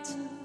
[0.00, 0.39] Herzen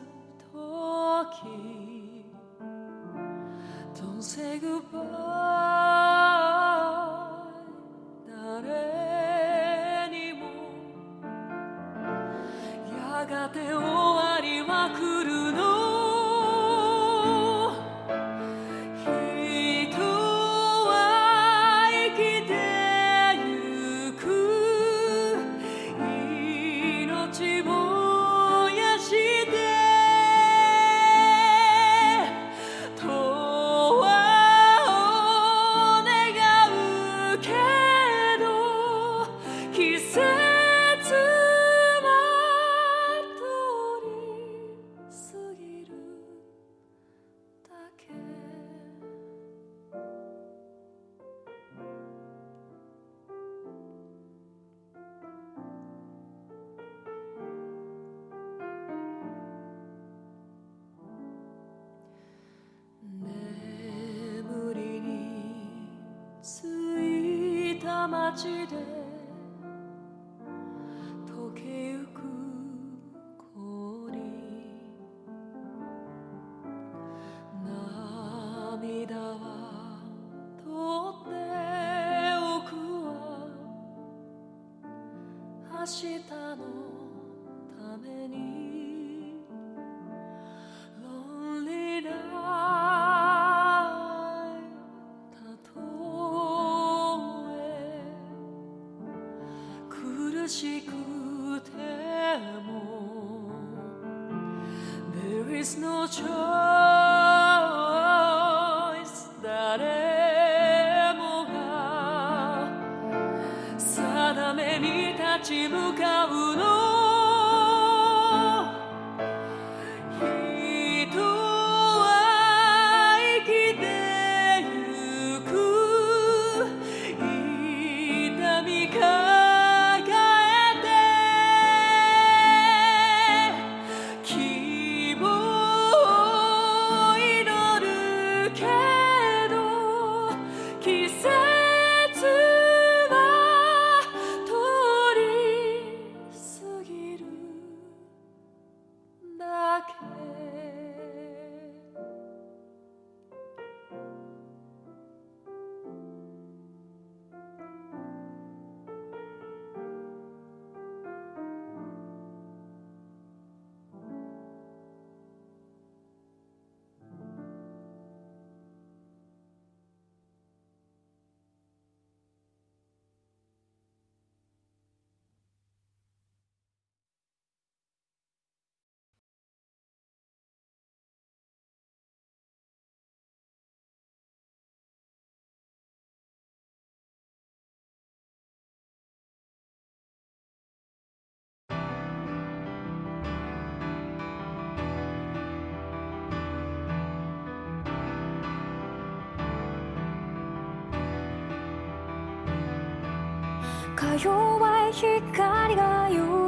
[204.18, 206.45] 弱い光が揺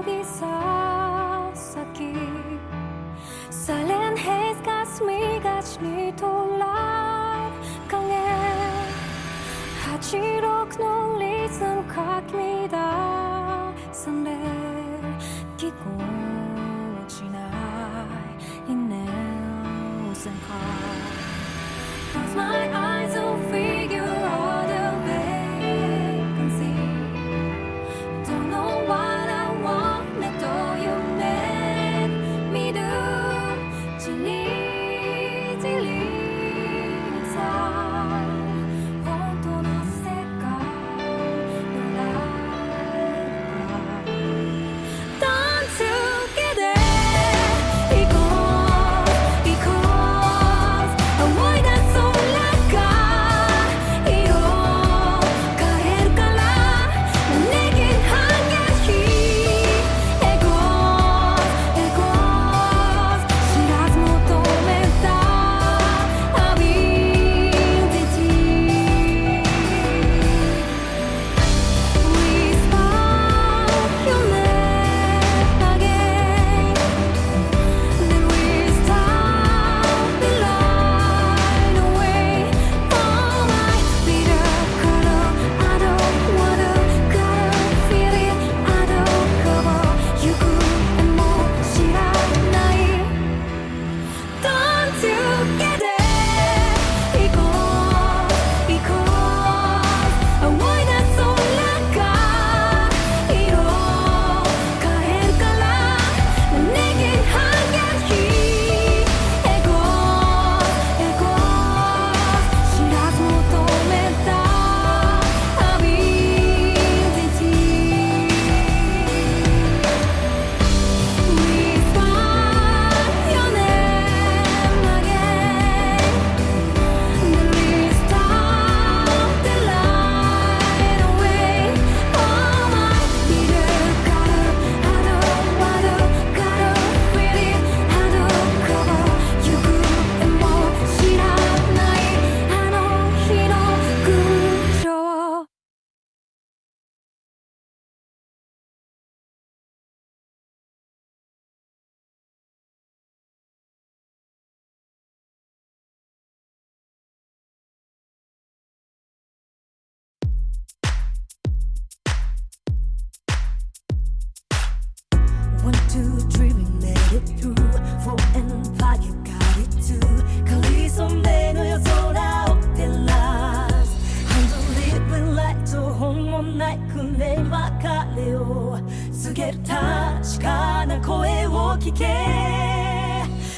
[165.97, 167.55] too dreamy, made it through
[168.03, 169.99] For an empire, you got it too
[170.45, 173.97] 仮初めの夜空を照らす
[174.37, 178.79] Unbelieving light 情報もないくれ別れを
[179.11, 182.05] 告げる確かな声を聞け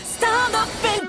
[0.05, 1.08] Stand up and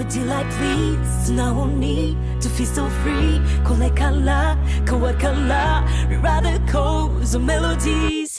[0.00, 3.38] Gravity delight leads now on need to feel so free.
[3.64, 5.84] Kolekala, kawakala,
[6.22, 8.29] rather chords or melodies.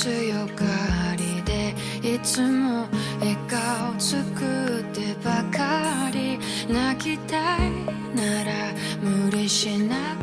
[0.00, 1.74] 強がりで
[2.14, 2.86] いつも
[3.18, 6.38] 笑顔作ってばかり
[6.72, 7.72] 泣きたい
[8.14, 10.17] なら無理しなく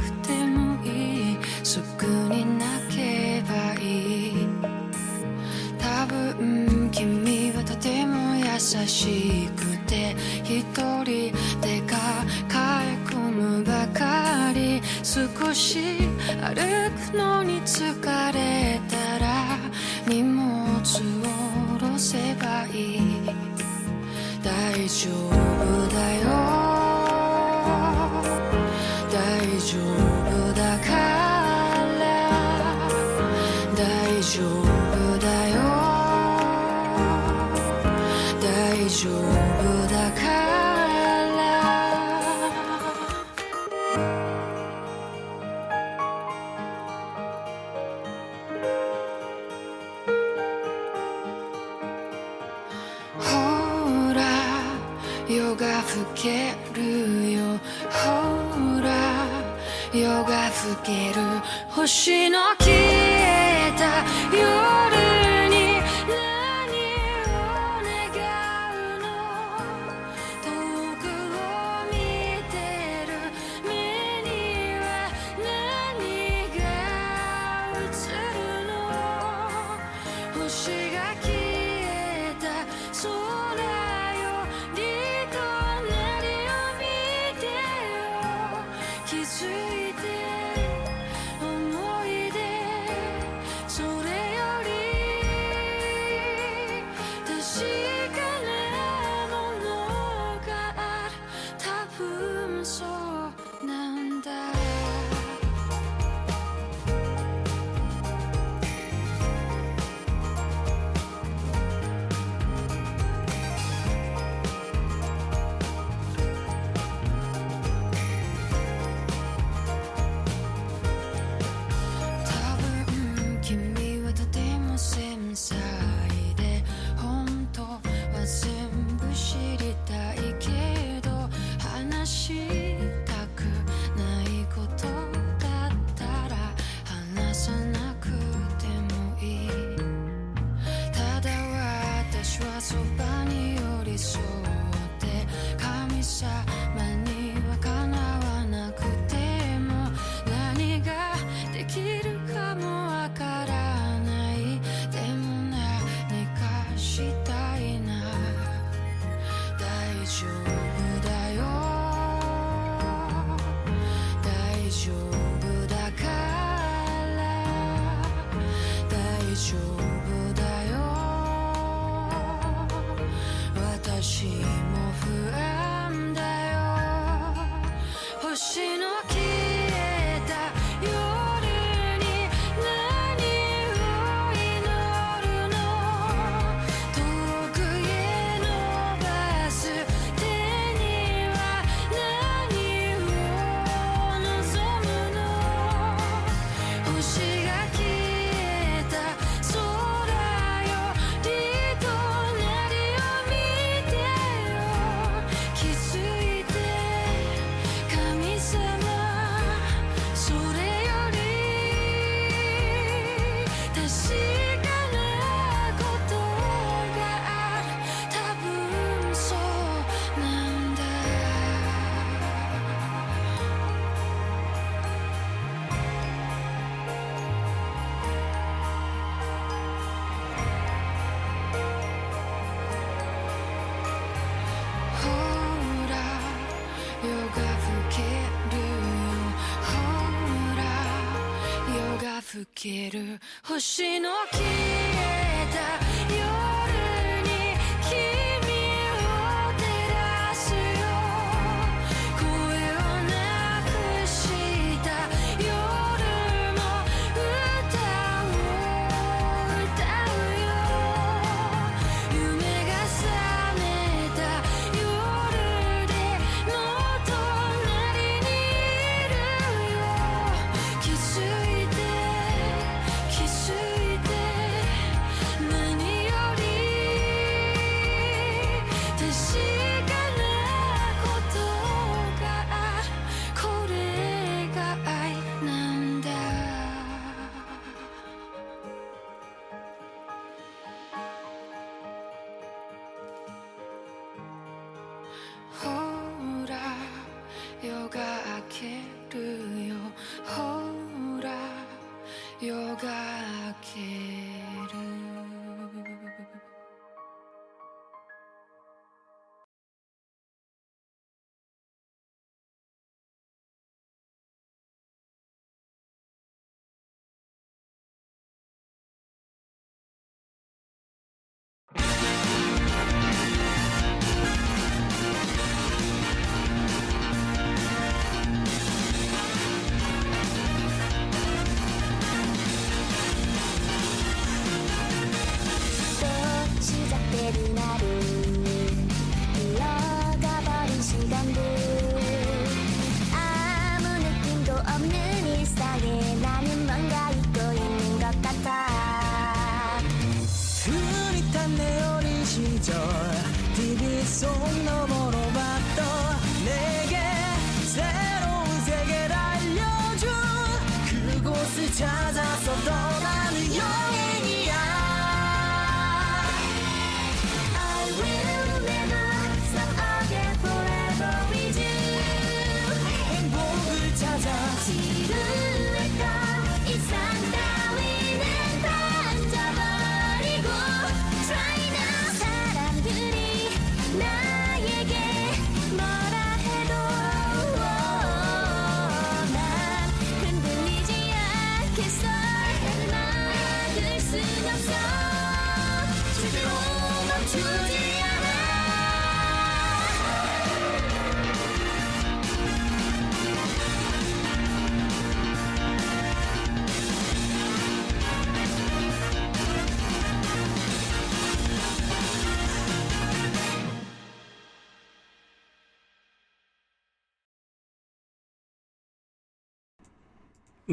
[243.56, 243.62] る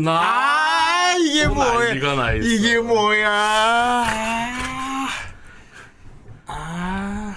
[0.03, 2.15] 나 아, 이게 또 뭐야.
[2.17, 2.33] 나.
[2.33, 3.31] 이게 뭐야.
[6.47, 7.35] 아.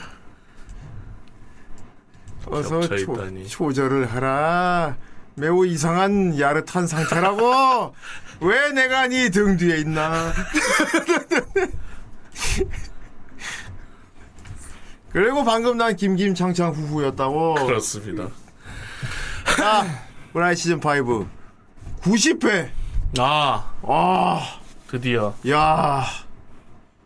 [2.48, 3.48] 어서 겹쳐 초.
[3.48, 4.98] 조절을 하라.
[5.36, 7.94] 매우 이상한 야릇한 상태라고.
[8.42, 10.32] 왜 내가 네 등 뒤에 있나?
[15.12, 17.54] 그리고 방금 난 김김창창 후후였다고.
[17.66, 18.28] 그렇습니다.
[19.58, 19.86] 자,
[20.34, 21.26] 브라이 시즌 5
[22.06, 22.70] 90회.
[23.18, 26.06] 아 아, 드디어 야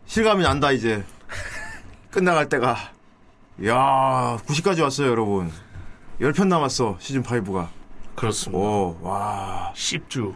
[0.04, 1.02] 실감이 난다 이제
[2.10, 2.76] 끝나갈 때가.
[3.66, 5.50] 야 90까지 왔어요 여러분.
[6.20, 7.68] 10편 남았어 시즌 5가.
[8.14, 8.58] 그렇습니다.
[8.58, 9.72] 오, 와.
[9.74, 10.34] 10주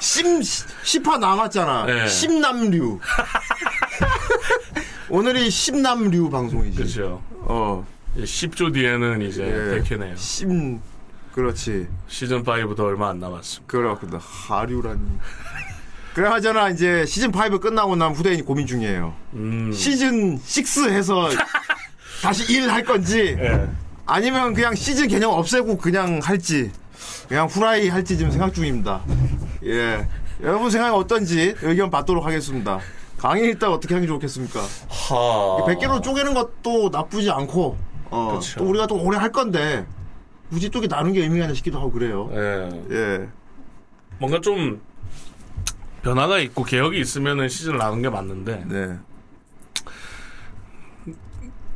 [0.00, 0.24] 10,
[1.02, 1.86] 10화 남았잖아.
[1.86, 2.04] 네.
[2.04, 3.00] 10남류.
[5.10, 6.76] 오늘이 10남류 방송이지.
[6.76, 7.20] 그렇죠.
[7.40, 7.84] 어,
[8.16, 9.80] 10주 뒤에는 이제 예.
[9.80, 10.16] 100회네요.
[10.16, 10.80] 10,
[11.38, 11.86] 그렇지.
[12.08, 13.70] 시즌 5도 얼마 안 남았습니다.
[13.70, 14.18] 그렇구나.
[14.20, 15.00] 하류라니.
[16.12, 16.68] 그래 하잖아.
[16.68, 19.14] 이제 시즌 5 끝나고 나면 후대인이 고민 중이에요.
[19.34, 19.70] 음.
[19.72, 21.28] 시즌 6 해서
[22.22, 23.68] 다시 1할 건지 예.
[24.04, 26.72] 아니면 그냥 시즌 개념 없애고 그냥 할지
[27.28, 29.02] 그냥 후라이 할지 지금 생각 중입니다.
[29.62, 30.08] 예.
[30.42, 32.80] 여러분 생각이 어떤지 의견 받도록 하겠습니다.
[33.16, 34.58] 강의 있다 어떻게 하는 게 좋겠습니까?
[34.88, 35.14] 하.
[35.68, 37.76] 100개로 쪼개는 것도 나쁘지 않고
[38.10, 38.40] 어.
[38.56, 39.86] 또 우리가 또 오래 할 건데
[40.50, 42.30] 굳이 또 이렇게 나눈 게 의미가 있나 싶기도 하고 그래요.
[42.32, 42.84] 예.
[42.90, 43.28] 예.
[44.18, 44.80] 뭔가 좀
[46.02, 48.98] 변화가 있고 개혁이 있으면은 시즌을 나눈 게 맞는데 네.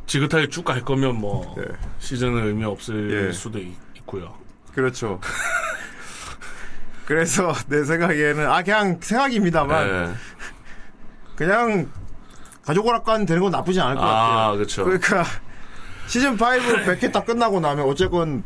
[0.05, 1.63] 지긋하게 쭉 갈 거면 뭐 네.
[1.99, 3.31] 시즌은 의미 없을 예.
[3.31, 3.73] 수도 있,
[4.05, 4.33] 고요
[4.73, 5.19] 그렇죠.
[7.05, 10.13] 그래서 내 생각에는 아 그냥 생각입니다만 예.
[11.35, 11.89] 그냥
[12.63, 14.37] 가족 오락관 되는 건 나쁘지 않을 것 같아요.
[14.39, 14.85] 아, 그렇죠.
[14.85, 15.25] 그러니까
[16.07, 18.43] 시즌 5 100회 딱 끝나고 나면 어쨌건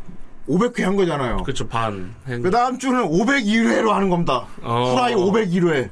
[0.47, 1.37] 500회 한 거잖아요.
[1.43, 1.67] 그렇죠.
[1.67, 2.13] 반.
[2.27, 4.45] 행- 그 다음 주는 501회로 하는 겁니다.
[4.61, 4.91] 어.
[4.93, 5.89] 후라이 501회.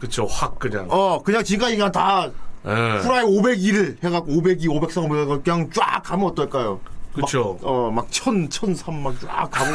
[0.00, 0.26] 그쵸.
[0.26, 0.86] 확 그냥.
[0.90, 2.28] 어, 그냥 지금까지 그냥 다
[2.66, 2.70] 예.
[2.70, 6.80] 후라이 501을 해갖고 502, 503, 뭐 그냥 쫙 가면 어떨까요?
[7.14, 7.56] 그쵸.
[7.62, 9.70] 어, 막 천, 천삼 막쫙 가고.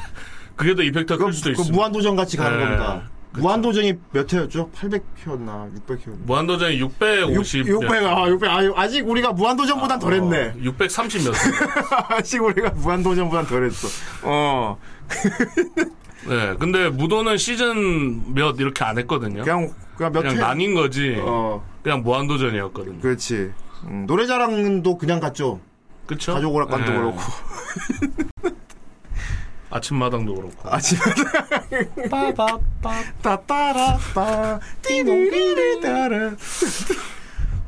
[0.56, 1.74] 그게 더 이펙트가 그, 클 수도 그 있습니다.
[1.76, 2.64] 무한도전 같이 가는 네.
[2.64, 3.02] 겁니다.
[3.32, 4.70] 무한도전이 몇 회였죠?
[4.70, 5.72] 800회였나?
[5.86, 6.24] 600회였나?
[6.24, 7.66] 무한도전이 650.
[7.66, 10.54] 600, 아, 600, 아, 아직 우리가 무한도전보단 덜 했네.
[10.60, 11.34] 630 몇.
[12.10, 13.88] 아직 우리가 무한도전보단 덜 했어.
[14.24, 14.78] 어.
[16.28, 16.54] 네.
[16.58, 19.42] 근데 무도는 시즌 몇 이렇게 안 했거든요.
[19.42, 20.40] 그냥, 그냥 몇 그냥 회.
[20.40, 21.16] 나뉜 거지.
[21.20, 23.00] 어, 그냥 무한도전이었거든요.
[23.00, 23.52] 그렇지.
[23.84, 25.60] 음, 노래자랑도 그냥 갔죠.
[26.06, 26.34] 그쵸?
[26.34, 26.98] 가족 오락관도 네.
[26.98, 27.18] 그렇고.
[29.70, 30.68] 아침마당도 그렇고.
[30.68, 31.00] 아침에
[32.10, 32.90] 빠바빠.
[33.22, 36.32] 따따라따 띠리리리 따라.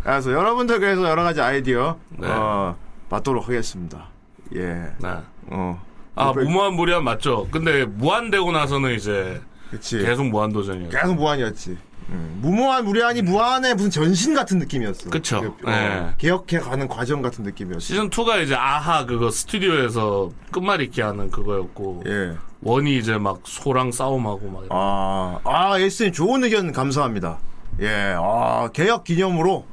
[0.02, 2.26] 그래서 여러분들 그래서 여러 가지 아이디어 네.
[2.28, 2.76] 어,
[3.08, 4.08] 받도록 하겠습니다.
[4.56, 4.64] 예.
[4.98, 5.08] 네.
[5.46, 5.80] 어.
[6.14, 7.48] 아, 뭐, 무모한 무리한 맞죠?
[7.50, 9.98] 근데 무한되고 나서는 이제 그치.
[9.98, 10.98] 계속 무한도전이었죠.
[10.98, 11.78] 계속 무한이었지.
[12.08, 15.10] 음, 무모한 무리한이 무한의 무슨 전신 같은 느낌이었어.
[15.10, 15.40] 그쵸.
[15.40, 16.14] 그, 어, 네.
[16.18, 17.80] 개혁해 가는 과정 같은 느낌이었어.
[17.80, 22.36] 시즌 2가 이제 아하 그거 스튜디오에서 끝말잇기 하는 그거였고 예.
[22.62, 27.38] 원이 이제 막 소랑 싸움하고 막 아, 아, 에스님 좋은 의견 감사합니다.
[27.80, 29.66] 예, 아, 개혁 기념으로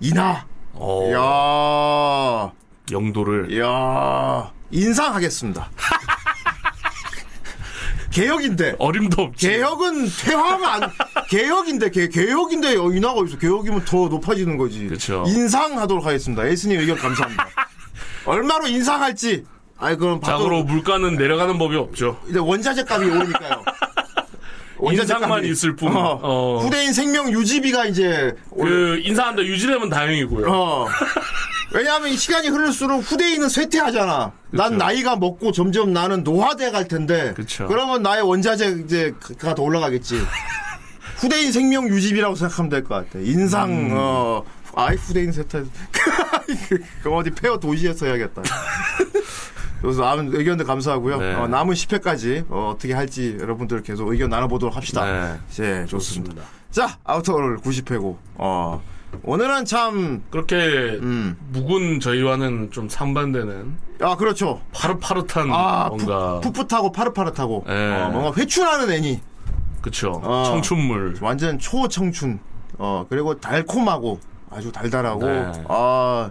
[0.00, 0.46] 이나.
[0.72, 2.52] 어, 이야,
[2.96, 5.70] 영도를 이야, 인상하겠습니다.
[8.10, 8.74] 개혁인데.
[8.78, 9.48] 어림도 없지.
[9.48, 10.80] 개혁은 퇴화가 안,
[11.30, 13.38] 개혁인데, 개, 개혁인데 인하가 있어.
[13.38, 14.86] 개혁이면 더 높아지는 거지.
[14.88, 15.24] 그쵸.
[15.26, 16.44] 인상하도록 하겠습니다.
[16.46, 17.48] 에스님 의견 감사합니다.
[18.26, 19.44] 얼마로 인상할지.
[19.78, 22.20] 아이, 그럼 자고로 받도록- 물가는 내려가는 법이 없죠.
[22.28, 23.62] 이제 원자재 값이 오르니까요.
[24.92, 25.94] 인상만 있을 뿐.
[25.94, 26.58] 어, 어.
[26.62, 30.46] 후대인 생명 유지비가 이제 올- 그 인사한다 유지되면 다행이고요.
[30.50, 30.86] 어.
[31.72, 34.32] 왜냐하면 이 시간이 흐를수록 후대인은 쇠퇴하잖아.
[34.50, 37.32] 난 나이가 먹고 점점 나는 노화돼 갈 텐데.
[37.34, 37.66] 그쵸.
[37.68, 40.20] 그러면 나의 원자재 이제가 더 올라가겠지.
[41.18, 43.18] 후대인 생명 유지비라고 생각하면 될 것 같아.
[43.20, 43.90] 인상 음.
[43.92, 44.42] 어
[44.74, 45.62] 아이 후대인 쇠퇴.
[47.02, 48.42] 그 어디 폐허 도시에서 해야겠다.
[49.80, 51.18] 그래서 남은 의견들 감사하고요.
[51.18, 51.34] 네.
[51.34, 55.04] 어, 남은 10회까지 어, 떻게 할지 여러분들 계속 의견 나눠보도록 합시다.
[55.04, 55.38] 네.
[55.82, 56.42] 예, 좋습니다.
[56.70, 58.16] 자, 아우터를 90회고.
[58.34, 58.82] 어,
[59.22, 60.56] 오늘은 참, 그렇게
[61.02, 61.36] 음.
[61.50, 64.60] 묵은 저희와는 좀 상반되는 아, 그렇죠.
[64.72, 67.64] 파릇파릇한 아, 뭔가 푸, 풋풋하고 파릇파릇하고.
[67.68, 67.72] 예.
[67.72, 69.20] 어, 뭔가 회춘하는 애니.
[69.82, 70.44] 그쵸 어.
[70.46, 72.40] 청춘물 완전 초청춘.
[72.78, 74.20] 어, 그리고 달콤하고
[74.50, 75.26] 아주 달달하고.
[75.26, 75.52] 네.
[75.68, 76.30] 아,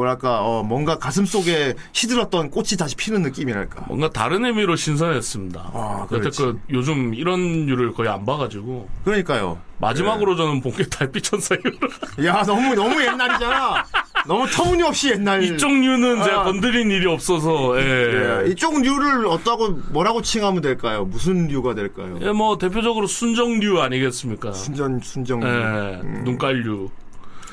[0.00, 3.86] 뭐랄까, 어, 뭔가 가슴 속에 시들었던 꽃이 다시 피는 느낌이랄까.
[3.88, 5.70] 뭔가 다른 의미로 신선했습니다.
[5.72, 6.06] 아.
[6.12, 9.58] 여태껏 요즘 이런 류를 거의 안 봐가지고 그러니까요.
[9.78, 13.84] 마지막으로 저는 본게 달빛 천사 이후로 야, 너무, 너무 옛날이잖아.
[14.26, 16.44] 너무 터무니없이 옛날 이쪽 류는 제가 아.
[16.44, 18.42] 건드린 일이 없어서 예.
[18.44, 21.04] 예, 이쪽 류를 어떠고 뭐라고 칭하면 될까요?
[21.04, 22.18] 무슨 류가 될까요?
[22.22, 24.52] 예, 뭐 대표적으로 순정류 아니겠습니까?
[24.52, 25.46] 순전 순정 류.
[25.46, 26.90] 예, 눈깔류,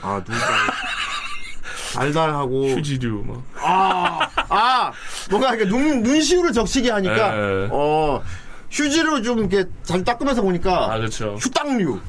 [0.01, 0.37] 아 누가
[1.93, 3.43] 달달하고 휴지류 뭐.
[3.55, 4.91] 아, 아,
[5.29, 7.67] 뭔가 이렇게 눈, 눈시울을 적시게 하니까, 예.
[7.71, 8.21] 어,
[8.71, 11.35] 휴지로 좀 이렇게 잘 닦으면서 보니까, 아 그렇죠.
[11.39, 11.99] 휴땅류.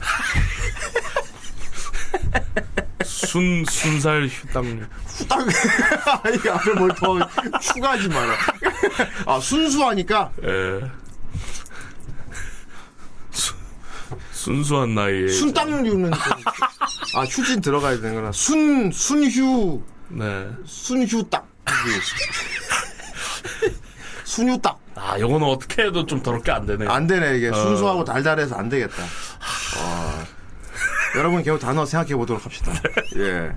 [3.05, 4.85] 순 순살 휴당류.
[5.07, 5.47] 후딱,
[6.45, 7.19] 이 앞에 뭘더
[7.61, 8.35] 추가하지 마라.
[9.27, 10.81] 아, 순수하니까, 예.
[13.31, 13.55] 수-
[14.45, 16.13] 순수한 나이에 순땅류는, 좀,
[17.17, 18.31] 아, 휴진 들어가야 되는구나.
[18.33, 20.51] 순, 순휴, 네.
[20.67, 21.49] 순휴딱.
[24.25, 24.79] 순휴딱.
[24.97, 26.87] 아, 요거는 어떻게 해도 좀 더럽게 안 되네.
[26.87, 27.49] 안 되네, 이게.
[27.49, 27.55] 어.
[27.55, 29.03] 순수하고 달달해서 안 되겠다.
[29.03, 30.25] 어.
[31.17, 32.71] 여러분, 겨우 단어 생각해 보도록 합시다.
[33.17, 33.51] 예.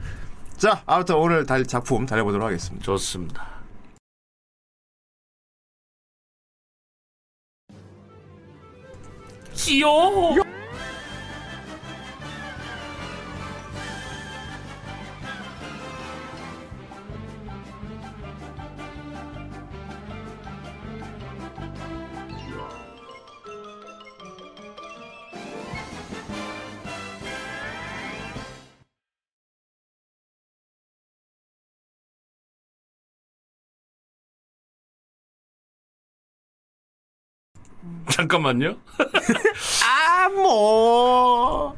[0.56, 2.86] 자, 아무튼 오늘 달, 작품 달려보도록 하겠습니다.
[2.86, 3.46] 좋습니다.
[9.54, 10.48] 귀여
[38.12, 38.78] 잠깐만요.
[39.86, 41.76] 아, 뭐.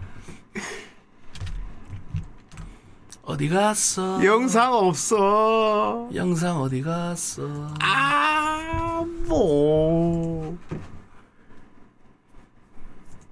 [3.23, 4.23] 어디 갔어?
[4.23, 6.09] 영상 없어.
[6.13, 7.43] 영상 어디 갔어?
[7.79, 10.57] 아, 뭐.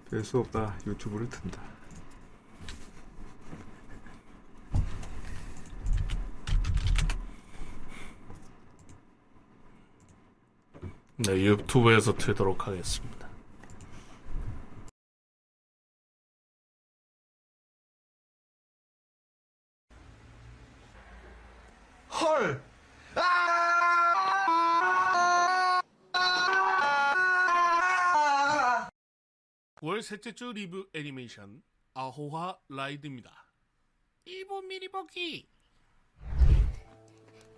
[0.09, 0.75] 별수 없다.
[0.85, 1.66] 유튜브를 튼다.
[11.19, 13.27] 네, 유튜브에서 틀도록 하겠습니다.
[22.11, 22.63] 헐!
[29.81, 31.63] 월 셋째 주 리뷰 애니메이션
[31.95, 33.31] 아호하 라이드입니다.
[34.25, 35.49] 일본 미리 보기.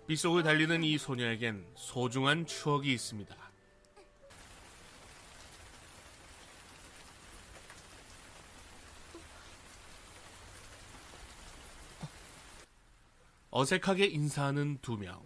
[0.06, 3.49] 빗속을 달리는 이 소녀에겐 소중한 추억이 있습니다.
[13.50, 15.20] 어색하게 인사하는 두 명.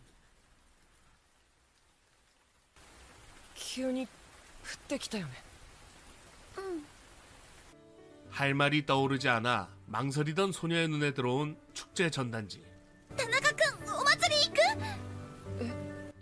[3.54, 4.06] 기운이
[4.62, 5.26] 흩대기다요
[6.58, 6.84] 응.
[8.30, 12.64] 할 말이 떠오르지 않아 망설이던 소녀의 눈에 들어온 축제 전단지.
[13.16, 15.74] 다나가군 오마츠리 이 그?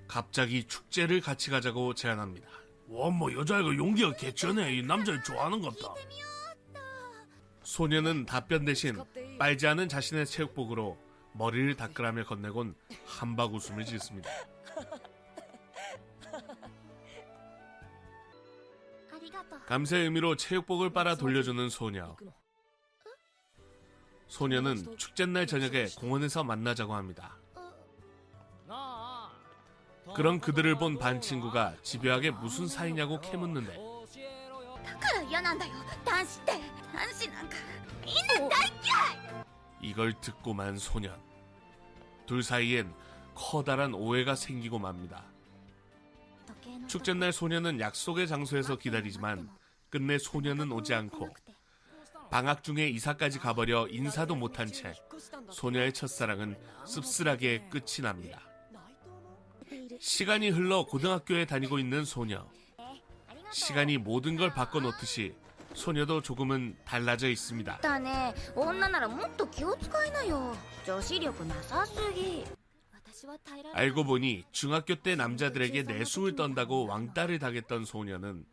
[0.08, 2.46] 갑자기 축제를 같이 가자고 제안합니다.
[2.88, 4.74] 와, 뭐 여자애가 용기가 개쩌네.
[4.76, 5.94] 이 남자를 좋아하는 것다.
[7.62, 8.98] 소녀는 답변 대신
[9.38, 10.98] 빨지 않은 자신의 체육복으로
[11.34, 12.74] 머리를 닦으라며 건네곤
[13.06, 14.30] 한박 웃음을 짓습니다.
[19.66, 22.16] 감사의 의미로 체육복을 빨아 돌려주는 소녀.
[24.28, 27.36] 소녀는 축제날 저녁에 공원에서 만나자고 합니다.
[30.14, 33.78] 그런 그들을 본 반 친구가 집요하게 무슨 사이냐고 캐묻는데.
[39.82, 41.20] 이걸 듣고만 소년.
[42.26, 42.94] 둘 사이엔
[43.34, 45.24] 커다란 오해가 생기고 맙니다.
[46.86, 49.50] 축제날 소년은 약속의 장소에서 기다리지만
[49.90, 51.28] 끝내 소년은 오지 않고
[52.30, 54.94] 방학 중에 이사까지 가버려 인사도 못한 채
[55.50, 58.40] 소녀의 첫사랑은 씁쓸하게 끝이 납니다.
[60.00, 62.46] 시간이 흘러 고등학교에 다니고 있는 소녀.
[63.52, 65.34] 시간이 모든 걸 바꿔놓듯이
[65.73, 67.79] 소녀도 조금은 달라져 있습니다.
[67.81, 72.43] だね女ならもっと気を使いなよ女子力なさすぎ
[72.91, 78.45] 私は耐えられない 알고 보니 중학교 때 남자들에게 내숭을 떤다고 왕따를 당했던 소녀는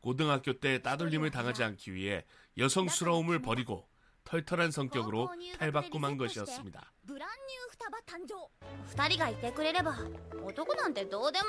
[0.00, 2.24] 고등학교 때 따돌림을 당하지 않기 위해
[2.56, 3.86] 여성스러움을 버리고
[4.24, 6.92] 털털한 성격으로 탈바꿈한 것이었습니다.
[7.04, 8.48] ブランニュー双葉誕生
[8.86, 9.96] 二人がいてくれれば
[10.44, 11.46] 男なんてどうでも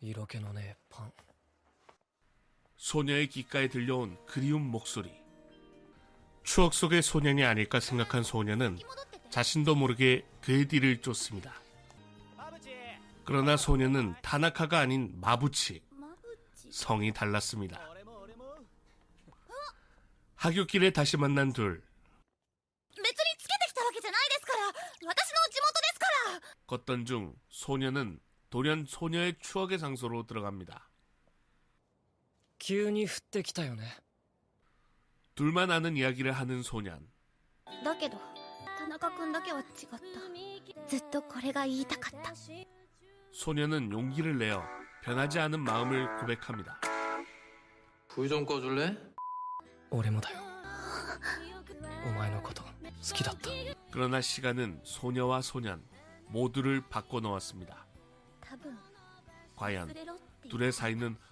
[0.00, 1.12] え色気のねえパン
[2.81, 5.13] 소녀의 귓가에 들려온 그리운 목소리.
[6.43, 8.79] 추억 속의 소년이 아닐까 생각한 소녀는
[9.29, 11.53] 자신도 모르게 그의 뒤를 쫓습니다.
[13.23, 15.83] 그러나 소녀는 타나카가 아닌 마부치.
[16.71, 17.79] 성이 달랐습니다.
[20.37, 21.83] 하교길에 다시 만난 둘.
[26.65, 30.90] 걷던 중 소녀는 돌연 소녀의 추억의 장소로 들어갑니다.
[32.60, 33.84] 急に降ってきたよね
[35.34, 36.98] 둘만 아는 이야기를 하는 소년.
[37.84, 38.16] だけど
[38.78, 42.32] 田中君だけは違ったずっとこれが言いたかった
[43.32, 44.62] 소녀는 용기를 내어
[45.02, 46.80] 변하지 않은 마음을 고백합니다.
[48.08, 48.96] 불 좀 꺼줄래?
[49.90, 50.38] 俺もだよ
[52.06, 52.68] お前のこと好
[53.14, 53.50] きだった
[53.92, 55.82] 그러나 시간은 소녀와 소년
[56.28, 57.86] 모두를 바꿔놓았습니다.
[58.40, 58.76] 多分
[59.56, 61.16] 과연 忘れろって言う 둘의 사이는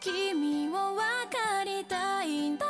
[0.00, 0.96] 君を分
[1.28, 2.69] かりたいんだ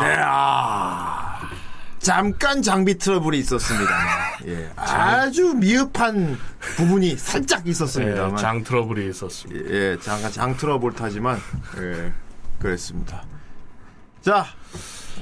[0.00, 1.40] 나 네, 아.
[1.98, 3.90] 잠깐 장비 트러블이 있었습니다.
[4.46, 6.38] 예, 아주 미흡한
[6.76, 8.36] 부분이 살짝 있었습니다만.
[8.36, 9.70] 네, 장 트러블이 있었습니다.
[9.74, 11.40] 예, 잠깐 장 트러블 타지만,
[11.78, 12.12] 예,
[12.58, 13.22] 그랬습니다.
[14.20, 14.44] 자,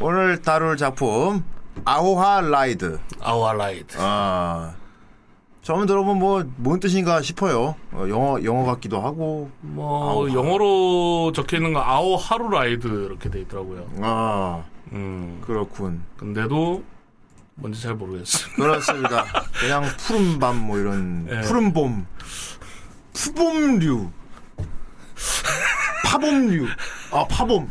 [0.00, 1.44] 오늘 다룰 작품,
[1.84, 2.98] 아오하라이드.
[3.20, 3.96] 아오하라이드.
[3.98, 4.74] 아,
[5.62, 7.76] 처음 들어보면 뭐, 뭔 뜻인가 싶어요.
[7.92, 10.34] 어, 영어, 영어 같기도 하고, 뭐 아오하.
[10.34, 13.88] 영어로 적혀 있는 거 아오 하루 라이드 이렇게 돼 있더라고요.
[14.00, 15.40] 아, 음.
[15.46, 16.02] 그렇군.
[16.16, 16.82] 근데도
[17.54, 18.52] 뭔지 잘 모르겠어요.
[18.56, 19.24] 그렇습니다.
[19.60, 21.40] 그냥 푸른 밤 뭐 이런 예.
[21.42, 22.06] 푸른 봄,
[23.12, 24.10] 푸봄류,
[26.04, 26.66] 파봄류,
[27.12, 27.70] 아 파봄.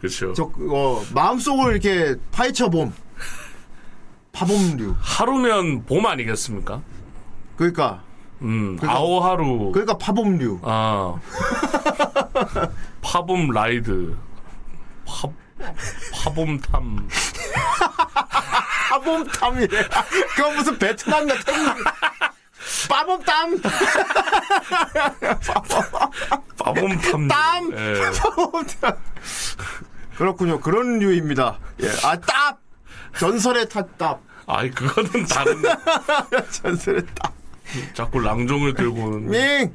[0.00, 0.32] 그렇죠.
[0.32, 2.94] 저 어, 마음속을 이렇게 파헤쳐 봄,
[4.32, 4.94] 파봄류.
[5.00, 6.80] 하루면 봄 아니겠습니까?
[7.56, 8.02] 그러니까
[8.42, 8.76] 음.
[8.80, 9.70] 그거- 아오 하루.
[9.72, 10.60] 그러니까 파봄류.
[10.62, 11.14] 아.
[13.02, 14.16] 파봄 라이드.
[15.06, 15.28] 파
[16.24, 17.08] 파봄탐.
[18.90, 19.88] 파봄탐이래.
[20.36, 21.54] 그건 무슨 베트남 같은.
[22.90, 23.60] 빠봄땀.
[26.58, 27.28] 파봄탐.
[27.28, 27.72] 땀!
[27.72, 28.10] 예.
[28.20, 28.96] 파봄탐.
[30.18, 30.60] 그렇군요.
[30.60, 31.58] 그런 류입니다.
[31.82, 31.88] 예.
[32.04, 32.58] 아, 딱!
[33.18, 34.20] 전설의 탓답.
[34.46, 35.62] 아이 그거는 다른.
[36.52, 37.32] 전설의 딱.
[37.94, 39.26] 자꾸 랑종을 들고 오는.
[39.30, 39.74] 밍!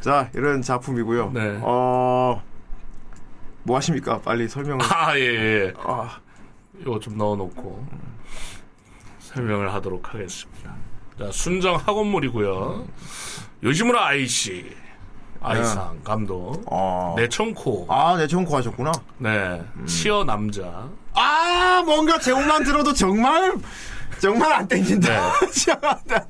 [0.00, 1.30] 자, 이런 작품이고요.
[1.32, 1.58] 네.
[1.62, 2.42] 어,
[3.62, 4.20] 뭐 하십니까?
[4.20, 4.84] 빨리 설명을.
[4.90, 5.74] 아, 예, 예.
[5.78, 6.18] 아,
[6.80, 7.86] 이거 좀 넣어놓고
[9.20, 10.74] 설명을 하도록 하겠습니다.
[11.18, 12.86] 자, 순정 학원물이고요.
[13.62, 14.74] 요시무라 아이씨,
[15.40, 17.14] 아이상 감독, 어.
[17.16, 18.90] 내청코, 아, 내청코 하셨구나.
[19.18, 23.54] 네, 치어 남자, 아, 뭔가 제목만 들어도 정말,
[24.22, 25.32] 정말 안 땡긴다.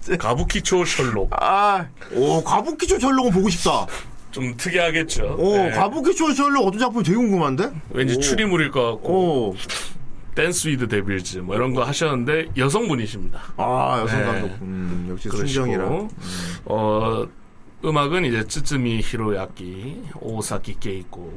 [0.07, 0.16] 네.
[0.16, 1.28] 가부키초 셜록.
[1.38, 3.87] 아, 오, 가부키초 셜록은 보고 싶다.
[4.31, 5.37] 좀 특이하겠죠.
[5.38, 5.70] 오, 네.
[5.72, 7.70] 가부키초 셜록 어떤 작품이 되게 궁금한데?
[7.90, 8.20] 왠지 오.
[8.20, 9.57] 추리물일 것 같고, 오,
[10.35, 13.38] Dance with Devils 뭐 이런 거 하셨는데 여성분이십니다.
[13.59, 14.24] 아, 여성 네.
[14.24, 14.46] 감독.
[14.62, 16.09] 음, 역시 그러시고, 순정이라.
[16.64, 17.26] 어,
[17.85, 21.33] 음악은 이제 쯔쯔미 히로아키, 오사키 케이코,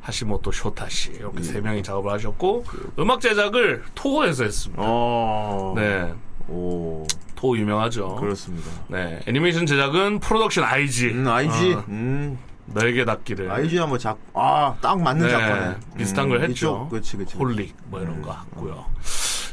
[0.00, 2.64] 하시모토 쇼타 씨 이렇게 세 명이 작업을 하셨고
[2.98, 4.82] 음악 제작을 토호에서 했습니다.
[4.84, 6.12] 어, 네,
[6.48, 8.14] 오, 토호 유명하죠.
[8.16, 8.70] 그렇습니다.
[8.88, 11.08] 네, 애니메이션 제작은 프로덕션 IG.
[11.08, 11.72] 음, 알지?
[11.72, 13.50] 어, 음, 너에게 닿기를.
[13.50, 15.76] 아이즈야 뭐 작, 아, 딱 맞는 네, 작가네.
[15.98, 16.86] 비슷한 걸 했죠.
[16.88, 17.36] 그렇지, 그렇지.
[17.36, 18.86] 홀릭 뭐 이런 거 했고요.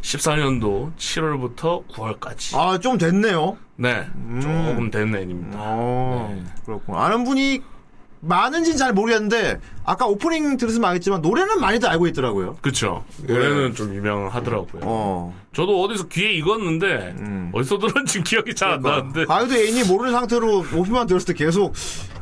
[0.02, 2.58] 14년도 7월부터 9월까지.
[2.58, 3.58] 아, 좀 됐네요.
[3.78, 4.08] 네,
[4.42, 5.58] 조금 된 애입니다.
[5.60, 6.44] 어, 네.
[6.66, 6.96] 그렇군.
[6.96, 7.62] 아는 분이
[8.22, 12.58] 많은지는 잘 모르겠는데, 아까 오프닝 들으시면 알겠지만, 노래는 많이들 알고 있더라고요.
[12.62, 13.04] 그쵸.
[13.24, 14.82] 노래는 좀 유명하더라고요.
[14.84, 15.42] 어.
[15.54, 17.52] 저도 어디서 귀에 익었는데, 음.
[17.54, 19.26] 어디서 들었는지 기억이 잘안 나는데.
[19.26, 21.74] 가요도 애인이 모르는 상태로 오프만 들었을 때 계속,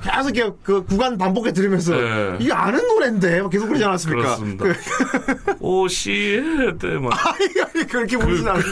[0.01, 2.37] 계속 이렇게 그 구간 반복해 들으면서, 네.
[2.39, 4.21] 이게 아는 노래인데, 막 계속 그러지 않았습니까?
[4.21, 4.65] 그렇습니다.
[4.65, 6.41] 그, 오시,
[6.79, 8.69] 때 막, 아니, 그렇게 부르진 않는데.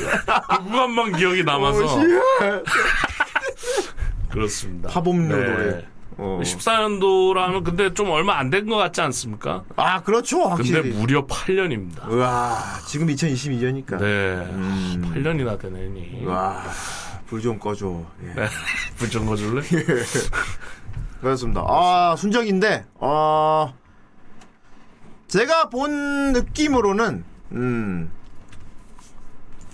[0.50, 1.84] 그 구간만 기억이 남아서.
[1.84, 2.08] 오시.
[4.32, 4.90] 그렇습니다.
[4.90, 5.46] 파봄류 네.
[5.46, 5.86] 노래.
[6.18, 6.40] 어.
[6.44, 9.63] 14년도라면 근데 좀 얼마 안 된 것 같지 않습니까?
[9.76, 10.90] 아, 그렇죠, 근데 확실히.
[10.92, 12.10] 무려 8년입니다.
[12.10, 12.58] 우와,
[12.88, 13.98] 지금 2022년이니까.
[14.00, 14.06] 네.
[14.52, 15.12] 음.
[15.13, 16.26] 8년이나 되네니.
[16.26, 16.63] 와,
[17.28, 18.04] 불 좀 꺼줘.
[18.24, 18.34] 예.
[18.34, 18.48] 네.
[18.98, 19.62] 불좀 꺼줄래?
[21.22, 21.63] 그렇습니다.
[21.68, 23.74] 아, 순정인데, 어,
[25.28, 28.12] 제가 본 느낌으로는, 음,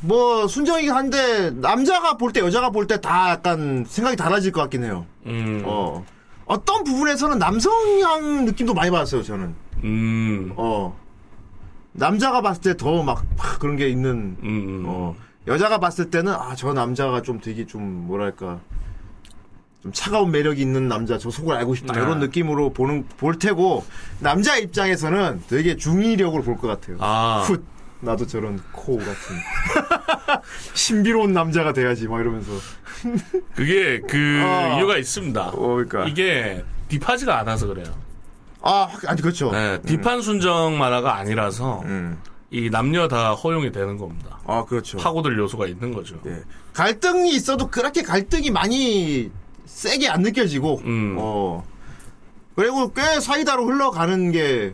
[0.01, 4.83] 뭐, 순정이긴 한데, 남자가 볼 때, 여자가 볼 때 다 약간 생각이 달라질 것 같긴
[4.83, 5.05] 해요.
[5.25, 5.61] 음.
[5.65, 6.03] 어.
[6.45, 9.55] 어떤 부분에서는 남성향 느낌도 많이 받았어요, 저는.
[9.83, 10.53] 음.
[10.55, 10.97] 어.
[11.93, 13.23] 남자가 봤을 때 더 막,
[13.59, 14.83] 그런 게 있는, 음.
[14.85, 15.15] 어,
[15.47, 18.59] 여자가 봤을 때는, 아, 저 남자가 좀 되게 좀, 뭐랄까,
[19.81, 22.01] 좀 차가운 매력이 있는 남자, 저 속을 알고 싶다, 네.
[22.01, 23.85] 이런 느낌으로 보는, 볼 테고,
[24.19, 26.97] 남자 입장에서는 되게 중의력으로 볼 것 같아요.
[26.99, 27.43] 아.
[27.45, 27.63] 훗,
[28.03, 29.13] 나도 저런 코우 같은.
[30.73, 32.51] 신비로운 남자가 돼야지, 막 이러면서.
[33.55, 34.77] 그게 그 어.
[34.77, 35.49] 이유가 있습니다.
[35.49, 36.05] 어, 그러니까.
[36.07, 37.85] 이게 딥하지가 않아서 그래요.
[38.61, 39.51] 아, 확- 아니, 그렇죠.
[39.51, 42.17] 네, 딥한 순정 만화가 아니라서 음.
[42.49, 44.39] 이 남녀 다 허용이 되는 겁니다.
[44.45, 44.97] 아, 그렇죠.
[44.97, 46.19] 파고들 요소가 있는 거죠.
[46.27, 46.41] 예.
[46.73, 49.31] 갈등이 있어도 그렇게 갈등이 많이
[49.65, 51.15] 세게 안 느껴지고, 음.
[51.19, 51.65] 어.
[52.55, 54.73] 그리고 꽤 사이다로 흘러가는 게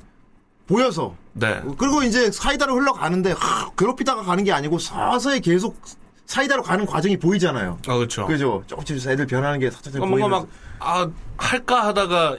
[0.68, 1.16] 보여서.
[1.40, 1.62] 네.
[1.78, 5.80] 그리고 이제 사이다로 흘러가는데, 하, 괴롭히다가 가는 게 아니고 서서히 계속
[6.26, 7.80] 사이다로 가는 과정이 보이잖아요.
[7.88, 8.26] 아 그렇죠.
[8.28, 8.64] 그죠?
[8.68, 10.40] 조금씩 애들 변하는 게 살짝 뭔가 보이면서.
[10.40, 10.48] 막,
[10.80, 12.38] 아, 할까 하다가,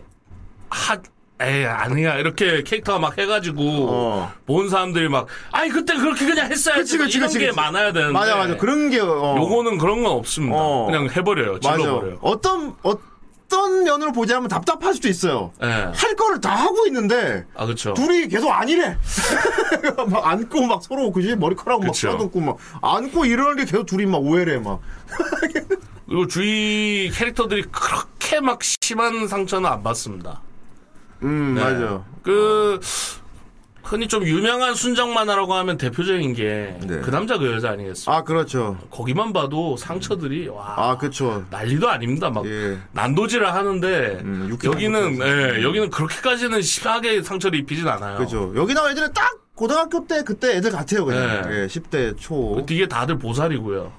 [0.68, 0.98] 하,
[1.42, 2.16] 에이, 아니야.
[2.18, 4.30] 이렇게 캐릭터가 막 해가지고, 어.
[4.46, 6.80] 본 사람들이 막, 아니, 그때 그렇게 그냥 했어야지.
[6.82, 7.53] 그치, 그치, 이런 그치, 게.
[7.53, 8.12] 많아야 되는데.
[8.12, 8.57] 맞아, 맞아.
[8.59, 9.36] 그런 게, 어.
[9.38, 10.55] 요거는 그런 건 없습니다.
[10.59, 10.84] 어.
[10.84, 11.55] 그냥 해버려요.
[11.62, 11.76] 맞아.
[11.78, 12.18] 질러버려요.
[12.20, 12.92] 어떤, 어
[13.51, 15.53] 떤 면으로 보자면 답답할 수도 있어요.
[15.62, 15.66] 예.
[15.66, 17.92] 할 거를 다 하고 있는데, 아, 그쵸.
[17.92, 18.96] 둘이 계속 아니래.
[20.09, 21.94] 막 안고 막 서로 그지 머리카락 막.
[21.94, 24.80] 써듬고 막 안고 이러는 게 계속 둘이 막 오해래 막.
[26.07, 30.40] 그리고 주위 캐릭터들이 그렇게 막 심한 상처는 안 받습니다.
[31.22, 31.62] 음 네.
[31.62, 32.05] 맞아.
[32.22, 32.80] 그,
[33.83, 37.01] 흔히 좀 유명한 순정 만화라고 하면 대표적인 게, 네.
[37.01, 38.14] 그 남자 그 여자 아니겠습니까?
[38.14, 38.78] 아 그렇죠.
[38.91, 40.74] 거기만 봐도 상처들이, 와.
[40.76, 41.45] 아 그렇죠.
[41.51, 42.31] 난리도 아닙니다.
[42.31, 42.78] 막 예.
[42.93, 45.26] 난도질을 하는데 음, 여기는 상처.
[45.26, 48.18] 예, 여기는 그렇게까지는 심하게 상처를 입히진 않아요.
[48.18, 48.53] 그죠.
[48.57, 51.49] 여기 나와 애들은 딱 고등학교 때 그때 애들 같아요 그냥.
[51.51, 51.62] 네.
[51.62, 52.55] 예, 10대 초.
[52.55, 53.93] 그 뒤에 다들 보살이고요.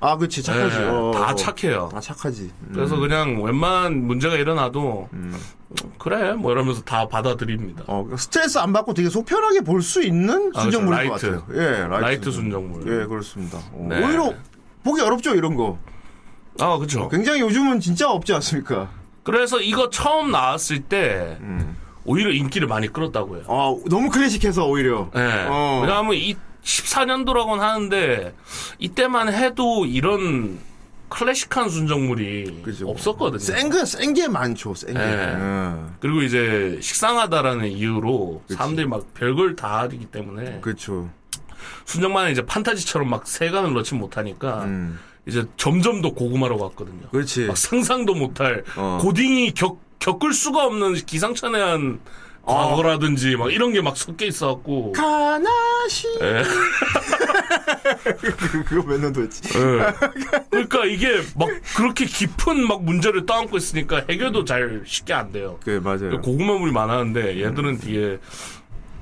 [0.00, 0.76] 아 그렇지 착하지.
[0.80, 1.34] 예, 어, 다 어.
[1.34, 1.90] 착해요.
[1.92, 2.50] 다 착하지.
[2.62, 2.70] 음.
[2.74, 5.08] 그래서 그냥 웬만한 문제가 일어나도
[5.98, 7.84] 그래 뭐 이러면서 다 받아들입니다.
[7.86, 11.40] 어, 스트레스 안 받고 되게 속편하게 볼 수 있는 아, 순정물인 것 그렇죠.
[11.46, 11.62] 같아요.
[11.62, 12.82] 예, light, light 순정물.
[13.02, 13.58] 예, 그렇습니다.
[13.72, 14.04] 어, 네.
[14.04, 14.32] 오히려
[14.84, 15.78] 보기 어렵죠 이런 거.
[16.58, 17.08] 아 그렇죠.
[17.08, 18.88] 굉장히 요즘은 진짜 없지 않습니까?
[19.22, 21.76] 그래서 이거 처음 나왔을 때 음.
[22.04, 23.42] 오히려 인기를 많이 끌었다고요.
[23.48, 25.10] 아 너무 클래식해서 오히려.
[25.14, 25.46] 예.
[25.48, 25.80] 어.
[25.82, 28.34] 왜냐하면 이 14년도라고는 하는데
[28.78, 30.58] 이때만 해도 이런
[31.08, 32.88] 클래식한 순정물이 그죠.
[32.88, 33.38] 없었거든요.
[33.40, 34.74] 센게 센게 많죠.
[34.74, 35.00] 센 게.
[35.00, 35.34] 네.
[35.34, 35.96] 음.
[36.00, 41.10] 그리고 이제 식상하다라는 이유로 사람들이 막 별걸 다 하기 때문에 그렇죠.
[41.84, 44.98] 순정만은 이제 판타지처럼 막 세간을 넣지 못하니까 음.
[45.26, 47.08] 이제 점점 더 고구마로 갔거든요.
[47.10, 47.46] 그렇지.
[47.46, 48.98] 막 상상도 못할 어.
[49.02, 52.10] 고딩이 겪, 겪을 수가 없는 기상천외한 어.
[52.54, 56.08] 과거라든지 막 이런 게 막 섞여 있어갖고 가나시.
[56.22, 56.42] 예.
[58.20, 59.42] 그- 그거 몇 년도 했지.
[59.58, 59.92] 예.
[60.50, 65.58] 그러니까 이게 막 그렇게 깊은 막 문제를 떠안고 있으니까 해결도 잘 쉽게 안 돼요.
[65.64, 66.20] 그 맞아요.
[66.20, 68.18] 고구마물이 많았는데 얘들은 뒤에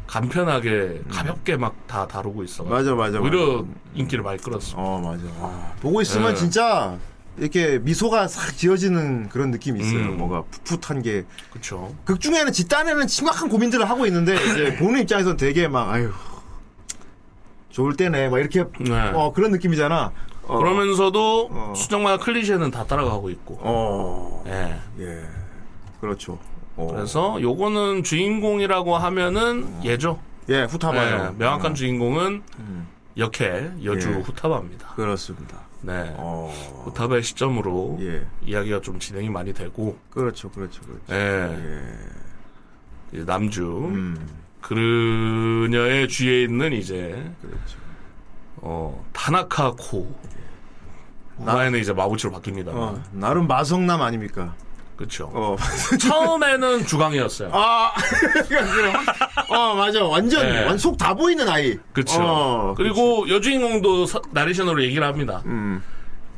[0.07, 2.65] 간편하게 가볍게 막 다 다루고 있어.
[2.65, 3.19] 맞아 맞아.
[3.19, 3.69] 오히려 맞아.
[3.95, 4.77] 인기를 많이 끌었어.
[4.77, 5.23] 어 맞아.
[5.41, 6.35] 아, 보고 있으면 네.
[6.39, 6.97] 진짜
[7.39, 10.01] 이렇게 미소가 싹 지어지는 그런 느낌이 있어요.
[10.01, 10.19] 음.
[10.19, 11.25] 뭔가 풋풋한 게.
[11.51, 11.95] 그렇죠.
[12.05, 16.11] 극 중에는 집단에는 심각한 고민들을 하고 있는데 이제 보는 입장에서는 되게 막 아유
[17.71, 19.13] 좋을 때네 막 이렇게 네.
[19.15, 20.13] 어 그런 느낌이잖아.
[20.49, 21.73] 어, 그러면서도 어.
[21.77, 23.59] 수정만화 클리셰는 다 따라가고 있고.
[23.61, 24.45] 어.
[24.47, 24.77] 예.
[25.01, 25.23] 예.
[26.01, 26.39] 그렇죠.
[26.77, 26.89] 어.
[26.95, 30.21] 그래서 요거는 주인공이라고 하면은 얘죠.
[30.49, 31.35] 예, 후타바요.
[31.35, 32.43] 예, 명확한 주인공은
[33.19, 34.15] 역해 여주 예.
[34.23, 34.95] 후타바입니다.
[34.95, 35.68] 그렇습니다.
[35.83, 36.15] 네.
[36.19, 36.53] 어.
[36.85, 38.27] 후타바의 시점으로 예.
[38.43, 41.03] 이야기가 좀 진행이 많이 되고, 그렇죠, 그렇죠, 그렇죠.
[41.11, 41.99] 예.
[43.15, 43.19] 예.
[43.25, 44.29] 남주 음,
[44.61, 47.11] 그녀의 주위에 있는 이제
[47.41, 47.79] 그렇죠.
[48.57, 50.13] 어 타나카 코.
[51.39, 52.69] 나- 후에는 이제 마부치로 바뀝니다.
[52.69, 54.55] 어, 나름 마성남 아닙니까?
[54.99, 55.31] 그렇죠.
[55.33, 55.57] 어.
[56.01, 57.51] 처음에는 주강이었어요.
[57.53, 57.93] 아.
[59.49, 60.05] 어, 맞아.
[60.05, 60.65] 완전, 네.
[60.67, 61.79] 완속 다 보이는 아이.
[61.93, 62.19] 그렇죠.
[62.21, 65.41] 어, 그리고 여주인공도 서- 나레이션으로 얘기를 합니다.
[65.47, 65.81] 음,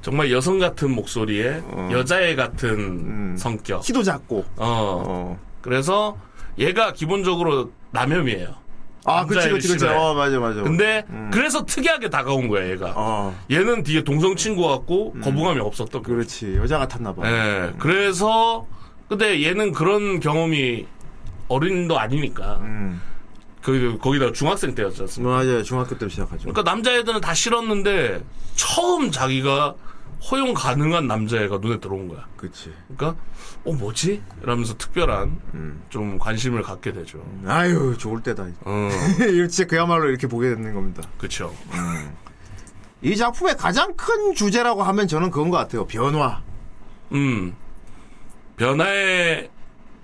[0.02, 3.36] 정말 여성 같은 목소리에 여자애 같은 음.
[3.38, 3.80] 성격.
[3.82, 4.40] 키도 작고.
[4.56, 5.02] 어.
[5.06, 5.38] 어.
[5.62, 6.18] 그래서
[6.58, 8.59] 얘가 기본적으로 남혐이에요.
[9.05, 9.86] 아, 그치, 그치, 그치.
[9.86, 10.62] 어, 맞아, 맞아.
[10.62, 12.92] 근데 그래서 특이하게 다가온 거야 얘가.
[12.96, 16.16] 어, 얘는 되게 동성 친구 같고 거부감이 없었던 거야.
[16.16, 16.57] 그렇지.
[16.57, 17.30] 여자 같았나봐.
[17.30, 17.72] 예.
[17.78, 18.66] 그래서
[19.09, 20.86] 근데 얘는 그런 경험이
[21.48, 22.59] 어린도 아니니까.
[22.62, 23.01] 음.
[23.62, 25.34] 그 거기다 중학생 때였지 않습니까?
[25.36, 25.62] 맞아요.
[25.62, 26.48] 중학교 때 시작하죠.
[26.51, 28.22] 그러니까 남자애들은 다 싫었는데
[28.55, 29.74] 처음 자기가
[30.23, 32.27] 허용 가능한 남자애가 눈에 들어온 거야.
[32.37, 32.73] 그치.
[32.95, 33.21] 그러니까
[33.64, 34.23] 어 뭐지?
[34.43, 35.83] 이러면서 특별한 음.
[35.89, 37.25] 좀 관심을 갖게 되죠.
[37.47, 38.47] 아유, 좋을 때다.
[38.64, 38.89] 어,
[39.33, 41.03] 이거 진짜 그야말로 이렇게 보게 되는 겁니다.
[41.18, 41.55] 그렇죠.
[43.03, 45.87] 이 작품의 가장 큰 주제라고 하면 저는 그건 것 같아요.
[45.87, 46.43] 변화.
[47.12, 47.55] 음
[48.57, 49.49] 변화에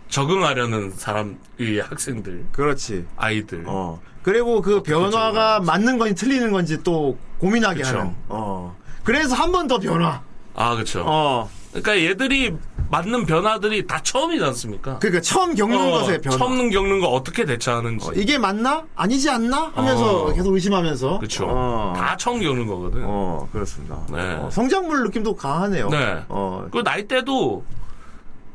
[0.08, 3.06] 적응하려는 사람, 이 학생들, 그렇지.
[3.16, 3.64] 아이들.
[3.66, 4.00] 어.
[4.22, 7.98] 그리고 그 변화가 맞는 건지 틀리는 건지 또 고민하게 그쵸.
[7.98, 8.14] 하는.
[8.28, 8.76] 어.
[9.06, 10.20] 그래서 한 번 더 변화.
[10.54, 11.04] 아 그렇죠.
[11.06, 11.48] 어.
[11.70, 12.54] 그러니까 얘들이
[12.90, 14.98] 맞는 변화들이 다 처음이지 않습니까?
[14.98, 16.36] 그러니까 처음 겪는 어, 것의 변화.
[16.38, 18.08] 처음 겪는 거 어떻게 대처하는지.
[18.08, 18.84] 어, 이게 맞나?
[18.96, 19.70] 아니지 않나?
[19.74, 20.32] 하면서 어.
[20.32, 21.18] 계속 의심하면서.
[21.18, 21.46] 그렇죠.
[21.48, 21.92] 어.
[21.96, 23.02] 다 처음 겪는 거거든.
[23.04, 23.98] 어, 그렇습니다.
[24.10, 24.34] 네.
[24.40, 25.88] 어, 성장물 느낌도 강하네요.
[25.90, 26.24] 네.
[26.28, 27.64] 어, 그 나이대도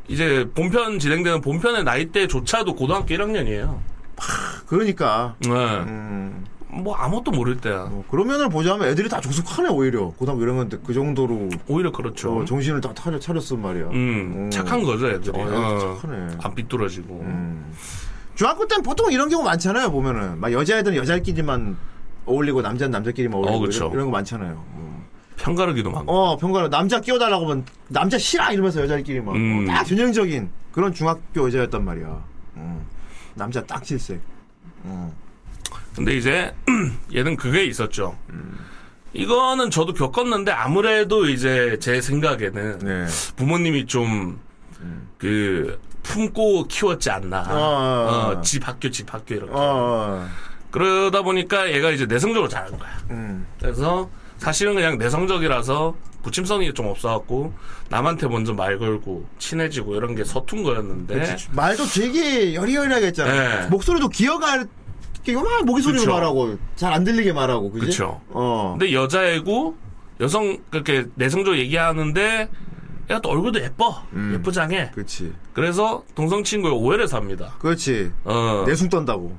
[0.10, 3.78] 이제 본편 진행되는 본편의 나이대조차도 고등학교 1학년이에요.
[4.68, 5.36] 그러니까.
[5.40, 5.50] 네.
[5.50, 7.90] 음, 뭐 아무것도 모를 때야.
[7.92, 10.08] 어, 그러면을 보자면 애들이 다 조숙하네, 오히려.
[10.18, 12.40] 고등학교 건데 그 정도로 오히려 그렇죠.
[12.40, 13.88] 어, 정신을 다 차려, 차렸단 말이야.
[13.90, 14.50] 음, 어.
[14.50, 15.38] 착한 거죠, 애들이.
[15.38, 16.38] 어, 어, 착하네.
[16.42, 17.20] 안 삐뚤어지고.
[17.22, 17.74] 음.
[18.36, 20.40] 중학교 때는 보통 이런 경우 많잖아요, 보면은.
[20.40, 21.78] 막 여자애들은 여자끼리만
[22.26, 23.78] 어울리고 남자는 남자끼리만 어울리고 어, 그쵸.
[23.86, 24.66] 이런, 이런 거 많잖아요.
[24.76, 25.04] 음.
[25.38, 26.12] 편가르기도 많고.
[26.12, 29.36] 어, 평가로 남자 끼워달라고 하면 남자 싫어 이러면서 여자끼리 막.
[29.36, 29.68] 음.
[29.68, 32.24] 어, 딱 전형적인 그런 중학교 여자였단 말이야.
[32.58, 32.86] 음.
[33.36, 34.22] 남자 딱 질색.
[34.86, 35.12] 음.
[35.96, 36.54] 근데 이제
[37.14, 38.18] 얘는 그게 있었죠.
[39.14, 43.06] 이거는 저도 겪었는데 아무래도 이제 제 생각에는 네.
[43.36, 47.42] 부모님이 좀그 품고 키웠지 않나.
[47.42, 48.38] 어, 어.
[48.38, 49.52] 어, 집 학교 집 학교 이렇게.
[49.52, 50.28] 어, 어.
[50.72, 52.98] 그러다 보니까 얘가 이제 내성적으로 자란 거야.
[53.10, 53.46] 음.
[53.60, 57.54] 그래서 사실은 그냥 내성적이라서 부침성이 좀 없어갖고
[57.90, 63.32] 남한테 먼저 말 걸고 친해지고 이런 게 서툰 거였는데 말도 되게 여리여리하게 했잖아.
[63.62, 63.68] 네.
[63.68, 64.68] 목소리도 기어갈
[65.30, 66.12] 요만 모기 소리로 그쵸.
[66.14, 67.86] 말하고 잘 안 들리게 말하고 그지?
[67.88, 68.22] 그쵸.
[68.30, 68.76] 어.
[68.78, 69.76] 근데 여자애고
[70.20, 72.50] 여성 그렇게 내성적 얘기하는데
[73.10, 74.34] 얘가 또 얼굴도 예뻐 음.
[74.36, 75.34] 예쁘장해 그렇지.
[75.54, 77.56] 그래서 동성 친구의 오해를 삽니다.
[77.60, 78.12] 그렇지.
[78.24, 78.64] 어.
[78.68, 79.36] 내숭 떤다고.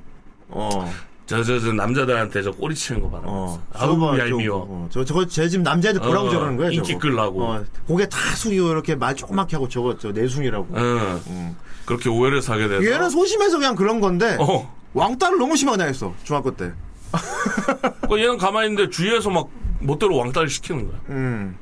[0.48, 0.92] 어.
[1.24, 3.22] 저, 저, 저 남자들한테 저 꼬리 치는 거 봐라.
[3.26, 3.62] 어.
[3.72, 4.66] 아우, 얄미워.
[4.68, 6.98] 어, 저, 저거, 제 집 남자애들 보라고 어, 저러는 거야, 인기 저거.
[6.98, 7.42] 끌라고.
[7.44, 10.66] 어, 고개 다 숙이고 이렇게 말 조그맣게 하고 저거, 저 내숭이라고.
[10.74, 11.20] 응.
[11.28, 11.56] 음.
[11.86, 12.84] 그렇게 오해를 사게 돼서.
[12.84, 14.74] 얘는 소심해서 그냥 그런 건데, 어.
[14.94, 16.72] 왕따를 너무 심하게 당했어, 중학교 때.
[18.08, 19.48] 그 얘는 가만히 있는데 주위에서 막
[19.80, 21.00] 멋대로 왕따를 시키는 거야.
[21.10, 21.56] 음.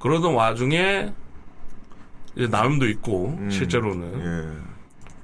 [0.00, 1.12] 그러던 와중에
[2.36, 3.50] 이제 나름도 있고 음.
[3.50, 4.75] 실제로는 예.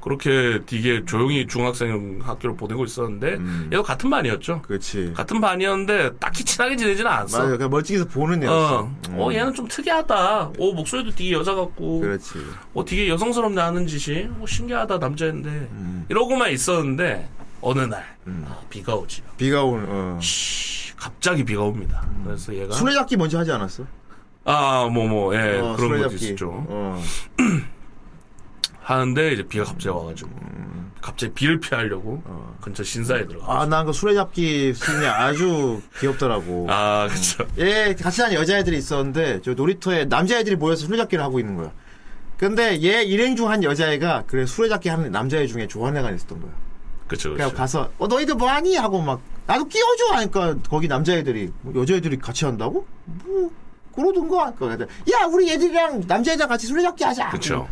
[0.03, 3.71] 그렇게 되게 조용히 중학생 학교를 보내고 있었는데 음.
[3.73, 4.63] 얘도 같은 반이었죠.
[4.63, 5.13] 그렇지.
[5.17, 7.39] 같은 반이었는데 딱히 친하게 지내지는 않았어.
[7.39, 7.57] 맞아.
[7.57, 8.81] 그냥 멀찍이서 보는 애였어.
[8.81, 8.97] 어.
[9.13, 10.41] 어, 얘는 좀 특이하다.
[10.59, 12.01] 어, 목소리도 되게 여자 같고.
[12.01, 12.35] 그렇지.
[12.75, 14.29] 어, 되게 여성스럽네 하는 짓이.
[14.41, 15.69] 어, 신기하다, 남자인데.
[16.09, 17.29] 이러고만 있었는데,
[17.61, 19.23] 어느 날, 아, 비가 오지.
[19.37, 20.19] 비가 오는, 어.
[20.21, 22.05] 씨, 갑자기 비가 옵니다.
[22.25, 22.75] 그래서 얘가.
[22.75, 23.85] 술래잡기 먼저 하지 않았어?
[24.45, 26.25] 아, 뭐, 뭐, 예, 어, 그런 것도 술래잡기.
[26.25, 26.51] 있었죠.
[26.69, 27.03] 어.
[28.83, 30.31] 하는데, 이제 비가 갑자기 와가지고.
[31.01, 32.23] 갑자기 비를 피하려고
[32.61, 33.63] 근처 신사에 들어가.
[33.63, 36.69] 아, 난그 술래잡기 씬이 아주 귀엽더라고.
[36.71, 37.45] 아, 그쵸.
[37.59, 41.73] 얘 같이 다니는 여자애들이 있었는데 저 놀이터에 남자애들이 모여서 술래잡기를 하고 있는 거야.
[42.39, 46.53] 근데 얘 일행 중 한 여자애가 그래 술래잡기 하는 남자애 중에 좋아하는 애가 있었던 거야.
[47.09, 47.53] 그쵸, 그쵸.
[47.53, 52.45] 가서 어 너희들 뭐 하니 하고 막 나도 끼워줘 하니까 거기 남자애들이 뭐 여자애들이 같이
[52.45, 52.87] 한다고?
[53.07, 53.51] 뭐
[53.93, 57.31] 그러던가 하니까 야 우리 얘들이랑 남자애랑 같이 술래잡기 하자.
[57.31, 57.69] 그쵸.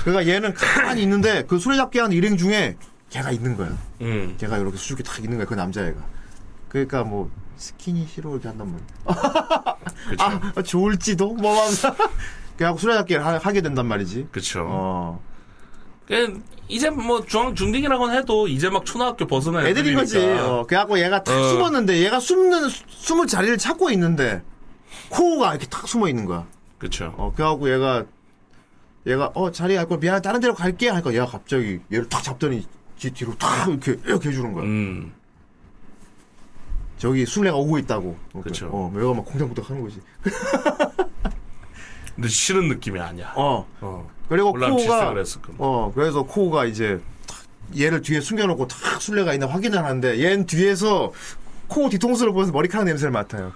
[0.00, 2.76] 그러니까 얘는 가만히 있는데 그 술래잡기 하는 일행 중에
[3.10, 3.76] 걔가 있는 거야.
[4.00, 4.34] 음.
[4.38, 6.00] 걔가 이렇게 수줍게 딱 있는 거야 그 남자애가.
[6.68, 9.76] 그러니까 뭐 스키니시로 이렇게 한단 말이야.
[10.08, 10.24] 그쵸.
[10.24, 11.94] 아 좋을지도 뭐 하면서
[12.56, 14.28] 그래갖고 술래잡기를 하, 게 된단 말이지.
[14.32, 14.66] 그쵸.
[14.68, 15.22] 어.
[16.06, 20.18] 그냥 이제 뭐 중앙 중딩이라고는 해도 이제 막 초등학교 벗어난 애들인 거지.
[20.18, 21.48] 어, 그래갖고 얘가 탁 어.
[21.50, 24.42] 숨었는데 얘가 숨는 숨을 자리를 찾고 있는데
[25.10, 26.46] 코가 이렇게 탁 숨어 있는 거야.
[26.78, 27.14] 그쵸.
[27.16, 28.04] 어, 그래갖고 얘가
[29.06, 32.66] 얘가 어 자리 할거 미안해 다른 데로 갈게 하니까 얘가 갑자기 얘를 탁 잡더니
[32.98, 34.64] 뒤 뒤로 탁 이렇게 이렇게 해주는 거야.
[34.64, 35.12] 음.
[36.98, 38.16] 저기 술래가 오고 있다고.
[38.32, 38.68] 어, 그쵸.
[38.70, 40.00] 어, 얘가 막 공장부터 하는 거지.
[42.14, 43.32] 근데 싫은 느낌이 아니야.
[43.34, 43.66] 어.
[43.80, 44.08] 어.
[44.28, 45.14] 그리고 코가.
[45.58, 47.44] 어 그래서 코가 이제 탁
[47.76, 51.12] 얘를 뒤에 숨겨놓고 탁 술래가 있나 확인을 하는데 얘는 뒤에서
[51.66, 53.52] 코 뒤통수를 보면서 머리카락 냄새를 맡아요.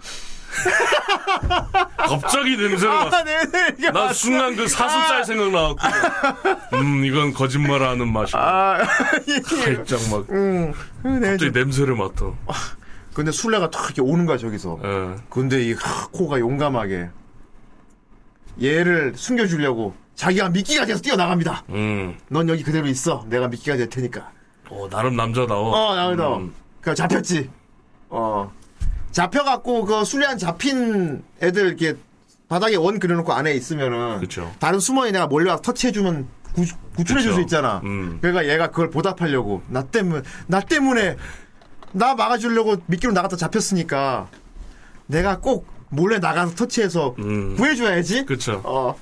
[1.96, 3.18] 갑자기 냄새를 맡아.
[3.18, 3.90] 아, 냄새.
[3.92, 6.76] 난 순간 그 사슴살 생각나갖고.
[6.76, 8.40] 음, 이건 거짓말하는 맛이야.
[8.40, 8.78] 아,
[9.62, 12.32] 살짝 막 음, 네, 갑자기 냄새를 맡아.
[13.14, 14.78] 근데 술래가 탁 이렇게 오는 거야 저기서.
[14.84, 15.14] 예.
[15.30, 17.08] 근데 이 하, 코가 용감하게
[18.62, 21.64] 얘를 숨겨주려고 자기가 미끼가 돼서 뛰어나갑니다.
[21.70, 22.18] 음.
[22.28, 23.24] 넌 여기 그대로 있어.
[23.28, 24.30] 내가 미끼가 될 테니까.
[24.68, 25.70] 어, 나름 남자다워.
[25.74, 26.36] 어, 나도.
[26.38, 26.54] 음.
[26.80, 27.50] 그 잡혔지.
[28.10, 28.50] 어.
[29.16, 31.96] 잡혀갖고 그 술래한 잡힌 애들 이렇게
[32.48, 34.54] 바닥에 원 그려놓고 안에 있으면은 그쵸.
[34.60, 37.34] 다른 숨어있는 애가 몰려와서 터치해주면 구, 구출해줄 그쵸.
[37.36, 37.80] 수 있잖아.
[37.84, 38.18] 음.
[38.20, 41.16] 그러니까 얘가 그걸 보답하려고 나 때문 나 때문에
[41.92, 44.28] 나 막아주려고 미끼로 나갔다 잡혔으니까
[45.06, 47.56] 내가 꼭 몰래 나가서 터치해서 음.
[47.56, 48.26] 구해줘야지.
[48.26, 48.60] 그쵸.
[48.64, 48.94] 어.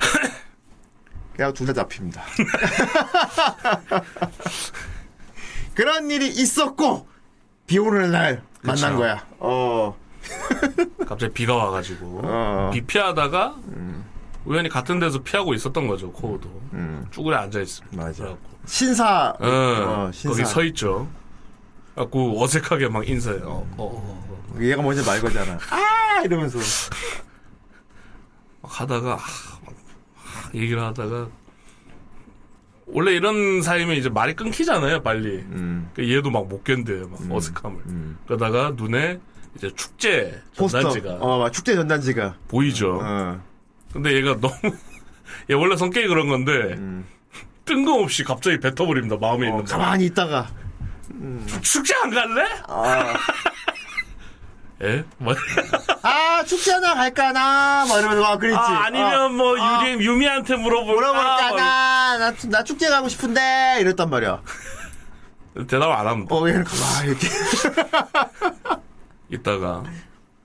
[1.34, 2.22] 그냥 둘 다 잡힙니다.
[5.72, 7.08] 그런 일이 있었고
[7.66, 8.96] 비 오는 날 만난.
[8.96, 9.26] 거야.
[9.38, 9.96] 어.
[11.06, 12.20] 갑자기 비가 와가지고.
[12.24, 12.70] 어.
[12.72, 13.56] 비 피하다가
[14.44, 16.48] 우연히 같은 데서 피하고 있었던 거죠, 코어도.
[17.10, 17.96] 쭈그려 앉아 있습니다.
[17.96, 18.06] 음.
[18.06, 18.22] 맞아.
[18.24, 18.50] 그래갖고.
[18.66, 19.34] 신사.
[19.40, 20.28] 어, 어, 신사.
[20.30, 21.08] 거기 서 있죠.
[21.94, 23.42] 갖고 어색하게 막 인사해요.
[23.46, 24.24] 어, 어,
[24.56, 24.60] 어.
[24.60, 25.58] 얘가 먼저 말 거잖아.
[25.70, 26.58] 아 이러면서.
[28.62, 29.16] 막 하다가 아,
[29.64, 29.74] 막,
[30.44, 31.28] 막 얘기를 하다가
[32.92, 35.36] 원래 이런 사이면 이제 말이 끊기잖아요, 빨리.
[35.38, 35.90] 음.
[35.94, 37.80] 그 얘도 막 못 견뎌요, 막 어색함을.
[38.26, 39.18] 그러다가 눈에
[39.56, 40.80] 이제 축제 포스터.
[40.82, 42.36] 전단지가 어, 막 축제 전단지가.
[42.48, 42.98] 보이죠.
[43.02, 43.40] 어.
[43.92, 44.54] 근데 얘가 너무
[45.50, 46.76] 얘 원래 성격이 그런 건데
[47.64, 49.16] 뜬금없이 갑자기 뱉어버립니다.
[49.16, 49.70] 마음에 어, 있는 거.
[49.72, 50.48] 가만히 있다가.
[51.62, 52.44] 축제 안 갈래?
[52.68, 53.14] 아,
[54.82, 55.04] 예?
[55.18, 55.34] 뭐,
[56.02, 57.84] 아 축제나 갈까나?
[57.86, 58.56] 뭐 이러면서 아 그랬지.
[58.56, 59.86] 아, 아니면 뭐 아.
[59.86, 60.92] 유리 유미한테 물어볼까?
[60.94, 62.18] 물어볼까 나?
[62.18, 64.42] 나, 나 축제 가고 싶은데 이랬단 말이야.
[65.54, 66.34] 뭐, 대답 안 합니다.
[66.34, 67.28] 어 얘는 가만히 이렇게.
[69.28, 69.84] 있다가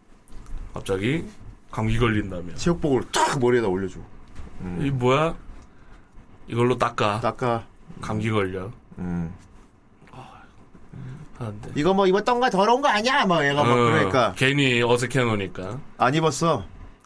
[0.73, 1.23] 갑자기
[1.71, 2.55] 감기 걸린다며.
[2.55, 3.99] 체육복을 탁 머리에다 올려줘.
[4.79, 5.35] 이 뭐야?
[6.47, 7.21] 이걸로 닦아.
[7.23, 7.65] 아까
[8.01, 8.71] 감기 걸려.
[8.97, 9.33] 음.
[11.75, 13.25] 이거 뭐 입었던 거 더러운 거 아니야?
[13.25, 16.63] 막 얘가 막 어, 그러니까 괜히 어색해 놓으니까 안 입었어.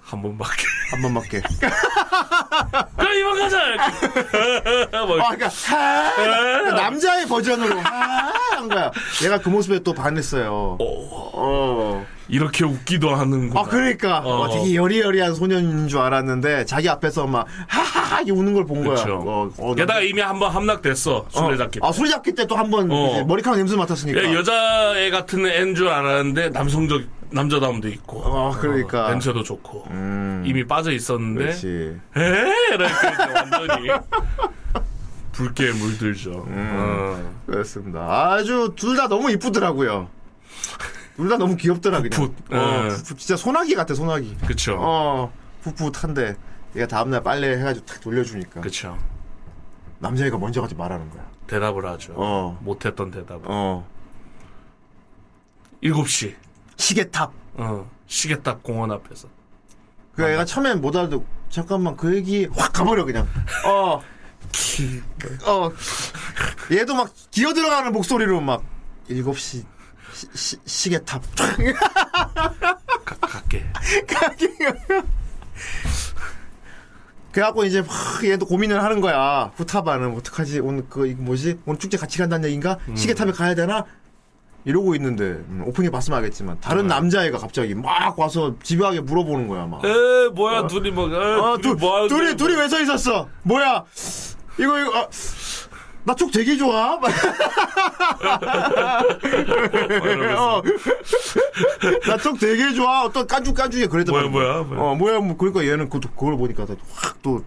[0.09, 0.63] 한 번밖에.
[0.91, 1.41] 한 번밖에.
[2.97, 3.57] 그럼 이만 가자.
[5.05, 8.91] 뭐, 아, 그러니까 하, 그러니까 남자의 버전으로 하, 한 거야.
[9.23, 10.77] 얘가 그 모습에 또 반했어요.
[10.79, 12.05] 어.
[12.27, 13.59] 이렇게 웃기도 하는구나.
[13.59, 14.41] 아 그러니까 어.
[14.41, 19.03] 어, 되게 여리여리한 소년인 줄 알았는데 자기 앞에서 막 하하하 이렇게 웃는 걸 본 거야.
[19.07, 21.25] 어, 어, 게다가 이미 한 번 함락됐어.
[21.29, 21.79] 술래잡기.
[21.81, 23.23] 아 술래잡기 때 또 한번 어.
[23.25, 24.23] 머리카락 냄새 맡았으니까.
[24.23, 27.01] 야, 여자애 같은 애인 줄 알았는데 남성적
[27.31, 28.19] 남자다움도 있고.
[28.19, 29.05] 어, 그러니까.
[29.07, 29.85] 어, 냄새도 좋고.
[29.91, 31.99] 음, 이미 빠져 있었는데 그렇지.
[32.17, 33.89] 에 이렇게 완전히
[35.31, 36.31] 붉게 물들죠.
[36.47, 36.75] 음.
[36.77, 37.41] 어.
[37.45, 38.31] 그렇습니다.
[38.31, 40.09] 아주 둘 다 너무 이쁘더라고요.
[41.15, 42.09] 둘 다 너무 귀엽더라 그냥.
[42.11, 42.53] 풋풋.
[42.53, 42.89] 어, 예.
[42.89, 43.17] 풋풋.
[43.19, 44.35] 진짜 소나기 같아 소나기.
[44.47, 44.77] 그쵸.
[44.79, 45.31] 어
[45.63, 46.35] 풋풋한데
[46.75, 48.97] 얘가 다음날 빨래 해가지고 탁 돌려주니까 그쵸.
[49.99, 51.23] 남자애가 먼저 가지 말하는 거야.
[51.47, 52.13] 대답을 하죠.
[52.15, 52.57] 어.
[52.63, 53.41] 못했던 대답.
[53.45, 53.87] 어
[55.83, 56.35] 7시.
[56.79, 57.31] 시계탑.
[57.55, 57.89] 어.
[58.07, 59.27] 시계탑 공원 앞에서.
[60.15, 63.27] 그 애가 처음엔 못 알아듣고 잠깐만 그 얘기 확 가버려 그냥.
[63.65, 64.01] 어.
[65.45, 65.71] 어.
[66.71, 68.63] 얘도 막 기어 들어가는 목소리로 막
[69.09, 69.65] 7시
[70.13, 71.21] 시, 시, 시계탑.
[73.05, 73.65] 가, 갈게.
[77.31, 77.89] 그래갖고 이제 막
[78.23, 79.51] 얘도 고민을 하는 거야.
[79.55, 80.59] 후타바는 어떡하지?
[80.61, 81.59] 오늘 그 이거 뭐지?
[81.65, 82.79] 오늘 축제 같이 간다는 얘기인가?
[82.95, 83.85] 시계탑에 가야 되나?
[84.65, 89.83] 이러고 있는데 음, 오프닝 봤으면 알겠지만 다른 남자애가 갑자기 막 와서 집요하게 물어보는 거야 막.
[89.85, 91.09] 에 뭐야 둘이 뭐.
[91.09, 93.27] 에, 어, 둘, 뭐 둘이 둘이 왜 서 있었어?
[93.43, 93.83] 뭐야?
[94.59, 95.07] 이거 이거 아,
[96.03, 96.97] 나쪽 되게 좋아.
[96.97, 97.09] 막
[100.03, 100.57] 이러면서.
[100.57, 100.61] 어.
[102.07, 103.03] 나쪽 되게 좋아.
[103.05, 104.27] 어떤 깐죽깐죽해 그랬단 뭐야.
[104.29, 104.81] 뭐야, 뭐야.
[104.81, 107.43] 어 뭐야 뭐 그러니까 얘는 그 그걸 보니까 확또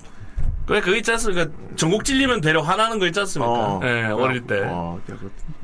[0.66, 1.50] 그래 그거 있지 않습니까?
[1.76, 3.52] 전곡 찔리면 되려 화나는 거 있지 않습니까?
[3.52, 3.80] 어.
[3.82, 4.62] 예, 어릴 때.
[4.64, 5.00] 어,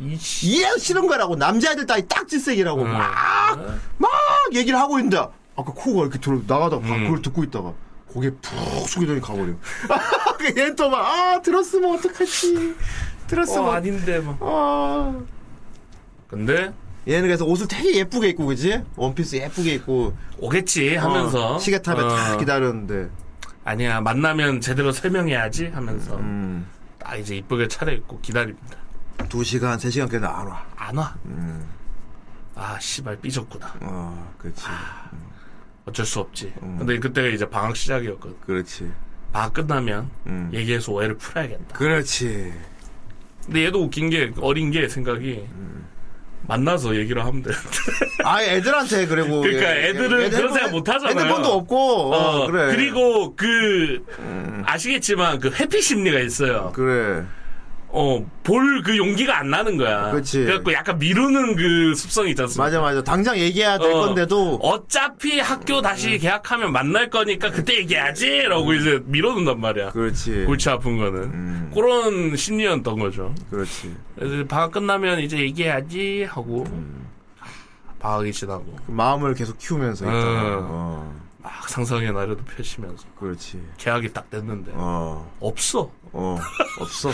[0.00, 2.92] 이해 싫은 거라고 남자애들 따위 딱 질색이라고 음.
[2.92, 3.68] 막
[3.98, 4.10] 막
[4.52, 7.04] 얘기를 하고 있는데 아까 코가 이렇게 들어 나가다가 막 음.
[7.04, 7.72] 그걸 듣고 있다가
[8.08, 9.52] 고개 푹 숙이더니 가버려.
[10.56, 12.74] 얘는 또 막, 아, 들었으면 어떡하지.
[13.26, 13.64] 들었으면.
[13.68, 14.38] 어, 아닌데 막.
[14.40, 15.14] 아.
[16.26, 16.72] 근데
[17.06, 18.82] 얘는 그래서 옷을 되게 예쁘게 입고, 그지?
[18.96, 20.14] 원피스 예쁘게 입고.
[20.38, 23.10] 오겠지 하면서 어, 시계탑에 어, 다 기다렸는데.
[23.68, 26.66] 아니야 만나면 제대로 설명해야지 하면서 음.
[26.98, 28.78] 딱 이제 이쁘게 차려입고 기다립니다.
[29.28, 30.64] 두 시간, 세 시간 걔는 안 와.
[30.74, 31.14] 안 와.
[31.26, 31.68] 음.
[32.54, 33.74] 아 씨발 삐졌구나.
[33.80, 34.62] 어, 그렇지.
[35.84, 36.54] 어쩔 수 없지.
[36.62, 36.78] 음.
[36.78, 38.40] 근데 그때가 이제 방학 시작이었거든.
[38.40, 38.90] 그렇지.
[39.32, 40.50] 방학 끝나면 음.
[40.54, 41.76] 얘기해서 오해를 풀어야겠다.
[41.76, 42.54] 그렇지.
[43.44, 45.46] 근데 얘도 웃긴 게 어린 게 생각이
[46.46, 47.50] 만나서 얘기를 하면 돼.
[48.28, 49.40] 아, 애들한테 그리고.
[49.42, 51.18] 그러니까 얘- 애들은 얘- 그런 생각 못 하잖아요.
[51.18, 52.14] 핸드폰도 없고.
[52.14, 52.64] 어, 그래.
[52.64, 52.70] 음.
[52.76, 54.04] 그리고 그
[54.64, 56.72] 아시겠지만 그 회피 심리가 있어요.
[56.74, 57.24] 그래.
[57.90, 60.10] 어, 볼 그 용기가 안 나는 거야.
[60.12, 60.40] 그치.
[60.44, 62.64] 그래갖고 약간 미루는 그 습성이 있지 않습니까?
[62.64, 63.02] 맞아, 맞아.
[63.02, 64.56] 당장 얘기해야 될 어, 건데도.
[64.56, 68.42] 어차피 학교 다시 계약하면 만날 거니까 그때 얘기하지!
[68.42, 69.90] 라고 이제 밀어둔단 말이야.
[69.92, 70.44] 그렇지.
[70.44, 71.22] 골치 아픈 거는.
[71.22, 71.70] 음.
[71.74, 73.34] 그런 심리였던 거죠.
[73.50, 73.94] 그렇지.
[74.18, 77.07] 그래서 방학 끝나면 이제 얘기해야지 하고 음.
[77.98, 80.06] 방학이 지나고 그 마음을 계속 키우면서.
[80.06, 80.10] 음.
[80.12, 83.62] 어, 막 상상의 나래도 펼치면서 그렇지.
[83.78, 85.90] 계약이 딱 됐는데 어, 없어.
[86.12, 86.38] 어,
[86.80, 87.10] 없어.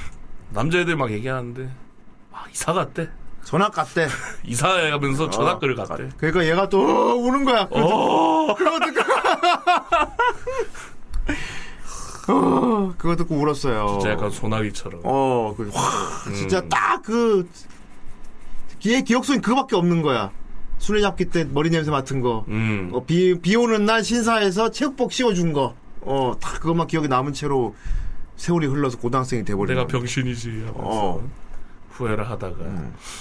[0.50, 1.70] 남자애들 막 얘기하는데
[2.30, 3.08] 막 이사 갔대.
[3.44, 4.08] 전학 갔대.
[4.44, 6.08] 이사하면서 전학을 어, 갔대.
[6.16, 7.68] 그러니까 얘가 또 어, 우는 거야.
[7.70, 8.54] 어.
[8.54, 9.02] 그거 듣고.
[12.32, 13.86] 어, 그거 듣고 울었어요.
[13.92, 15.00] 진짜 약간 소나기처럼.
[15.04, 17.48] 어, 그, 와, 진짜 딱 그,
[18.86, 20.30] 얘 기억 속엔 그거밖에 없는 거야.
[20.78, 22.44] 술래잡기 때 머리 냄새 맡은 거.
[22.48, 22.90] 음.
[22.92, 25.74] 어, 비, 비 오는 날 신사에서 체육복 씌워준 거.
[26.02, 27.74] 어, 다 그것만 기억이 남은 채로
[28.36, 29.98] 세월이 흘러서 고등학생이 돼버린 내가 거야.
[29.98, 31.28] 병신이지 하면서 어.
[31.90, 32.64] 후회를 하다가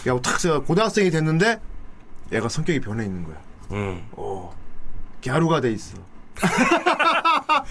[0.07, 1.61] 야, 탁, 제가 고등학생이 됐는데,
[2.33, 3.37] 얘가 성격이 변해 있는 거야.
[3.71, 4.05] 음.
[4.11, 4.53] 어,
[5.25, 5.97] 갸루가 돼 있어.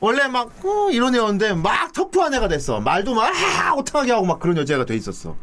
[0.00, 2.80] 원래 막, 어, 이런 애였는데, 막 터프한 애가 됐어.
[2.80, 5.36] 말도 막, 아, 오타하게 하고 막 그런 여자가 돼 있었어.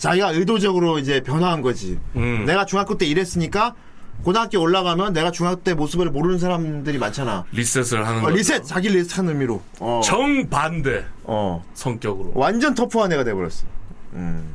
[0.00, 1.98] 자기가 의도적으로 이제 변화한 거지.
[2.16, 2.44] 음.
[2.46, 3.74] 내가 중학교 때 이랬으니까,
[4.24, 7.44] 고등학교 올라가면 내가 중학교 때 모습을 모르는 사람들이 많잖아.
[7.52, 8.36] 리셋을 하는 어, 거죠.
[8.36, 8.64] 리셋!
[8.64, 9.62] 자기 리셋하는 의미로.
[9.78, 10.00] 어.
[10.02, 11.64] 정반대 어.
[11.74, 13.66] 성격으로 완전 터프한 애가 돼버렸어.
[14.14, 14.54] 음.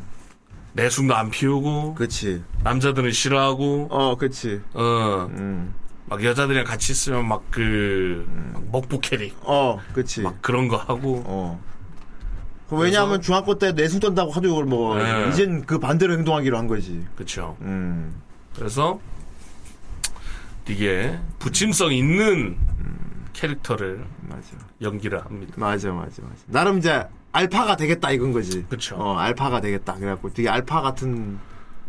[0.73, 2.43] 내숭도 안 피우고 그치.
[2.63, 4.61] 남자들은 싫어하고 어, 그치.
[4.73, 5.27] 어.
[5.31, 5.73] 음.
[6.07, 10.21] 막 여자들이랑 같이 있으면 막그 먹부 캐릭 어, 그치.
[10.21, 11.59] 막 그런 거 하고 어.
[12.69, 14.95] 그 왜냐하면 중학교 때 내숭 떤다고 하도 욕을 먹어.
[14.95, 15.29] 네.
[15.29, 17.05] 이젠 그 반대로 행동하기로 한 거지.
[17.15, 18.21] 그쵸 음.
[18.55, 18.99] 그래서
[20.65, 22.57] 되게 부침성 있는
[23.33, 24.47] 캐릭터를 맞아.
[24.81, 25.53] 연기를 합니다.
[25.57, 26.35] 맞아, 맞아, 맞아.
[26.47, 28.65] 나름 이제 알파가 되겠다 이건 거지.
[28.67, 28.95] 그쵸.
[28.95, 29.95] 어, 알파가 되겠다.
[29.95, 31.37] 그래갖고 되게 알파 같은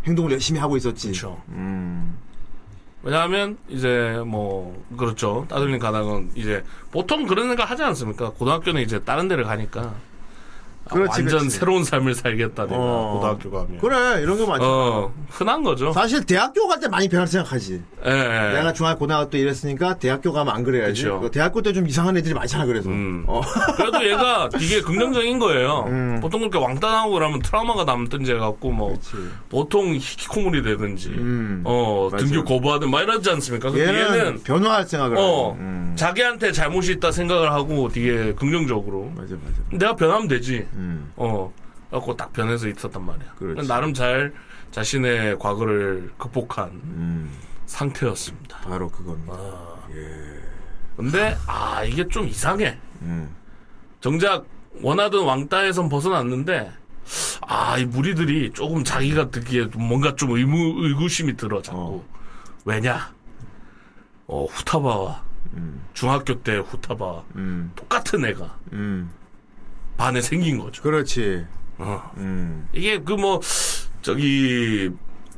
[0.04, 1.08] 행동을 열심히 하고 있었지.
[1.08, 1.40] 그쵸.
[1.50, 2.18] 음.
[3.02, 8.30] 왜냐하면 이제 뭐 그렇죠 따돌림 가닥은 이제 보통 그런 생각 하지 않습니까?
[8.30, 9.94] 고등학교는 이제 다른 데를 가니까 아,
[10.88, 11.50] 그렇지, 완전 그렇지.
[11.58, 13.12] 새로운 삶을 살겠다 내가 어.
[13.14, 14.70] 고등학교 가면 그래, 이런 거 많잖아.
[14.70, 15.92] 어 흔한 거죠.
[15.92, 17.82] 사실 대학교 갈 때 많이 변할 생각하지.
[18.06, 18.52] 예, 예.
[18.58, 21.02] 내가 중학교 고등학교 때 이랬으니까 대학교 가면 안 그래야지.
[21.04, 21.20] 그쵸.
[21.20, 22.88] 그 대학교 때 좀 이상한 애들이 많잖아 그래서.
[22.90, 23.24] 음.
[23.26, 23.40] 어.
[23.76, 25.84] 그래도 얘가 되게 긍정적인 거예요.
[25.88, 26.18] 음.
[26.22, 29.12] 보통 그렇게 왕따하고 그러면 트라우마가 남든지 해갖고 뭐 그치.
[29.48, 31.62] 보통 히키코모리 되든지 음.
[31.64, 32.24] 어 맞아.
[32.24, 33.70] 등교 거부하든 막 이러지 않습니까?
[33.76, 35.16] 얘는, 얘는 변화할 생각을.
[35.16, 35.56] 어 하고.
[35.58, 35.94] 음.
[35.96, 39.60] 자기한테 잘못이 있다 생각을 하고 되게 긍정적으로 맞아, 맞아.
[39.72, 40.66] 내가 변하면 되지.
[40.76, 41.12] 음.
[41.16, 41.52] 어.
[41.90, 43.34] 갖고 딱 변해서 있었단 말이야.
[43.38, 43.68] 그렇지.
[43.68, 44.34] 나름 잘
[44.72, 47.30] 자신의 과거를 극복한 음.
[47.66, 48.58] 상태였습니다.
[48.58, 49.34] 바로 그겁니다.
[50.96, 52.78] 근데 아 이게 좀 이상해.
[53.02, 53.34] 음.
[54.00, 54.44] 정작
[54.82, 56.72] 원하던 왕따에선 벗어났는데
[57.42, 62.04] 아 이 무리들이 조금 자기가 듣기에 뭔가 좀 의무 의구심이 들어 자꾸 어.
[62.64, 63.12] 왜냐
[64.26, 65.22] 어 후타바와
[65.94, 67.70] 중학교 때 후타바 음.
[67.76, 69.10] 똑같은 애가 음.
[69.96, 70.82] 반에 생긴 거죠.
[70.82, 71.44] 그렇지.
[71.78, 72.10] 어.
[72.16, 72.68] 음.
[72.72, 73.40] 이게 그 뭐
[74.02, 74.90] 저기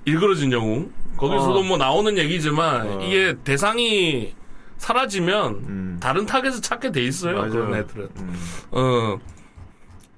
[0.05, 1.63] 일그러진 영웅 거기서도 어.
[1.63, 3.01] 뭐 나오는 얘기지만 어.
[3.03, 4.35] 이게 대상이
[4.77, 5.99] 사라지면 음.
[6.01, 7.51] 다른 타겟을 찾게 돼 있어요 맞아요.
[7.51, 8.35] 그런 애들은 음.
[8.71, 9.19] 어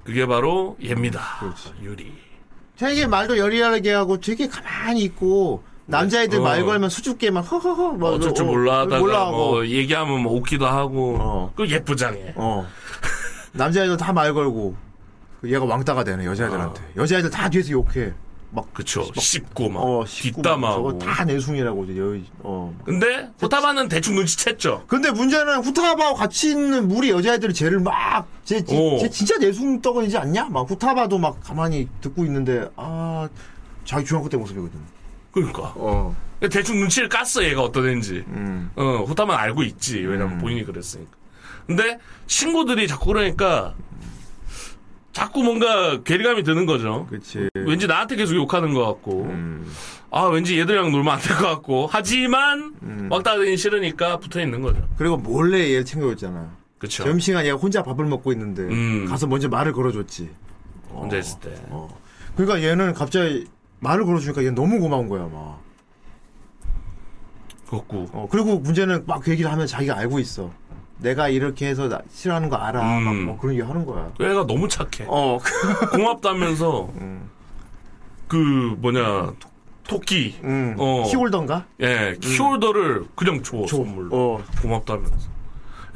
[0.04, 1.70] 그게 바로 얘입니다 그렇지.
[1.82, 2.12] 유리
[2.76, 6.42] 되게 말도 여리여리하게 하고 되게 가만히 있고 남자애들 어.
[6.42, 10.66] 말 걸면 수줍게 막 허허허 뭐 어쩔 줄 어, 몰라 하다가 뭐 얘기하면 뭐 웃기도
[10.66, 11.52] 하고 어.
[11.56, 12.66] 그 예쁘장해 어
[13.52, 14.74] 남자애들 다 말 걸고
[15.40, 18.12] 그 얘가 왕따가 되네 여자애들한테 여자애들 다 뒤에서 욕해
[18.52, 18.72] 막 아.
[18.72, 22.76] 그쵸 씹고 막 어, 씹고 막 뒷담하고 저거 다 내숭이라고 이제 여, 어.
[22.84, 29.08] 근데 호타바는 대충 눈치챘죠 근데 문제는 후타바하고 같이 있는 무리 여자애들이 쟤를 막, 쟤, 쟤,
[29.08, 30.48] 진짜 내숭 떠거리지 않냐?
[30.48, 33.28] 막 후타바도 막 가만히 듣고 있는데, 아,
[33.84, 34.78] 자기 중학교 때 모습이거든.
[35.30, 36.16] 그러니까 어.
[36.50, 38.70] 대충 눈치를 깠어 얘가 어떤 애인지 음.
[38.74, 40.00] 어, 후타만 알고 있지.
[40.00, 41.19] 왜냐면 본인이 그랬으니까.
[41.70, 43.74] 근데 친구들이 자꾸 그러니까
[45.12, 47.06] 자꾸 뭔가 괴리감이 드는 거죠.
[47.08, 47.48] 그치.
[47.54, 49.72] 왠지 나한테 계속 욕하는 것 같고, 음.
[50.10, 53.06] 아 왠지 얘들이랑 놀면 안 될 것 같고, 하지만 음.
[53.08, 54.84] 왕따가 되기 싫으니까 붙어 있는 거죠.
[54.96, 56.50] 그리고 몰래 얘를 챙겨줬잖아.
[56.78, 57.04] 그쵸.
[57.04, 59.06] 점심시간 얘가 혼자 밥을 먹고 있는데 음.
[59.08, 60.28] 가서 먼저 말을 걸어줬지.
[60.90, 61.54] 혼자 있을 때.
[61.68, 61.88] 어.
[62.34, 63.46] 그러니까 얘는 갑자기
[63.78, 65.60] 말을 걸어주니까 얘 너무 고마운 거야 막.
[67.68, 68.08] 그렇고.
[68.12, 70.50] 어, 그리고 문제는 막 그 얘기를 하면 자기가 알고 있어.
[71.00, 72.98] 내가 이렇게 해서 나 싫어하는 거 알아.
[72.98, 73.04] 음.
[73.04, 74.12] 막뭐 그런 얘기 하는 거야.
[74.20, 75.06] 얘가 너무 착해.
[75.08, 75.38] 어.
[75.92, 76.90] 고맙다면서
[78.28, 78.36] 그
[78.78, 79.32] 뭐냐
[79.88, 80.76] 토끼 음.
[80.78, 81.04] 어.
[81.08, 81.66] 키홀던가?
[81.80, 83.78] 예 키홀더를 그냥 줘, 줘.
[83.78, 84.44] 선물로 어.
[84.62, 85.28] 고맙다면서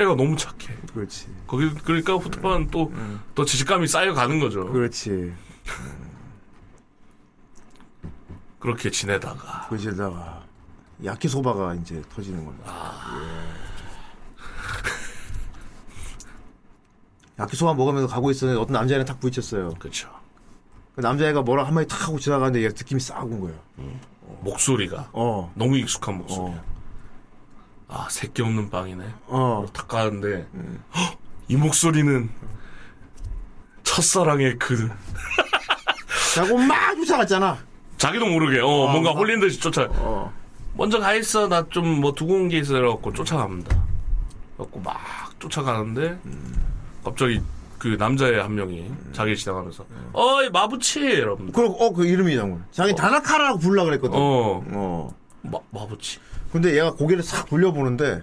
[0.00, 1.28] 애가 너무 착해 그렇지.
[1.46, 5.32] 거기 그러니까 후트반 또더 지식감이 쌓여가는 거죠 그렇지.
[8.58, 10.42] 그렇게 지내다가 그지다가
[11.04, 12.72] 야키소바가 이제 터지는 겁니다.
[13.20, 13.63] 예.
[17.38, 19.70] 야키소바 먹으면서 가고 있었는데 어떤 남자애랑 탁 부딪혔어요.
[19.78, 20.08] 그렇죠
[20.94, 23.56] 그 남자애가 뭐라 한마디 탁 하고 지나가는데 얘 느낌이 싹 온 거예요.
[24.40, 25.52] 목소리가 어.
[25.54, 26.64] 너무 익숙한 목소리야 어.
[27.88, 29.66] 아 새끼 없는 빵이네 어.
[29.72, 30.46] 탁 가는데
[30.94, 31.18] 헉,
[31.48, 32.30] 이 목소리는
[33.82, 34.90] 첫사랑의 그
[36.34, 37.58] 자고 막 쫓아갔잖아.
[37.98, 40.32] 자기도 모르게 어, 뭔가 막- 홀린 듯이 쫓아 어.
[40.76, 43.84] 먼저 가 있어 나 좀 뭐 두고 온 게 있어 이래갖고 쫓아갑니다
[44.56, 44.98] 갖고 막
[45.38, 46.18] 쫓아가는데
[47.04, 47.40] 갑자기
[47.78, 52.64] 그 남자애 한 명이 자기 지나가면서 어이 마부치 이러면 그리고 어 그 이름이 나온 거야.
[52.70, 54.16] 자기 다나카라고 부르려 그랬거든.
[54.18, 54.64] 어.
[54.72, 56.18] 어 마, 마부치
[56.52, 58.22] 근데 얘가 고개를 싹 돌려보는데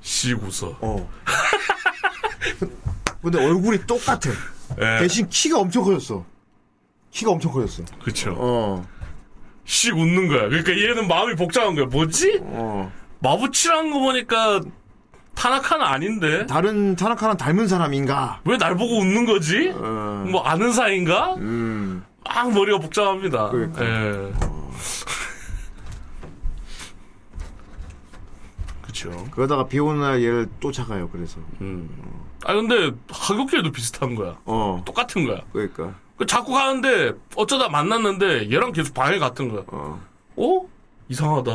[0.00, 1.08] 씩 웃어 어.
[3.22, 4.30] 근데 얼굴이 똑같아.
[4.80, 6.24] 예 대신 키가 엄청 커졌어.
[7.10, 7.82] 키가 엄청 커졌어.
[8.02, 8.86] 그쵸 어.
[9.64, 12.92] 씩 웃는 거야 그러니까 얘는 마음이 복잡한 거야 뭐지 어.
[13.20, 14.60] 마부치라는 거 보니까
[15.42, 18.40] 타나카는 아닌데 다른 타나카랑 닮은 사람인가?
[18.44, 20.24] 왜 날 보고 웃는 거지 어.
[20.28, 22.04] 뭐 아는 사이인가 음.
[22.24, 23.84] 막 머리가 복잡합니다 그러니까.
[23.84, 24.32] 예
[28.82, 31.08] 그쵸 그러다가 비 오는 날 얘를 쫓아가요.
[31.10, 31.38] 그래서.
[31.60, 31.88] 음.
[32.44, 34.38] 아 근데 하굣길도 비슷한 거야.
[34.44, 34.82] 어.
[34.84, 35.40] 똑같은 거야.
[35.52, 35.94] 그러니까.
[36.16, 39.62] 그 자꾸 가는데 어쩌다 만났는데 얘랑 계속 방해 같은 거야.
[39.68, 40.00] 어.
[40.36, 40.60] 어?
[41.08, 41.50] 이상하다.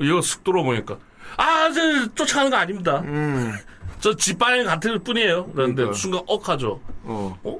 [0.00, 0.96] 얘가 쓱 돌아보니까
[1.36, 3.00] 아, 저 쫓아가는 거 아닙니다.
[3.00, 3.52] 음.
[4.00, 5.46] 저집 방해 같을 뿐이에요.
[5.52, 5.98] 그런데 그러니까.
[5.98, 6.80] 순간 억 하죠.
[7.04, 7.38] 어.
[7.42, 7.58] 어?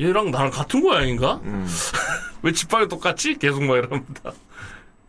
[0.00, 1.40] 얘랑 나랑 같은 고양인가?
[1.44, 1.66] 음.
[2.42, 3.36] 왜 집방이 똑같지?
[3.38, 4.32] 계속 막 이럽니다.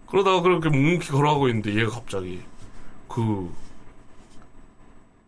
[0.08, 2.41] 그러다가 그렇게 묵묵히 걸어가고 있는데 얘가 갑자기
[3.08, 3.51] 그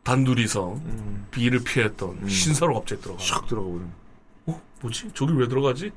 [0.04, 0.80] 단둘이서
[1.32, 3.20] 비를 피했던 신사로 갑자기 들어가.
[3.22, 3.82] 샥 들어가 버려.
[4.46, 4.62] 어?
[4.82, 5.12] 뭐지?
[5.14, 5.92] 저기 왜 들어가지?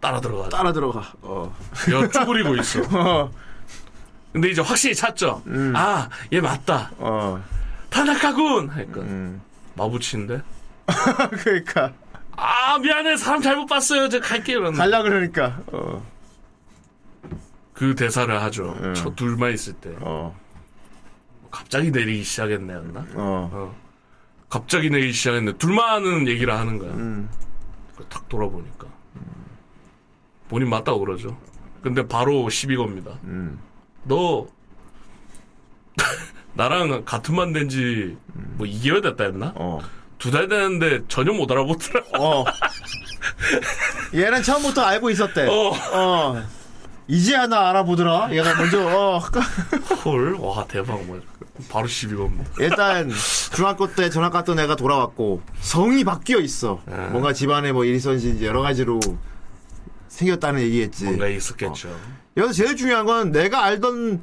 [0.00, 0.50] 따라 들어가지.
[0.50, 1.12] 따라 들어가.
[1.22, 1.56] 어.
[1.88, 2.80] 얘가 쭈그리고 있어.
[2.96, 3.30] 어.
[4.32, 5.42] 근데 이제 확실히 찾죠.
[5.74, 6.90] 아, 얘 맞다.
[6.98, 7.42] 어.
[7.90, 8.68] 타나카군!
[8.68, 9.40] 하니까 음.
[9.74, 10.42] 마부치인데.
[11.42, 11.92] 그러니까.
[12.36, 13.16] 아, 미안해.
[13.16, 14.08] 사람 잘못 봤어요.
[14.08, 14.58] 제가 갈게요.
[14.58, 14.78] 이러는데.
[14.78, 15.60] 갈라 그러니까.
[15.68, 16.04] 어.
[17.72, 18.76] 그 대사를 하죠.
[18.80, 18.94] 음.
[18.94, 19.94] 저 둘만 있을 때.
[20.00, 20.38] 어.
[21.50, 23.00] 갑자기 내리기 시작했네 였나?
[23.14, 23.50] 어.
[23.52, 23.76] 어.
[24.48, 25.52] 갑자기 내리기 시작했네.
[25.58, 26.92] 둘만 하는 얘기를 하는 거야.
[26.92, 27.28] 음.
[28.08, 28.86] 딱 돌아보니까.
[30.48, 31.38] 본인 맞다고 그러죠.
[31.82, 33.12] 근데 바로 시비 겁니다.
[33.24, 33.58] 음.
[34.04, 34.46] 너,
[36.54, 39.52] 나랑 같은 반 된지 뭐 2개월 됐다 했나?
[39.56, 39.80] 어.
[40.18, 42.04] 두달 됐는데 전혀 못 알아보더라.
[42.18, 42.44] 어.
[44.14, 45.46] 얘는 처음부터 알고 있었대.
[45.46, 45.72] 어.
[45.92, 46.42] 어.
[47.06, 48.30] 이제 하나 알아보더라.
[48.32, 49.18] 얘가 먼저 어.
[50.04, 51.02] 헐, 와, 대박.
[51.04, 51.20] 뭐.
[51.70, 52.48] 바로 시비 겁니다.
[52.60, 53.10] 일단
[53.52, 56.80] 중학교 때 전학 갔던 애가 돌아왔고 성이 바뀌어 있어.
[57.10, 59.00] 뭔가 집안에 뭐 있었는지 여러 가지로
[60.22, 61.04] 생겼다는 얘기겠지.
[61.04, 61.96] 뭔가 있었겠죠.
[62.36, 64.20] 여기서 제일 중요한 건 내가 알던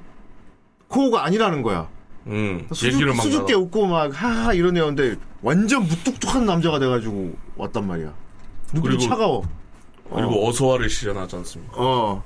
[0.89, 1.88] 코우가 아니라는 거야.
[2.28, 3.58] 음, 수줍, 수줍게 나가.
[3.64, 8.14] 웃고 막 하하 이런 애였는데 완전 무뚝뚝한 남자가 돼가지고 왔단 말이야.
[8.82, 9.48] 그리고- 차가워.
[10.14, 11.74] 그리고 어 서와를 실현하지 않습니까?
[11.78, 12.24] 어,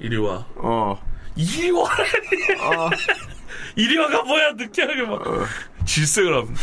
[0.00, 0.44] 이리 와.
[0.56, 1.00] 어,
[1.36, 1.84] 이리 와!
[3.76, 5.22] 이리 와가 뭐야, 느끼하게 막.
[5.84, 6.60] 질색을 합니다.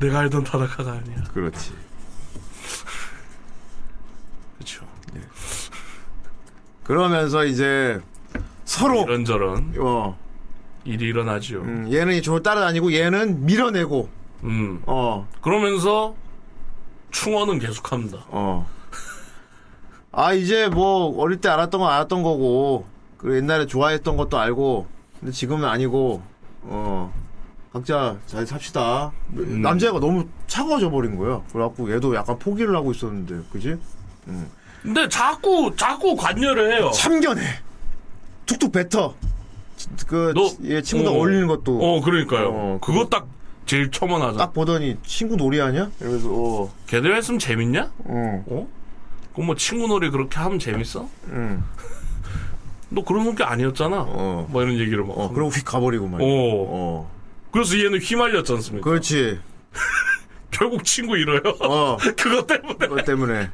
[0.00, 1.22] 내가 알던 타나카가 아니야.
[1.32, 1.72] 그렇지.
[4.58, 4.84] 그쵸.
[6.88, 8.00] 그러면서 이제
[8.64, 10.18] 서로 이런저런 어,
[10.86, 11.60] 일이 일어나지요.
[11.60, 11.68] 음.
[11.68, 14.08] 음, 얘는 저를 따라다니고 얘는 밀어내고.
[14.86, 16.14] 어, 그러면서
[17.10, 18.24] 충원은 계속합니다.
[18.28, 18.66] 어.
[20.12, 22.86] 아 이제 뭐 어릴 때 알았던 건 알았던 거고
[23.18, 24.86] 그 옛날에 좋아했던 것도 알고
[25.20, 26.22] 근데 지금은 아니고
[26.62, 27.12] 어.
[27.70, 29.12] 각자 잘 삽시다.
[29.34, 33.76] 남자애가 너무 차가워져 버린 거야 그래갖고 얘도 약간 포기를 하고 있었는데 그지
[34.82, 36.90] 근데 자꾸, 자꾸 관여를 해요.
[36.94, 37.42] 참견해
[38.46, 39.14] 툭툭 뱉어
[40.06, 41.16] 그 너- 얘 친구들 어.
[41.16, 42.48] 어울리는 것도 어, 그러니까요.
[42.50, 43.26] 어, 그거 딱
[43.66, 44.38] 제일 첨언하죠.
[44.38, 45.90] 딱 보더니 친구 놀이 하냐?
[46.00, 47.90] 이러면서 어, 걔들 했으면 재밌냐?
[48.08, 48.68] 응, 어?
[49.34, 51.08] 그럼 뭐 친구 놀이 그렇게 하면 재밌어?
[51.28, 51.62] 응,
[52.88, 54.04] 너 그런 성격 아니었잖아.
[54.08, 54.46] 어.
[54.50, 55.10] 뭐 이런 얘기를 막.
[55.18, 55.28] 어.
[55.30, 56.26] 그러고 휙 가버리고 말이야.
[56.26, 56.30] 어.
[56.32, 57.10] 어,
[57.52, 58.88] 그래서 얘는 휘말렸지 않습니까?
[58.88, 59.38] 그렇지.
[60.50, 61.40] 결국 친구 잃어요.
[61.60, 62.74] 어, 그것 때문에.
[62.78, 63.50] 그것 때문에.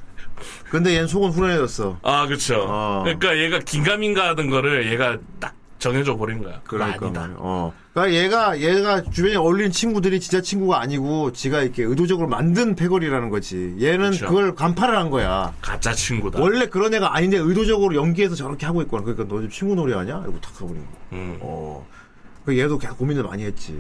[0.71, 1.99] 근데 얘는 속은 후련해졌어.
[2.03, 2.67] 아, 그쵸.
[2.69, 3.03] 어.
[3.05, 6.61] 그러니까 얘가 긴가민가 하던 거를 얘가 딱 정해줘 버린 거야.
[6.65, 7.29] 그러니까 아니다.
[7.37, 7.73] 어.
[7.93, 13.77] 그러니까 얘가 얘가 주변에 어울리는 친구들이 진짜 친구가 아니고 지가 이렇게 의도적으로 만든 패거리라는 거지.
[13.81, 14.27] 얘는 그쵸.
[14.29, 15.53] 그걸 간파를 한 거야.
[15.61, 16.41] 가짜 친구다.
[16.41, 19.03] 원래 그런 애가 아닌데 의도적으로 연기해서 저렇게 하고 있거나.
[19.05, 20.23] 그러니까 너 지금 친구 놀이 하냐?
[20.23, 20.91] 이러고 탁 가버린 거.
[21.13, 21.39] 음.
[21.41, 21.87] 어.
[22.47, 23.79] 그 얘도 계속 고민을 많이 했지.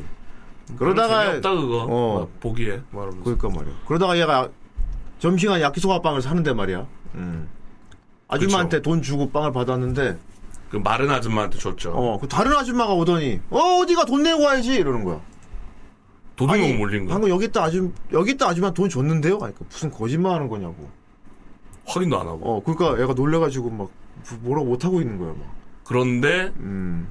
[0.79, 1.87] 그러다가 재미없다 그거.
[1.89, 2.19] 어.
[2.21, 3.25] 막 보기에 말하면서.
[3.25, 3.75] 그러니까 말이야.
[3.87, 4.49] 그러다가 얘가
[5.25, 6.87] 점심시간 야키소바 빵을 사는데 말이야.
[7.15, 7.49] 음.
[8.29, 10.19] 아줌마한테 돈 주고 빵을 받았는데
[10.71, 11.93] 그 마른 아줌마한테 줬죠.
[11.93, 15.23] 어, 그 다른 아줌마가 오더니 어 어디가 돈 내고 와야지 이러는 거야.
[16.37, 17.13] 도둑놈 몰린 거.
[17.13, 19.39] 방금 여기 있다 아줌 여기 있다 아줌마 돈 줬는데요.
[19.41, 20.91] 아니 그 무슨 거짓말하는 거냐고.
[21.87, 22.41] 확인도 안 하고.
[22.59, 23.91] 어, 그러니까 얘가 놀래가지고 막
[24.41, 25.39] 뭐라고 못 하고 있는 거야 막.
[25.85, 27.09] 그런데 음.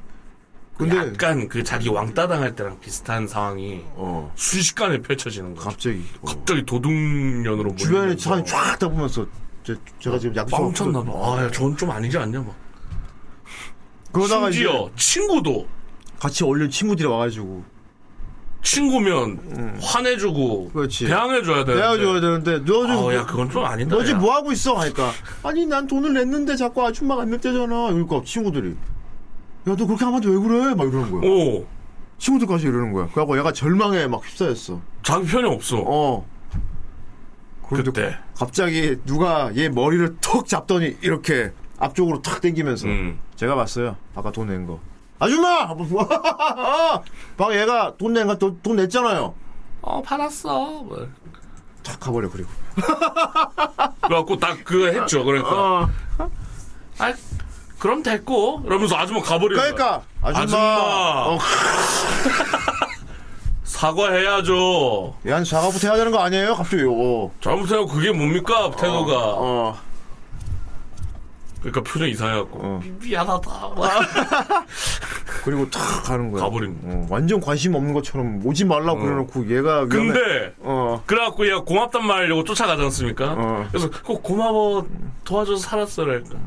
[0.78, 5.70] 근데 약간 그 자기 왕따 당할 때랑 비슷한 상황이 어 순식간에 펼쳐지는 거죠.
[5.70, 6.26] 갑자기 어.
[6.26, 9.26] 갑자기 도둑년으로 주변에 사람이 쫙 다 보면서
[9.64, 11.12] 제, 제가 지금 약속 빵 쳤나 봐.
[11.14, 12.56] 아, 야, 저건 좀 아니지 않냐 막.
[14.12, 15.68] 그러다가 심지어 친구도
[16.20, 17.64] 같이 어울리는 친구들이 와가지고
[18.64, 20.74] 친구면 화내주고 음.
[20.74, 21.06] 그렇지.
[21.06, 21.76] 대항해줘야 되는데.
[21.76, 23.96] 내가 줘야 되는데 너 지금 아, 야 그건 좀 아니다.
[23.96, 24.22] 너 지금 야.
[24.22, 24.74] 뭐 하고 있어?
[24.76, 25.12] 하니까
[25.44, 27.68] 아니 난 돈을 냈는데 자꾸 아줌마가 안 냈대잖아.
[27.92, 28.76] 그러니까 친구들이
[29.68, 30.76] 야 너 그렇게 하면 왜 그래?
[30.76, 31.22] 막 이러는 거야.
[31.30, 31.66] 오,
[32.18, 33.06] 친구들까지 이러는 거야.
[33.08, 34.82] 그래갖고 얘가 절망에 막 휩싸였어.
[35.04, 35.78] 자기 편이 없어.
[35.86, 36.26] 어.
[37.70, 38.18] 그때.
[38.38, 43.20] 갑자기 누가 얘 머리를 턱 잡더니 이렇게 앞쪽으로 탁 당기면서 음.
[43.36, 43.96] 제가 봤어요.
[44.16, 44.80] 아까 돈 낸 거.
[45.20, 45.74] 아줌마!
[47.38, 49.34] 막 얘가 돈 낸 거돈 냈잖아요.
[49.82, 50.84] 어, 팔았어.
[50.84, 51.08] 뭐.
[51.84, 52.50] 탁 가버려 그리고.
[54.04, 55.24] 그래갖고 딱 그거 했죠.
[55.24, 55.82] 그러니까.
[55.82, 55.90] 어.
[57.00, 57.14] 아,
[57.84, 58.62] 그럼 됐고.
[58.66, 59.74] 이러면서 아줌마 가버리는 거야.
[59.74, 60.42] 그러니까 아줌마.
[60.44, 61.26] 아줌마.
[61.28, 61.38] 어,
[63.66, 65.18] 사과해야죠.
[65.28, 66.56] 얘한 사과부터 해야 되는 거 아니에요?
[66.56, 67.30] 갑자기 어.
[67.42, 67.86] 잘못해요.
[67.86, 68.72] 그게 뭡니까?
[68.80, 69.14] 태도가.
[69.18, 69.78] 어.
[71.60, 72.60] 그러니까 표정 이상해갖고.
[72.62, 72.80] 어.
[72.82, 73.52] 미- 미안하다.
[75.44, 76.44] 그리고 탁 가는 거야.
[76.44, 76.94] 가버린 거야.
[76.94, 79.90] 어, 완전 관심 없는 것처럼 오지 말라고 그래놓고 얘가 위험해.
[80.14, 81.04] 근데 어.
[81.06, 83.34] 그래갖고 얘가 고맙단 말 하려고 쫓아가지 않습니까?
[83.38, 83.68] 어.
[83.72, 84.88] 그래서 꼭 고마워
[85.26, 86.38] 도와줘서 살았어 그러니까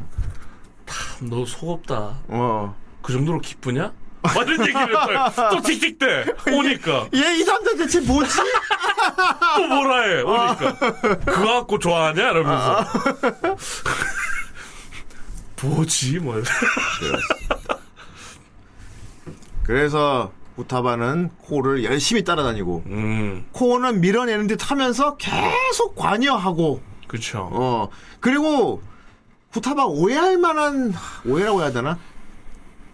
[1.21, 2.19] 너 속없다.
[2.29, 2.77] 어.
[3.03, 3.93] 그 정도로 기쁘냐?
[4.23, 4.93] 완전 얘기를
[5.53, 6.25] 또 틱틱대.
[6.53, 7.09] 오니까.
[7.15, 8.33] 얘 이 남자 대체 뭐지?
[9.57, 10.21] 또 뭐라 해.
[10.23, 10.75] 오니까.
[11.25, 12.31] 그거 갖고 좋아하냐?
[12.31, 12.85] 이러면서.
[15.63, 16.19] 뭐지?
[16.19, 16.43] 뭐
[19.65, 27.49] 그래서 우타바는 코를 열심히 따라다니고 음, 코는 밀어내는 듯 하면서 계속 관여하고 그쵸.
[27.53, 27.89] 어.
[28.21, 28.83] 그리고
[29.57, 30.93] 후타바 오해할 만한
[31.27, 31.99] 오해라고 해야 되나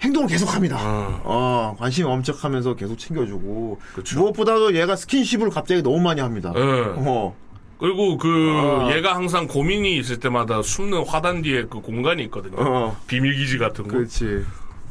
[0.01, 0.77] 행동을 계속합니다.
[0.81, 1.21] 어.
[1.25, 4.21] 어 관심 엄척하면서 계속 챙겨주고 그쵸.
[4.21, 6.53] 무엇보다도 얘가 스킨십을 갑자기 너무 많이 합니다.
[6.57, 6.61] 예.
[6.61, 7.35] 어
[7.79, 8.93] 그리고 그 어.
[8.95, 12.97] 얘가 항상 고민이 있을 때마다 숨는 화단 뒤에 그 공간이 있거든요 어.
[13.09, 14.45] 비밀 기지 같은 거 그렇지.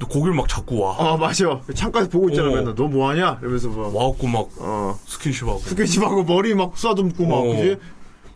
[0.10, 1.62] 거길 막 자꾸 와어 맞아.
[1.76, 2.50] 창가에서 보고 있잖아.
[2.50, 2.56] 어.
[2.56, 3.38] 맨날 너 뭐하냐?
[3.42, 5.00] 이러면서 막 와갖고 막 어.
[5.06, 7.44] 스킨십하고 스킨십하고 머리 막 쏴듬고 막 어.
[7.44, 7.78] 그지?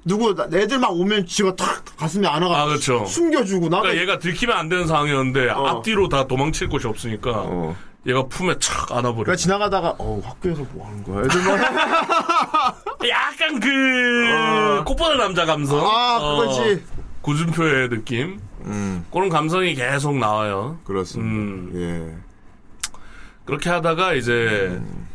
[0.08, 3.06] 누구 나- 애들 막 오면 지가 탁 가슴에 안아가 아, 그쵸.
[3.08, 5.66] 숨겨주고 나도 그러니까 얘가 들키면 안 되는 상황이었는데 어.
[5.66, 7.76] 앞뒤로 다 도망칠 곳이 없으니까 어.
[8.06, 9.16] 얘가 품에 착 안아버려.
[9.24, 11.26] 그러니까 지나가다가 어 학교에서 뭐 하는 거야?
[11.26, 11.58] 애들 막
[13.10, 15.80] 약간 그 꽃보다 남자 감성.
[15.84, 16.84] 아, 어, 그거지.
[17.22, 18.39] 구준표의 느낌.
[18.66, 20.78] 음, 그런 감성이 계속 나와요.
[20.84, 21.32] 그렇습니다.
[21.34, 21.72] 음.
[22.14, 22.99] 예.
[23.45, 24.32] 그렇게 하다가 이제
[24.72, 25.08] 음.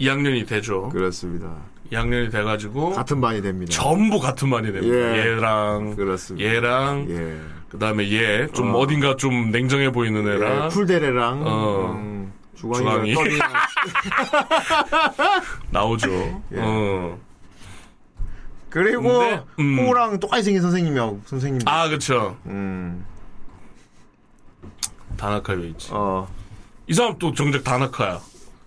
[0.00, 0.88] 2학년이 되죠.
[0.88, 1.48] 그렇습니다.
[1.92, 3.70] 2학년이 돼가지고 같은 반이 됩니다.
[3.72, 4.96] 전부 같은 반이 됩니다.
[4.96, 5.18] 예.
[5.26, 6.48] 얘랑 그렇습니다.
[6.48, 7.38] 얘랑 예.
[7.68, 8.78] 그다음에 얘 좀 어.
[8.78, 8.86] 어.
[8.86, 11.92] 딘가좀 냉정해 보이는 애랑 예, 쿨데레랑 어.
[11.94, 13.14] 음, 주광이.
[13.14, 13.52] 떠리랑
[15.70, 16.10] 나오죠.
[16.54, 16.60] 예.
[16.60, 17.18] 어.
[18.70, 19.78] 그리고 근데, 음.
[19.86, 21.60] 호랑 똑같이 생긴 선생님이하고 선생님.
[21.66, 22.36] 아 그쵸.
[22.46, 23.04] 음.
[25.18, 25.90] 다나카 요이치.
[25.92, 26.26] 어.
[26.86, 28.18] 이 사람 또 정작 다나카야.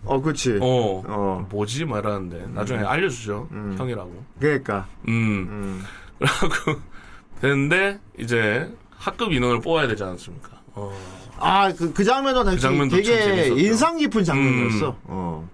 [0.06, 0.60] 어, 그렇지.
[0.62, 1.04] 어.
[1.08, 1.48] 어.
[1.50, 1.86] 뭐지?
[1.86, 3.50] 말하는데 나중에 알려주죠.
[3.78, 4.24] 형이라고.
[4.40, 4.88] 그러니까.
[5.08, 5.14] 음.
[5.50, 5.84] 음.
[6.18, 6.82] 그래갖고
[7.42, 10.50] 됐는데 이제 학급 인원을 뽑아야 되지 않습니까?
[10.74, 10.94] 어.
[11.38, 13.50] 아, 그, 그 장면도 되게, 장면도 참 되게.
[13.50, 13.60] 음.
[13.60, 14.98] 인상 깊은 장면이었어.
[15.04, 15.50] 어.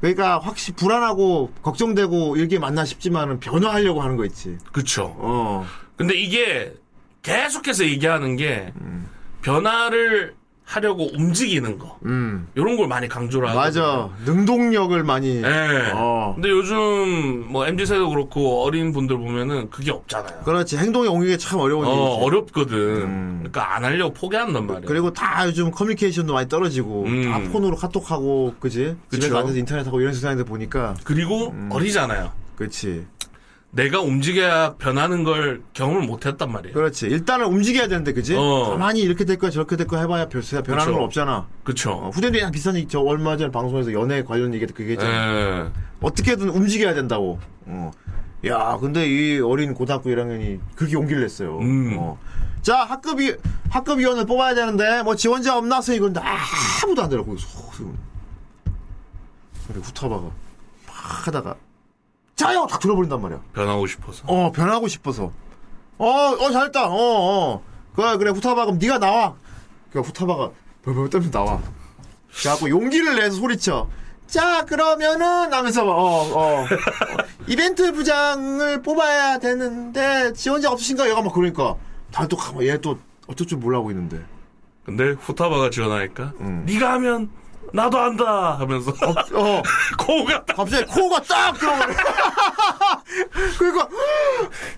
[0.00, 4.56] 그러니까 확실히 불안하고 걱정되고 이렇게 만나 싶지만은 변화하려고 하는 거 있지.
[4.72, 5.14] 그쵸.
[5.18, 5.66] 어.
[5.96, 6.74] 근데 이게
[7.22, 8.72] 계속해서 얘기하는 게
[9.42, 10.34] 변화를
[10.70, 12.46] 하려고 움직이는 거 음.
[12.54, 13.82] 이런 걸 많이 강조를 하거든요.
[13.82, 14.08] 맞아.
[14.24, 15.38] 능동력을 많이.
[15.42, 15.90] 예.
[15.94, 16.32] 어.
[16.36, 20.42] 근데 요즘 뭐 MZ 세대도 그렇고 어린 분들 보면은 그게 없잖아요.
[20.44, 20.76] 그렇지.
[20.76, 22.24] 행동에 옮기기 참 어려운 어, 일이지.
[22.24, 22.78] 어렵거든.
[22.78, 23.36] 음.
[23.40, 24.82] 그러니까 안 하려고 포기한단 말이야.
[24.86, 27.24] 그리고 다 요즘 커뮤니케이션도 많이 떨어지고 음.
[27.24, 29.34] 다 폰으로 카톡하고 그지 집에 그쵸.
[29.34, 31.68] 가서 인터넷하고 이런 세상인데 보니까 그리고 음.
[31.72, 32.30] 어리잖아요.
[32.54, 33.06] 그렇지
[33.72, 36.74] 내가 움직여야 변하는 걸 경험을 못 했단 말이에요.
[36.74, 38.70] 그렇지 일단은 움직여야 되는데 그지 어.
[38.70, 40.92] 가만히 이렇게 될 거야 저렇게 될 거야 해봐야 별 변하는 그쵸.
[40.92, 41.92] 건 없잖아 그쵸?
[41.92, 45.70] 어, 후대들이랑 비슷한 얘기 저 얼마 전에 방송에서 연애 관련 얘기 그게 있잖아 예.
[46.00, 47.92] 어떻게든 움직여야 된다고 어.
[48.46, 51.96] 야 근데 이 어린 고등학교 1학년이 그렇게 용기를 냈어요 음.
[51.96, 52.18] 어.
[52.62, 53.36] 자 학급위
[53.70, 57.46] 학급위원을 뽑아야 되는데 뭐 지원자 없나 해서 이건 아무도 안 되라 거기서
[59.68, 61.54] 후타바가 막 하다가
[62.40, 62.66] 자요!
[62.70, 63.38] 딱 들어버린단 말이야.
[63.52, 64.24] 변하고 싶어서.
[64.26, 65.30] 어 변하고 싶어서.
[65.98, 66.86] 어 어 잘했다.
[66.86, 67.62] 어 어.
[67.94, 69.34] 그래 그래 후타바 그럼 네가 나와.
[69.92, 70.50] 그 후타바가
[70.82, 71.60] 벌벌 떨면서 나와.
[72.34, 73.88] 그래갖고 용기를 내서 소리쳐.
[74.26, 76.66] 자 그러면은 하면서 어어 어, 어,
[77.46, 81.10] 이벤트 부장을 뽑아야 되는데 지원자 없으신가?
[81.10, 81.76] 얘가 막 그러니까.
[82.10, 84.18] 다또 가만 얘또 어쩔 줄 몰라고 있는데.
[84.84, 86.64] 근데 후타바가 지원하니까 음.
[86.66, 87.28] 네가 하면
[87.72, 89.62] 나도 한다 하면서 어
[89.98, 91.94] 코가 갑자기 코가 딱 들어가네.
[93.58, 93.88] 그러니까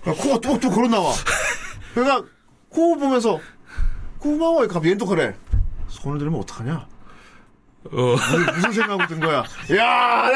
[0.05, 1.13] 코가 또또 걸어 나와.
[1.93, 2.27] 그러니까
[2.69, 3.39] 코 보면서
[4.19, 4.67] 고마워.
[4.67, 5.35] 갑자기 또 그래.
[5.89, 6.87] 손을 들면 어떡하냐?
[7.91, 9.43] 어, 무슨, 무슨 생각이 든 거야?
[9.75, 10.29] 야,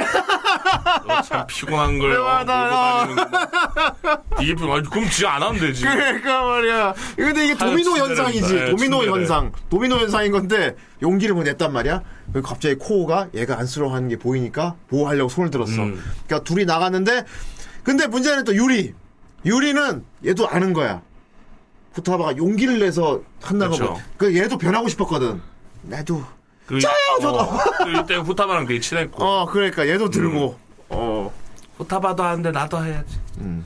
[1.08, 2.14] 어, 참 피곤한 걸.
[2.46, 3.96] 다니는구나.
[4.42, 5.84] 이게 아니 그럼 지안 하면 되지.
[5.84, 6.94] 그러니까 말이야.
[7.16, 8.54] 근데 이게 도미노 현상이지.
[8.54, 9.14] 네, 도미노 침대를.
[9.14, 9.52] 현상.
[9.70, 12.02] 도미노 현상인 건데 용기를 못 냈단 말이야.
[12.44, 15.82] 갑자기 코가 얘가 안쓰러워하는 게 보이니까 보호하려고 손을 들었어.
[15.84, 16.04] 음.
[16.28, 17.26] 그러니까 둘이 나갔는데
[17.84, 18.94] 근데 문제는 또 유리.
[19.46, 21.02] 유리는 얘도 아는 거야.
[21.94, 23.78] 후타바가 용기를 내서 한다고.
[23.78, 24.02] 뭐.
[24.18, 25.42] 그 얘도 변하고 싶었거든.
[25.84, 26.24] 나도.
[26.68, 27.40] 그, 짜요, 저도.
[27.40, 30.60] 어, 그 이때 후타바랑 되게 친했고 어 그러니까 얘도 들고.
[30.60, 30.78] 음.
[30.90, 31.34] 어.
[31.78, 33.20] 후타바도 하는데 나도 해야지.
[33.40, 33.66] 음.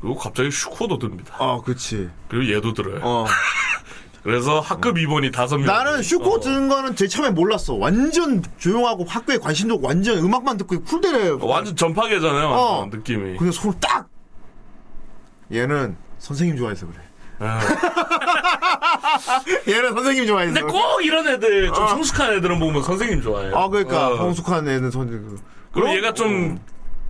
[0.00, 1.34] 그리고 갑자기 슈코도 듭니다.
[1.38, 2.08] 어 그렇지.
[2.28, 3.00] 그리고 얘도 들어요.
[3.02, 3.26] 어.
[4.22, 5.66] 그래서 학급 입원이 다섯 명.
[5.66, 6.40] 나는 슈코 어.
[6.40, 7.74] 드는 거는 제일 처음에 몰랐어.
[7.74, 11.36] 완전 조용하고 학교에 관심도 없고 완전 음악만 듣고 쿨대래.
[11.40, 12.48] 완전 전파계잖아요.
[12.48, 12.80] 어.
[12.80, 13.36] 완전 느낌이.
[13.36, 14.08] 근데 손을 딱!
[15.52, 16.98] 얘는 선생님 좋아해서 그래.
[17.38, 17.60] 아.
[19.68, 20.54] 얘는 선생님 좋아해서.
[20.54, 23.56] 근데 꼭 이런 애들 좀 성숙한 애들은 보면 선생님 좋아해요.
[23.56, 24.12] 아, 그러니까.
[24.12, 24.16] 어.
[24.16, 25.38] 성숙한 애는 선생님.
[25.72, 26.58] 그리고 얘가 좀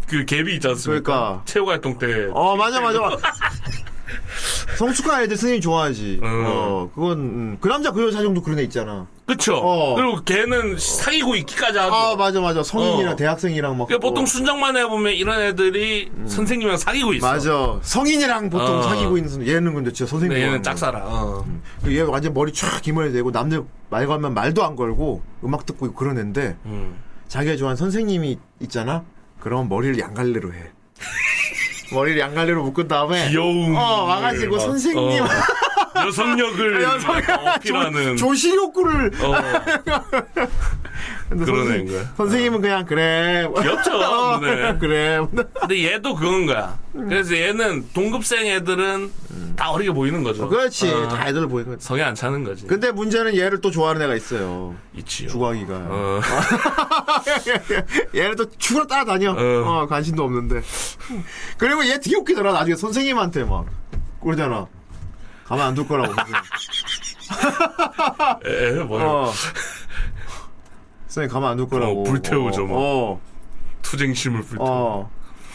[0.06, 1.02] 그 갭이 있지 않습니까?
[1.02, 1.42] 그러니까.
[1.44, 2.28] 체육 활동 때.
[2.32, 3.00] 어, 맞아, 맞아.
[4.78, 6.20] 성숙한 애들 선생님 좋아하지.
[6.22, 6.44] 음.
[6.46, 7.58] 어, 그건, 음.
[7.60, 9.06] 그 남자 그 여자 정도 그런 애 있잖아.
[9.26, 9.56] 그쵸.
[9.56, 9.94] 어.
[9.96, 11.94] 그리고 걔는 사귀고 있기까지 하고.
[11.94, 12.62] 아, 맞아, 맞아.
[12.62, 13.16] 성인이랑 어.
[13.16, 13.86] 대학생이랑 막.
[13.88, 17.26] 그러니까 보통 어, 순정만 해보면 이런 애들이 선생님이랑 사귀고 있어.
[17.26, 17.78] 맞아.
[17.82, 18.82] 성인이랑 보통 어.
[18.82, 20.34] 사귀고 있는 선- 얘는 근데 진짜 선생님.
[20.36, 21.02] 근데 얘는 짝사랑.
[21.04, 21.44] 어.
[21.88, 26.18] 얘 완전 머리 촥 기머리 대고 남들 말 걸면 말도 안 걸고 음악 듣고 그런
[26.18, 26.96] 애인데 음.
[27.28, 29.04] 자기가 좋아하는 선생님이 있잖아?
[29.40, 30.70] 그러면 머리를 양갈래로 해.
[31.92, 33.28] 머리를 양갈래로 묶은 다음에.
[33.28, 33.76] 귀여운.
[33.76, 35.22] 어, 와가지고 선생님.
[35.22, 35.26] 어.
[36.06, 37.16] 여성력을 여성-
[37.56, 38.16] 어필하는.
[38.16, 39.12] 조, 조시 욕구를.
[39.22, 39.34] 어.
[41.28, 42.04] 그런 선생- 애인 거야.
[42.16, 43.48] 선생님은 그냥, 그래.
[43.60, 44.40] 귀엽죠, 어.
[44.78, 45.20] 그래.
[45.60, 46.78] 근데 얘도 그건 거야.
[46.92, 49.10] 그래서 얘는 동급생 애들은
[49.56, 50.48] 다 어리게 보이는 거죠.
[50.48, 50.92] 그렇지.
[50.92, 51.08] 어.
[51.08, 51.84] 다 애들 보이는 거지.
[51.86, 52.66] 성에 안 차는 거지.
[52.66, 54.74] 근데 문제는 얘를 또 좋아하는 애가 있어요.
[54.94, 55.28] 있지요.
[55.28, 55.74] 주광이가.
[55.74, 56.20] 어.
[58.14, 59.32] 얘를 또 축으로 따라다녀.
[59.32, 59.36] 어.
[59.82, 60.62] 어, 관심도 없는데.
[61.58, 62.52] 그리고 얘 되게 웃기더라.
[62.52, 63.66] 나중에 선생님한테 막.
[64.22, 64.66] 그러잖아.
[65.46, 66.12] 가만 안 둘 거라고.
[66.14, 66.42] 선생님.
[68.80, 69.04] 에, 뭐야.
[69.04, 69.32] 어.
[71.08, 72.00] 선생님 가만 안 둘 거라고.
[72.00, 72.74] 어, 불태우죠, 어, 막.
[72.76, 73.20] 어.
[73.82, 74.68] 투쟁심을 불태워.
[74.70, 75.10] 어.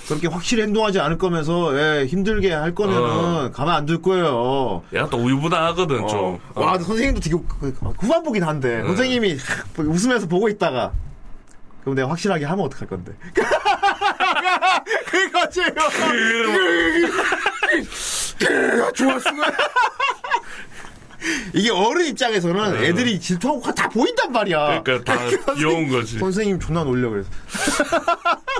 [0.07, 3.01] 그렇게 확실히 행동하지 않을 거면서 예, 힘들게 할 거면은
[3.45, 3.51] 어.
[3.51, 4.83] 가만 안 둘 거예요.
[4.93, 6.07] 얘가 또 우유부단하거든, 어.
[6.07, 6.39] 좀.
[6.55, 6.61] 어.
[6.61, 9.37] 와, 근데 선생님도 되게 그- 후반보긴 한데 선생님이
[9.77, 10.91] 웃으면서 보고 있다가
[11.81, 13.13] 그럼 내가 확실하게 하면 어떡할 건데?
[15.05, 15.61] 그거지.
[19.01, 19.29] 좋았어.
[21.53, 24.81] 이게 어른 입장에서는 애들이 질투하고 다 보인단 말이야.
[24.83, 25.21] 그러니까 다
[25.55, 26.17] 귀여운 거지.
[26.17, 27.29] 선생님 존나 놀려 그래서.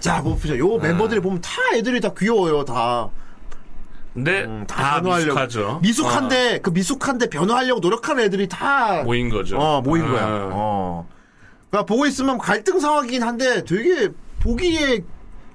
[0.00, 0.56] 자, 뭐 보자.
[0.58, 3.08] 요 멤버들이 보면 다 애들이 다 귀여워요, 다.
[4.14, 5.32] 근데 음, 다 변화하려고.
[5.34, 5.80] 미숙하죠.
[5.82, 9.58] 미숙한데 그 미숙한데 변화하려고 노력하는 애들이 다 어, 모인 거죠.
[9.58, 10.22] 어, 모인 거야.
[10.24, 10.48] 아.
[10.52, 11.08] 어.
[11.70, 14.08] 그러니까 보고 있으면 갈등 상황이긴 한데 되게
[14.40, 15.04] 보기에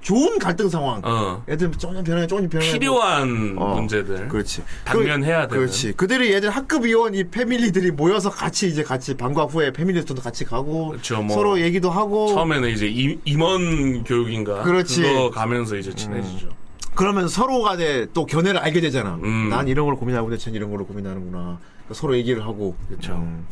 [0.01, 1.01] 좋은 갈등 상황.
[1.03, 1.43] 어.
[1.47, 2.71] 애들 조금 변해, 조금 변해.
[2.71, 3.75] 필요한 어.
[3.75, 4.27] 문제들.
[4.27, 4.63] 그렇지.
[4.83, 5.49] 당면해야 되는.
[5.63, 5.93] 그렇지.
[5.93, 10.89] 그들이 얘들 학급 위원 이 패밀리들이 모여서 같이 이제 같이 방과 후에 패밀리스토도 같이 가고
[10.89, 11.35] 그렇죠, 뭐.
[11.35, 15.03] 서로 얘기도 하고 처음에는 이제 임, 임원 교육인가 그렇지.
[15.03, 16.49] 그거 가면서 이제 친해지죠.
[16.95, 19.19] 그러면 서로 간에 또 견해를 알게 되잖아.
[19.23, 19.49] 음.
[19.49, 21.59] 난 이런 걸 고민하고 있는데 쟤는 이런 걸로 고민하는구나.
[21.91, 22.75] 서로 얘기를 하고.
[22.89, 23.13] 그쵸.
[23.13, 23.45] 음.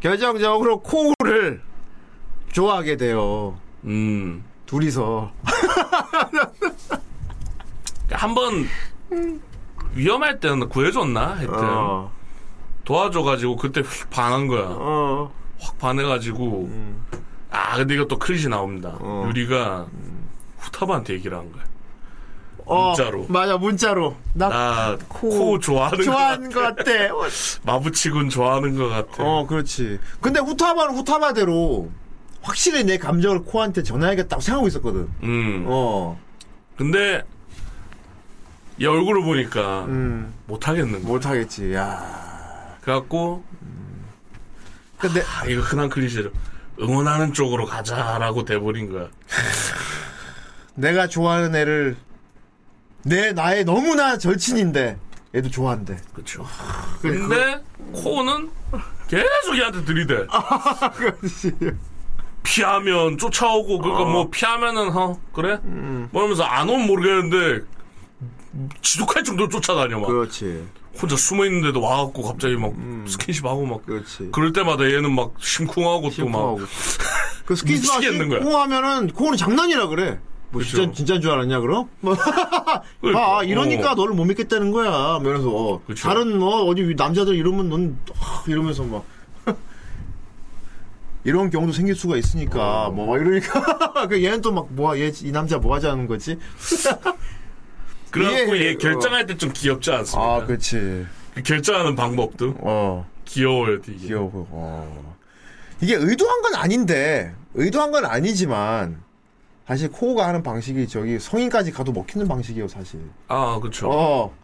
[0.00, 1.60] 결정적으로 코우를
[2.52, 3.58] 좋아하게 돼요.
[3.84, 4.44] 음.
[4.66, 5.30] 둘이서.
[8.10, 8.66] 한번
[9.94, 11.36] 위험할 때는 구해줬나?
[11.36, 11.54] 하여튼.
[11.58, 12.10] 어.
[12.84, 14.66] 도와줘가지고 그때 휙 반한 거야.
[14.68, 15.32] 어.
[15.58, 16.70] 확 반해가지고.
[17.50, 18.96] 아, 근데 이거 또 크릿이 나옵니다.
[19.00, 19.24] 어.
[19.28, 19.86] 유리가
[20.58, 21.64] 후타바한테 얘기를 한 거야.
[22.64, 23.26] 어, 문자로.
[23.28, 24.16] 맞아, 문자로.
[24.34, 26.60] 나, 나 코, 코 좋아하는 좋아하는 것.
[26.60, 26.90] 같아.
[27.64, 29.22] 마부치군 좋아하는 것 같아.
[29.24, 29.98] 어, 그렇지.
[30.20, 31.90] 근데 후타바는 후타바대로
[32.46, 35.08] 확실히 내 감정을 코한테 전해야겠다고 생각하고 있었거든.
[35.24, 35.64] 음.
[35.66, 36.18] 어.
[36.76, 37.24] 근데
[38.80, 40.32] 얘 얼굴을 보니까 음.
[40.46, 41.02] 못 하겠는 거야.
[41.02, 41.74] 못 하겠지.
[41.74, 42.78] 야.
[42.82, 43.44] 그래갖고
[44.96, 46.30] 근데 아, 이거 흔한 클리셰로
[46.80, 49.08] 응원하는 쪽으로 가자라고 돼버린 거야.
[50.76, 51.96] 내가 좋아하는 애를
[53.02, 54.98] 내 나의 너무나 절친인데
[55.34, 55.96] 얘도 좋아한대.
[57.02, 57.60] 그래, 근데
[57.92, 58.50] 코는
[59.08, 60.26] 계속 얘한테 들이대.
[60.94, 61.52] 그렇지.
[62.46, 64.06] 피하면 쫓아오고 그러니까 어.
[64.06, 65.58] 뭐 피하면은 어 그래?
[65.64, 66.08] 음.
[66.12, 67.64] 뭐 이러면서 안 오면 모르겠는데
[68.82, 70.64] 지독할 정도로 쫓아다녀 막 그렇지.
[70.98, 72.72] 혼자 숨어 있는데도 와갖고 갑자기 막
[73.06, 73.84] 스킨십 하고 막 음.
[73.86, 74.28] 그렇지.
[74.32, 76.56] 그럴 때마다 얘는 막 심쿵하고 심쿵하고.
[76.58, 76.68] 또 막
[77.44, 78.40] 그 스킨십이 미치겠는 거야.
[78.40, 80.18] 심쿵하면은 그거는 장난이라 그래.
[80.50, 80.76] 뭐 그쵸.
[80.76, 81.88] 진짜 진짜인 줄 알았냐 그럼?
[83.16, 83.94] 아 이러니까 어.
[83.96, 85.18] 너를 못 믿겠다는 거야.
[85.20, 86.08] 이러면서 어, 그쵸.
[86.08, 89.04] 다른 뭐 어디 남자들 이러면 넌 아, 이러면서 막
[91.26, 95.58] 이런 경우도 생길 수가 있으니까 뭐막 이러니까 그 얘는 또 막 뭐야 얘 이 남자
[95.58, 96.38] 뭐 하자는 거지?
[98.10, 100.34] 그래갖고 이게- 얘 결정할 때 좀 귀엽지 않습니까?
[100.36, 101.06] 아 그렇지.
[101.34, 103.98] 그 결정하는 방법도 어 귀여워요 되게.
[103.98, 104.30] 귀여워.
[104.50, 105.16] 어.
[105.80, 109.02] 이게 의도한 건 아닌데 의도한 건 아니지만
[109.66, 113.00] 사실 코우가 하는 방식이 저기 성인까지 가도 먹히는 방식이에요 사실.
[113.28, 113.90] 아 그쵸.
[113.90, 114.34] 어.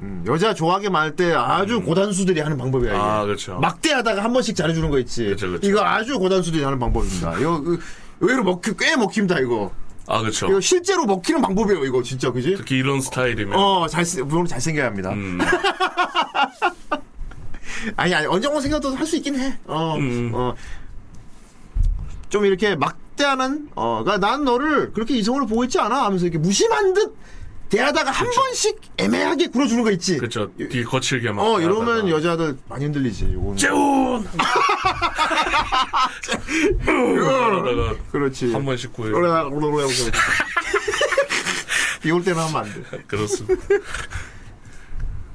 [0.00, 3.00] 음, 여자 좋아하게 많을 때 아주 고단수들이 하는 방법이야 이게.
[3.00, 3.04] 음.
[3.04, 3.58] 아 그렇죠.
[3.60, 5.24] 막대하다가 한 번씩 잘해주는 거 있지.
[5.26, 5.66] 그쵸, 그쵸.
[5.68, 7.38] 이거 아주 고단수들이 하는 방법입니다.
[7.40, 7.78] 이거 그,
[8.20, 9.72] 의외로 먹히 꽤 먹힙니다 이거.
[10.08, 10.46] 아 그쵸.
[10.48, 12.54] 이거 실제로 먹히는 방법이에요 이거 진짜 그지?
[12.58, 13.58] 특히 이런 스타일이면.
[13.58, 15.10] 어, 잘, 물론 잘 생겨야 합니다.
[15.12, 15.38] 음.
[17.96, 19.58] 아니, 아니, 언제 한번 생겨도 할 수 있긴 해.
[19.66, 20.30] 어, 음.
[20.34, 20.54] 어.
[22.28, 26.04] 좀 이렇게 막대하는, 어, 그니까 난 너를 그렇게 이성으로 보고 있지 않아?
[26.04, 27.14] 하면서 이렇게 무심한 듯
[27.68, 30.18] 대하다가 한 번씩 애매하게 굴어주는 거 있지.
[30.18, 30.50] 그쵸.
[30.56, 31.42] 뒤 거칠게 막.
[31.42, 32.08] 어, 이러면 하다가.
[32.10, 33.56] 여자들 많이 흔들리지, 요거는.
[33.56, 34.24] 재훈!
[36.84, 38.52] 그러다가 그렇지.
[38.52, 39.10] 한 번씩 구해.
[39.10, 39.86] 그러다, 그러다.
[42.02, 43.02] 비올 때는 하면 안 돼.
[43.06, 43.62] 그렇습니다.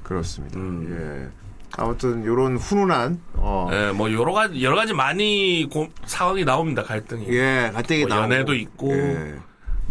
[0.03, 0.57] 그렇습니다.
[0.59, 1.29] 음.
[1.29, 1.41] 예.
[1.77, 6.83] 아무튼, 요런 훈훈한, 어, 예, 뭐 여러 가지 여러 가지 많이 고- 상황이 나옵니다.
[6.83, 7.27] 갈등이.
[7.29, 8.33] 예, 가뜩이 뭐 나오고.
[8.33, 9.35] 연애도 있고 예.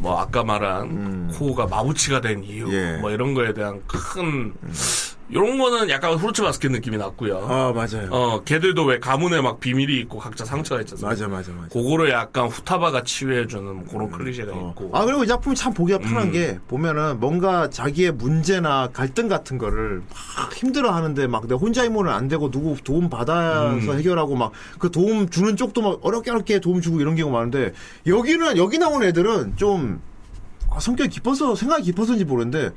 [0.00, 1.30] 뭐 아까 말한 음.
[1.34, 2.96] 코우가 마부치가 된 이유 예.
[2.96, 4.54] 뭐 이런 거에 대한 큰
[5.30, 7.38] 이런 거는 약간 후르츠 바스켓 느낌이 났고요.
[7.48, 8.08] 아, 맞아요.
[8.10, 11.06] 어, 걔들도 왜 가문에 막 비밀이 있고 각자 상처가 있잖아요.
[11.06, 11.68] 맞아, 맞아, 맞아.
[11.68, 14.70] 그거를 약간 후타바가 치유해주는 그런 클리셰가 어.
[14.70, 14.90] 있고.
[14.92, 16.32] 아 그리고 이 작품이 참 보기가 편한 음.
[16.32, 20.02] 게 보면은 뭔가 자기의 문제나 갈등 같은 거를
[20.36, 23.98] 막 힘들어 하는데 막 내가 혼자 힘으로는 안 되고 누구 도움 받아서 음.
[23.98, 27.72] 해결하고 막 그 도움 주는 쪽도 막 어렵게 어렵게 도움 주고 이런 경우가 많은데
[28.06, 30.00] 여기는 여기 나온 애들은 좀
[30.70, 32.70] 아, 성격이 깊어서 생각이 깊어서인지 모르는데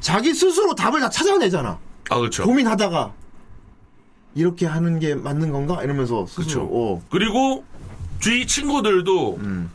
[0.00, 1.78] 자기 스스로 답을 다 찾아내잖아
[2.10, 2.44] 아, 그렇죠.
[2.44, 3.12] 고민하다가
[4.34, 6.68] 이렇게 하는 게 맞는 건가 이러면서 스스로 그쵸.
[6.70, 7.02] 어.
[7.10, 7.64] 그리고
[8.20, 9.70] 주위 친구들도 음.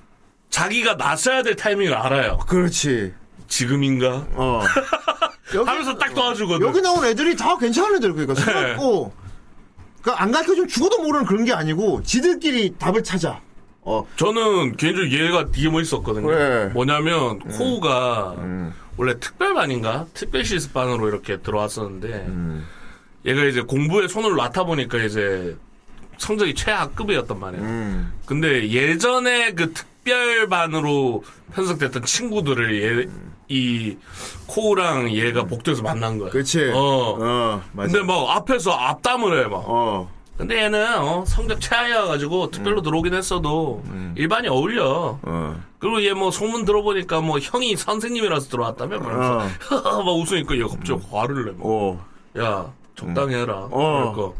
[0.49, 2.37] 자기가 나서야 될 타이밍을 알아요.
[2.47, 3.13] 그렇지
[3.47, 4.27] 지금인가?
[4.33, 4.61] 어
[5.55, 6.65] 여기- 하면서 딱 도와주거든.
[6.67, 8.75] 여기 나온 애들이 다 괜찮은 애들 그러니까 네.
[8.75, 13.39] 그러니까 안 가르쳐주면 죽어도 모르는 그런 게 아니고 지들끼리 답을 찾아
[13.85, 16.27] 어 저는 개인적으로 얘가 되게 멋있었거든요.
[16.27, 16.65] 왜?
[16.67, 18.73] 뭐냐면 코우가 음.
[18.97, 22.65] 원래 특별반인가 특별 실습반으로 이렇게 들어왔었는데 음.
[23.25, 25.55] 얘가 이제 공부에 손을 놨다 보니까 이제
[26.17, 27.63] 성적이 최하급이었단 말이에요.
[27.63, 28.13] 음.
[28.25, 31.23] 근데 예전에 그 특별반으로
[31.53, 33.09] 편성됐던 친구들을 얘,
[33.49, 33.97] 이
[34.47, 36.29] 코우랑 얘가 복도에서 만난 거야.
[36.29, 37.17] 그렇지 어.
[37.19, 39.63] 어 맞아 근데 막 앞에서 앞담을 해 막.
[39.67, 43.83] 어 근데 얘는 어, 성적 최하여가지고 특별로 들어오긴 했어도
[44.15, 45.19] 일반이 어울려.
[45.21, 45.61] 어.
[45.79, 49.47] 그리고 얘 뭐 소문 들어보니까 뭐 형이 선생님이라서 들어왔다며 그러면서
[50.03, 51.51] 막 웃으니까 얘가 갑자기 화를 내.
[51.51, 51.57] 막.
[51.61, 52.05] 어.
[52.39, 52.65] 야
[52.95, 53.67] 적당히 해라.
[53.71, 54.11] 어.
[54.15, 54.37] 그러니까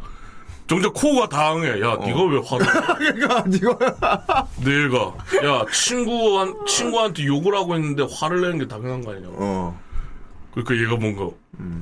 [0.68, 1.80] 정작 코우가 당황해.
[1.82, 3.12] 야 네가 왜 화를 내?
[3.12, 5.14] 그러니까 니가 내가
[5.46, 9.36] 야 친구한 친구한테 욕을 하고 있는데 화를 내는 게 당연한 거 아니냐고.
[9.38, 9.80] 어.
[10.54, 11.36] 그러니까 얘가 뭔가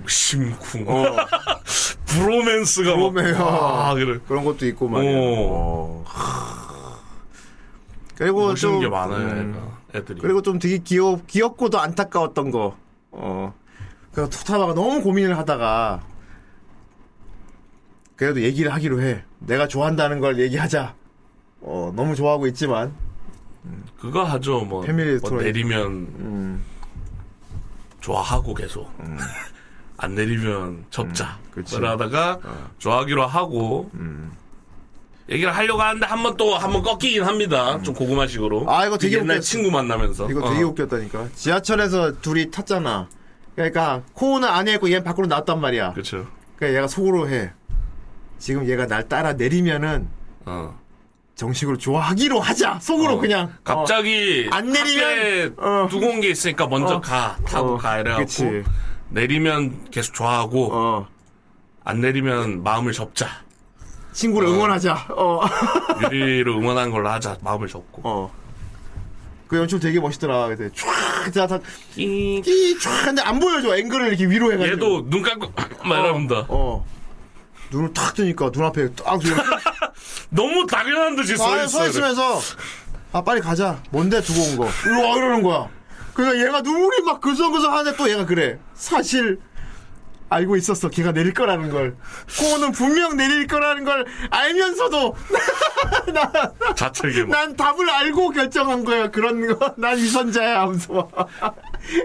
[0.07, 0.88] 심쿵.
[0.88, 1.15] 어.
[2.06, 3.14] 브로맨스가 막.
[3.14, 4.19] 브로맨, 아, 그래.
[4.27, 5.23] 그런 것도 있고 말이야 오.
[5.49, 6.06] 어.
[8.15, 9.72] 그리고 좀게 많아요, 음.
[9.95, 10.22] 애들이.
[10.22, 12.77] 그리고 좀 되게 귀엽, 귀엽고도 안타까웠던 거.
[13.11, 13.53] 어.
[14.14, 16.02] 그 투타바가 너무 고민을 하다가
[18.15, 19.23] 그래도 얘기를 하기로 해.
[19.39, 20.93] 내가 좋아한다는 걸 얘기하자.
[21.61, 22.93] 어, 너무 좋아하고 있지만,
[23.99, 24.61] 그거 하죠.
[24.61, 25.45] 뭐, 패밀리 뭐 스토리.
[25.45, 26.64] 내리면 음,
[28.02, 28.91] 좋아하고 계속
[29.98, 31.38] 안 내리면 접자.
[31.56, 31.64] 음.
[31.69, 32.40] 그러다가
[32.80, 34.32] 좋아하기로 하고 음.
[35.30, 37.80] 얘기를 하려고 하는데 한 번 또 한 번 꺾이긴 합니다.
[37.84, 38.65] 좀 고구마식으로.
[38.69, 39.41] 아, 이거 되게 옛날 웃겼어.
[39.41, 40.30] 친구 만나면서.
[40.30, 40.68] 이거 되게 어.
[40.68, 41.30] 웃겼다니까.
[41.36, 43.07] 지하철에서 둘이 탔잖아.
[43.56, 45.94] 그러니까, 코는 안에 있고 얘는 밖으로 나왔단 말이야.
[45.94, 46.28] 그쵸.
[46.57, 47.53] 그러니까 얘가 속으로 해.
[48.40, 50.10] 지금 얘가 날 따라 내리면은,
[50.45, 50.78] 어.
[51.35, 52.79] 정식으로 좋아하기로 하자.
[52.81, 53.17] 속으로 어.
[53.19, 53.53] 그냥.
[53.63, 55.87] 갑자기 안 내리면, 어.
[55.89, 57.01] 두고 온 게 있으니까 먼저 어.
[57.01, 57.77] 가 타고 어.
[57.77, 58.63] 가 이래갖고 그치.
[59.09, 61.07] 내리면 계속 좋아하고 어, 어.
[61.83, 63.27] 안 내리면 마음을 접자
[64.13, 65.07] 친구를 응원하자.
[65.17, 65.41] 어.
[66.11, 68.31] 유리를 응원하는 걸로 하자 마음을 접고 어.
[69.47, 70.47] 그 연출 되게 멋있더라.
[70.49, 71.59] 그때 촤, 자, 다,
[71.97, 73.75] 이- 끼, 촤, 근데 안 보여줘.
[73.77, 74.73] 앵글을 이렇게 위로 해가지고.
[74.75, 75.51] 얘도 눈 감고
[75.83, 76.85] 막 이러면다 어.
[77.72, 79.19] 눈을 탁 뜨니까 눈앞에 딱
[80.30, 82.39] 너무 당연한 듯이 서 아, 있어 서 있으면서
[83.14, 83.81] 아 빨리 가자.
[83.89, 84.64] 뭔데 두고 온 거?
[84.65, 85.68] 와 이러는 거야.
[86.14, 88.60] 그러니까 얘가 눈물이 막 그성그성 하는데 또 얘가 그래.
[88.73, 89.39] 사실
[90.30, 90.89] 알고 있었어.
[90.89, 91.95] 걔가 내릴 거라는 걸.
[92.39, 95.15] 코는 분명 내릴 거라는 걸 알면서도
[96.14, 96.31] 나,
[96.73, 99.10] 자책이 막난 답을 알고 결정한 거야.
[99.11, 99.73] 그런 거.
[99.77, 100.61] 난 위선자야.
[100.61, 101.27] 하면서 막.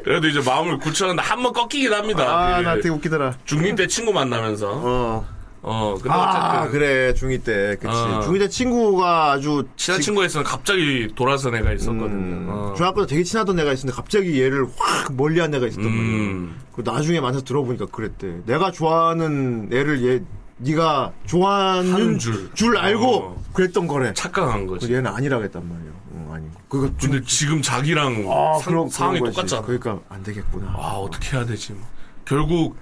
[0.05, 2.25] 그래도 이제 마음을 굳혀는데 한 번 꺾이긴 합니다
[2.57, 3.35] 아, 나 되게 웃기더라.
[3.47, 5.36] 중2 때 친구 만나면서 어.
[5.69, 7.13] 어 근데 아, 어쨌든 그래.
[7.15, 7.77] 중2 때.
[7.81, 7.89] 그치.
[7.89, 8.21] 어.
[8.21, 12.75] 중2 때 친구가 아주 친한 지- 친구가 있으면 갑자기 돌아선 애가 있었거든요 음, 어.
[12.77, 16.05] 중학교 때 되게 친하던 애가 있었는데 갑자기 얘를 확 멀리 한 애가 있었단 말이야.
[16.05, 16.61] 음.
[16.73, 18.43] 그 나중에 만나서 들어보니까 그랬대.
[18.47, 20.23] 내가 좋아하는 애를 얘
[20.59, 22.49] 네가 좋아하는 하는 줄.
[22.55, 23.45] 줄 알고 어.
[23.53, 24.13] 그랬던 거래.
[24.15, 25.63] 착각한 그 거지 얘는 아니라고 했단.
[25.63, 26.53] 응, 아니고.
[26.69, 29.33] 그거 근데 지금 자기랑 아, 상, 그런 상황이 그런.
[29.35, 30.69] 똑같잖아 그러니까 안 되겠구나.
[30.79, 31.83] 아 어떻게 해야 되지 뭐.
[32.25, 32.77] 결국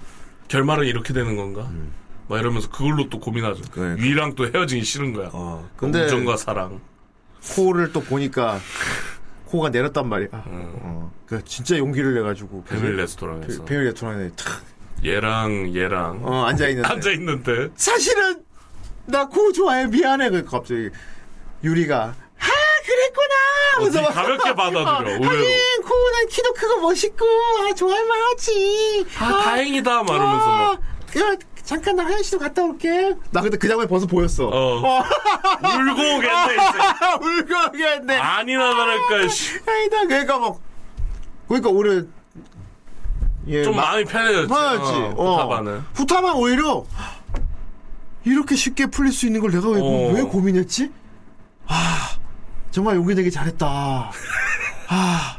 [0.49, 1.67] 결말은 이렇게 되는 건가
[2.29, 3.61] 막 이러면서 그걸로 또 고민하죠.
[3.63, 3.69] 음.
[3.71, 4.03] 그러니까.
[4.03, 5.31] 위랑 또 헤어지기 싫은 거야.
[5.33, 6.81] 어, 근데 우정과 사랑.
[7.55, 8.59] 코를 또 보니까
[9.47, 10.29] 코가 내렸단 말이야.
[10.33, 11.13] 어.
[11.27, 13.65] 그 진짜 용기를 내 가지고 패밀리 레스토랑에서.
[13.67, 14.63] 패밀리 레스토랑에 탁.
[15.05, 16.21] 얘랑 얘랑.
[16.25, 16.89] 어, 앉아 있는데.
[16.89, 17.69] 앉아 있는데.
[17.77, 18.43] 사실은
[19.07, 19.87] 나 코 좋아해.
[19.87, 20.31] 미안해.
[20.31, 20.89] 그 갑자기
[21.63, 22.47] 유리가 아
[22.87, 23.35] 그랬구나.
[23.75, 25.25] 하면서 막, 가볍게 받아들여 의외로.
[25.29, 29.07] 하긴 코는 키도 크고 멋있고 아 좋아할 만 하지.
[29.19, 30.03] 아 다행이다.
[30.05, 30.81] 막 이러면서 막.
[31.19, 34.77] 야 잠깐 나 화장실 좀 갔다 올게 나 근데 그 장면이 벌써 보였어 어.
[34.79, 36.57] 울고 오겠네.
[37.21, 39.53] 울고 오겠네 아니나 다를까 씨.
[39.67, 40.59] 아니다 그러니까 막
[41.49, 42.03] 그러니까 올해
[43.47, 44.91] 예, 좀 막- 마음이 편해졌지 편하지.
[44.93, 45.33] 어, 어.
[45.37, 46.85] 후타바는 후타만 오히려
[48.25, 50.13] 이렇게 쉽게 풀릴 수 있는 걸 내가 왜, 어.
[50.15, 50.91] 왜 고민했지?
[51.67, 52.11] 아,
[52.71, 54.11] 정말 용기 내기 잘했다.
[54.89, 55.37] 아.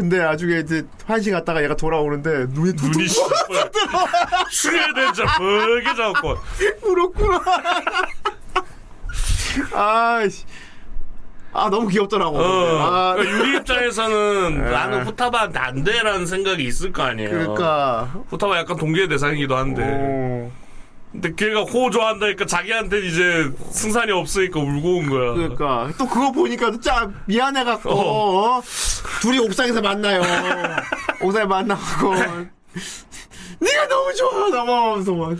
[0.00, 3.70] 근데 나중에 이제 화장실 갔다가 얘가 돌아오는데 눈이 눈이 씨발
[4.50, 6.36] 숭해된 자 벌게 잡고
[6.82, 7.42] 울었구나.
[9.74, 10.46] 아이씨.
[11.52, 12.38] 아, 너무 귀엽더라고.
[12.38, 17.28] 어, 아, 그러니까 유리 입장에서는 나는 후타바한테 안 돼라는 생각이 있을 거 아니에요.
[17.28, 18.10] 그러니까.
[18.28, 19.82] 후타바 약간 동기의 대상이기도 한데.
[19.84, 20.50] 어,
[21.12, 25.32] 근데 걔가 호 좋아한다니까 자기한테 이제 승산이 없으니까 울고 온 거야.
[25.34, 25.90] 그러니까.
[25.98, 28.58] 또 그거 보니까 진짜 미안해 갖고, 어.
[28.58, 28.62] 어.
[29.20, 30.22] 둘이 옥상에서 만나요.
[31.20, 32.14] 옥상에 만나고.
[33.60, 35.36] 네가 너무 좋아, 하면서 막.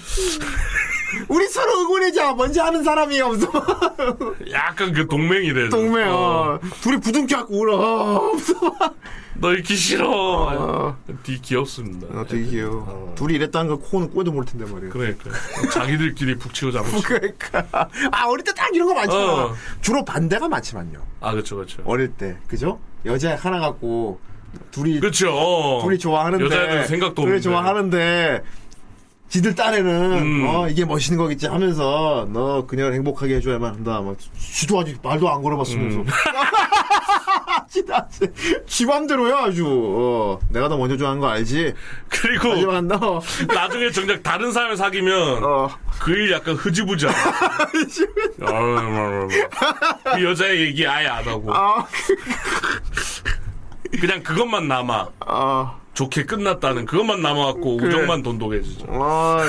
[1.28, 2.34] 우리 서로 응원해자.
[2.34, 3.96] 먼저 하는 사람이 하면서 막.
[4.50, 5.68] 약간 그 동맹이래.
[5.70, 6.58] 동네, 어.
[6.62, 6.68] 어.
[6.82, 7.76] 둘이 부둥켜갖고 울어.
[7.78, 8.32] 어,
[8.78, 8.94] 막.
[9.34, 10.10] 너 이렇게 싫어.
[10.10, 10.96] 어.
[11.24, 12.06] 되게 귀엽습니다.
[12.20, 12.84] 어, 되게 귀여워.
[12.86, 13.14] 어.
[13.16, 14.90] 둘이 이랬다는 걸 코는 꿔도 모를 텐데 말이야.
[14.90, 15.30] 그러니까
[15.72, 17.02] 자기들끼리 북치고 잡으시.
[17.02, 17.66] 그러니까.
[18.12, 19.18] 아, 어릴 때 딱 이런 거 많잖아.
[19.46, 19.54] 어.
[19.80, 21.00] 주로 반대가 많지만요.
[21.20, 21.82] 아 그렇죠 그렇죠.
[21.86, 22.36] 어릴 때.
[22.46, 22.78] 그죠?
[23.06, 24.20] 여자 하나 갖고
[24.70, 25.32] 둘이 그렇죠.
[25.32, 25.82] 어.
[25.82, 27.42] 둘이 좋아하는데 여자애들은 생각도 둘이 없는데.
[27.42, 28.42] 좋아하는데
[29.28, 30.46] 지들 딴에는 음.
[30.48, 35.40] 어 이게 멋있는 거겠지 하면서 너 그녀를 행복하게 해줘야만 한다 막 쥐도 아직 말도 안
[35.42, 36.06] 걸어봤으면서 음.
[37.70, 38.04] 진짜
[38.66, 41.72] 쥐 맘대로야 아주 어, 내가 너 먼저 좋아하는 거 알지
[42.08, 45.70] 그리고 하지만 너 나중에 정작 다른 사람을 사귀면 어,
[46.00, 47.16] 그일 약간 흐지부지하고.
[50.14, 51.86] 그 여자의 얘기 아예 안 하고 아,
[53.98, 55.08] 그냥 그것만 남아.
[55.26, 57.88] 아, 좋게 끝났다는 그것만 남아갖고 그래.
[57.94, 58.86] 우정만 돈독해지죠.
[58.90, 59.44] 아,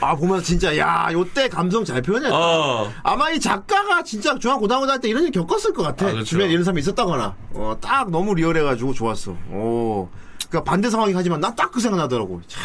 [0.00, 2.92] 아 보면 진짜 야 요때 감성 잘 표현했다 어.
[3.02, 6.06] 아마 이 작가가 진짜 중학 고등학교 때 이런 일 겪었을 것 같아.
[6.06, 6.24] 아, 그렇죠.
[6.24, 7.34] 주변에 이런 사람이 있었다거나.
[7.54, 9.32] 어, 딱 너무 리얼해가지고 좋았어.
[9.50, 10.08] 오.
[10.48, 12.40] 그니까 반대 상황이긴 하지만 난 딱 그 생각 나더라고.
[12.46, 12.60] 차,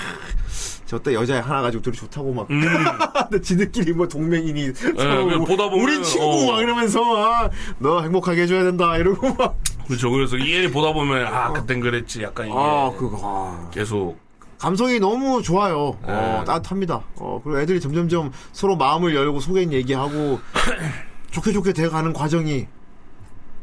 [0.86, 2.48] 저때 여자애 하나 가지고 둘이 좋다고 막.
[3.30, 4.74] 근데 지들끼리 뭐 동맹이니.
[4.96, 5.40] 서로 음.
[5.40, 6.52] 그 보다 보면, 우린 친구 어.
[6.54, 7.50] 막 이러면서 아,
[7.80, 9.58] 너 행복하게 해줘야 된다 이러고 막.
[9.88, 10.10] 그렇죠.
[10.12, 12.24] 그래서 이 애를 보다 보면 아 그땐 그랬지.
[12.24, 13.20] 약간 이게 아, 그거.
[13.22, 14.18] 아, 계속
[14.58, 15.98] 감성이 너무 좋아요.
[16.04, 16.44] 어, 네.
[16.46, 17.04] 따뜻합니다.
[17.18, 20.40] 어, 그리고 애들이 점점점 서로 마음을 열고 속엔 얘기하고
[21.32, 22.68] 좋게 좋게 돼가는 과정이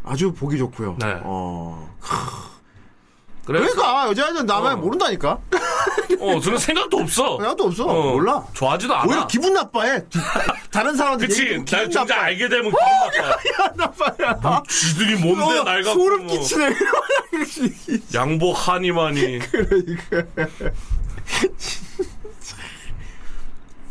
[0.04, 0.96] 아주 보기 좋고요.
[0.98, 1.20] 네.
[1.22, 1.88] 어,
[3.50, 3.60] 그래.
[3.60, 4.76] 그러니까 여자애들은 나만 어.
[4.76, 5.38] 모른다니까.
[6.20, 7.38] 어, 저는 생각도 없어.
[7.40, 7.84] 나도 없어.
[7.84, 8.44] 어, 몰라.
[8.52, 9.08] 좋아하지도 않아.
[9.08, 10.04] 오히려 기분 나빠해.
[10.08, 10.18] 디-
[10.70, 11.48] 다른 사람한테 그치.
[11.56, 12.20] 날 진짜 나빠해.
[12.20, 14.06] 알게 되면 기분 나빠.
[14.36, 14.62] 나빠야.
[14.68, 16.74] 쥐들이 뭔데 어, 날 갖고 소름 뭐 끼치네.
[18.14, 19.40] 양복 하니마니.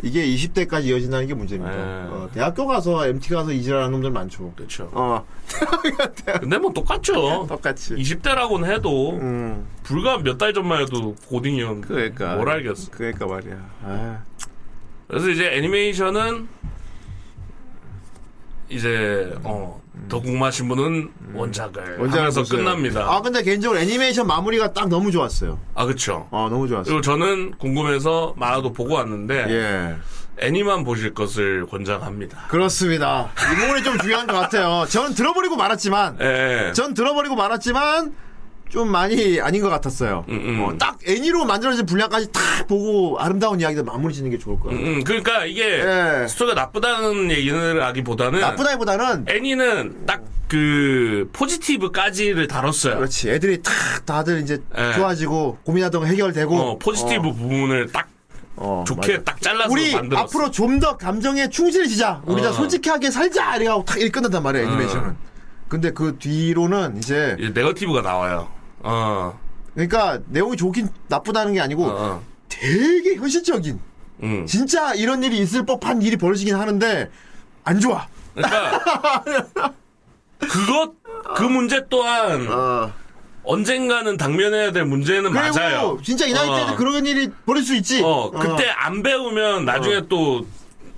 [0.01, 1.75] 이게 20대까지 이어진다는 게 문제입니다.
[1.75, 1.81] 네.
[2.09, 4.53] 어, 대학교 가서 MT 가서 이질하는 놈들 많죠.
[4.55, 4.89] 그렇죠.
[4.93, 5.25] 어,
[6.39, 7.45] 근데 뭐 똑같죠.
[7.47, 7.95] 똑같이.
[7.95, 12.35] 20대라고는 해도 음, 불과 몇 달 전만 해도 고딩이었는데 그러니까.
[12.35, 12.91] 뭘 알겠어.
[12.91, 13.57] 그러니까 말이야.
[13.83, 14.23] 아,
[15.07, 16.47] 그래서 이제 애니메이션은
[18.69, 22.59] 이제 어, 더 궁금하신 분은 원작을 원작을 하면서 보세요.
[22.59, 23.01] 끝납니다.
[23.01, 25.59] 아, 근데 개인적으로 애니메이션 마무리가 딱 너무 좋았어요.
[25.75, 26.27] 아 그쵸.
[26.31, 26.83] 어, 너무 좋았어요.
[26.85, 29.95] 그리고 저는 궁금해서 만화도 보고 왔는데 예.
[30.41, 32.47] 애니만 보실 것을 권장합니다.
[32.47, 33.29] 그렇습니다.
[33.51, 34.85] 이 부분이 좀 중요한 것 같아요.
[34.87, 36.71] 전 들어버리고 말았지만, 예.
[36.73, 38.13] 전 들어버리고 말았지만,
[38.69, 40.25] 좀 많이 아닌 것 같았어요.
[40.29, 40.63] 음, 음.
[40.63, 44.79] 어, 딱 애니로 만들어진 분량까지 딱 보고 아름다운 이야기들 마무리 짓는 게 좋을 거예요.
[44.79, 46.27] 음, 그러니까 이게 예.
[46.27, 52.95] 스토리가 나쁘다는 얘기를 하기보다는 나쁘다기보다는 애니는 딱 그 포지티브까지를 다뤘어요.
[52.97, 53.29] 그렇지.
[53.29, 53.71] 애들이 탁
[54.05, 54.93] 다들 이제 예.
[54.95, 58.07] 좋아지고 고민하던 거 해결되고 어, 포지티브 부분을 딱
[58.55, 59.23] 어, 좋게 맞아.
[59.25, 60.23] 딱 잘라서 우리 만들었어.
[60.23, 62.23] 앞으로 좀 더 감정에 충실해지자.
[62.25, 62.53] 우리 다 어.
[62.53, 63.57] 솔직하게 살자.
[63.57, 65.15] 이래가고 탁 이렇게 끝난단 말이야 애니메이션은.
[65.67, 68.47] 근데 그 뒤로는 이제 이제 네거티브가 나와요.
[68.81, 69.39] 어.
[69.73, 72.23] 그러니까 내용이 좋긴 나쁘다는 게 아니고 어, 어.
[72.47, 73.79] 되게 현실적인
[74.23, 74.45] 음.
[74.45, 77.09] 진짜 이런 일이 있을 법한 일이 벌어지긴 하는데
[77.63, 78.07] 안 좋아.
[78.33, 79.73] 그러니까
[80.39, 80.93] 그것
[81.35, 82.93] 그 문제 또한 어.
[83.43, 85.99] 언젠가는 당면해야 될 문제는 맞아요.
[86.03, 86.75] 진짜 이 나이 때는 어.
[86.75, 88.01] 그런 일이 벌어질 수 있지.
[88.03, 90.45] 어, 그때 안 배우면 나중에 또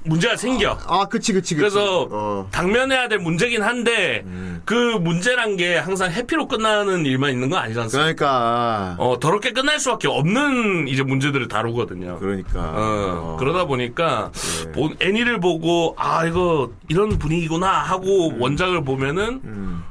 [0.04, 0.78] 문제가 생겨.
[0.88, 1.56] 아, 그치, 그치, 그치.
[1.56, 2.48] 그래서 어.
[2.52, 4.26] 당면해야 될 문제긴 한데
[4.66, 8.14] 그 문제란 게 항상 해피로 끝나는 일만 있는 건 아니지 않습니까?
[8.16, 8.96] 그러니까.
[8.98, 12.18] 어, 더럽게 끝날 수밖에 없는 이제 문제들을 다루거든요.
[12.20, 12.60] 그러니까.
[12.60, 13.38] 어, 어.
[13.40, 14.32] 그러다 보니까
[14.68, 14.72] 예.
[14.72, 19.84] 본- 애니를 보고 아 이거 이런 분위기구나 하고 원작을 보면은 음.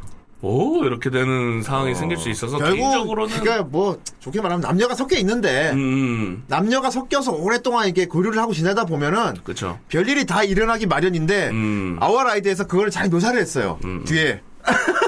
[0.43, 5.17] 오 이렇게 되는 상황이 생길 수 있어서 결국 개인적으로는 그러니까 뭐 좋게 말하면 남녀가 섞여
[5.19, 9.79] 있는데 음, 남녀가 섞여서 오랫동안 이렇게 교류를 하고 지내다 보면은 그렇죠.
[9.89, 11.97] 별일이 다 일어나기 마련인데 음.
[12.01, 13.79] 아워라이드에서 그걸 잘 묘사를 했어요.
[14.07, 14.41] 뒤에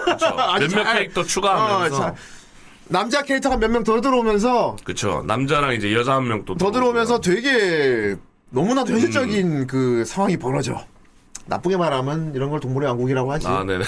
[0.04, 0.26] 그렇죠.
[0.36, 2.14] 아주 몇몇 잘- 캐릭터 어, 추가하면서 자,
[2.88, 5.22] 남자 캐릭터가 몇 명 더 들어오면서 그렇죠.
[5.26, 8.16] 남자랑 이제 여자 한 명 또 더 들어오면서 되게
[8.50, 9.66] 너무나도 현실적인 음.
[9.66, 10.84] 그 상황이 벌어져.
[11.46, 13.46] 나쁘게 말하면 이런 걸 동물의 왕국이라고 하지.
[13.46, 13.84] 아 네네.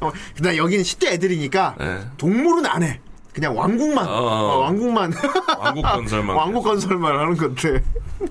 [0.00, 2.00] 어, 근데 여기는 10대 애들이니까 네.
[2.16, 3.00] 동물은 안 해.
[3.34, 4.06] 그냥 왕국만.
[4.06, 4.16] 어, 어,
[4.54, 4.58] 어.
[4.60, 5.12] 왕국만.
[5.58, 6.36] 왕국 건설만.
[6.36, 7.82] 왕국 건설만 하는 건데.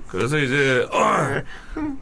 [0.07, 0.88] 그래서 이제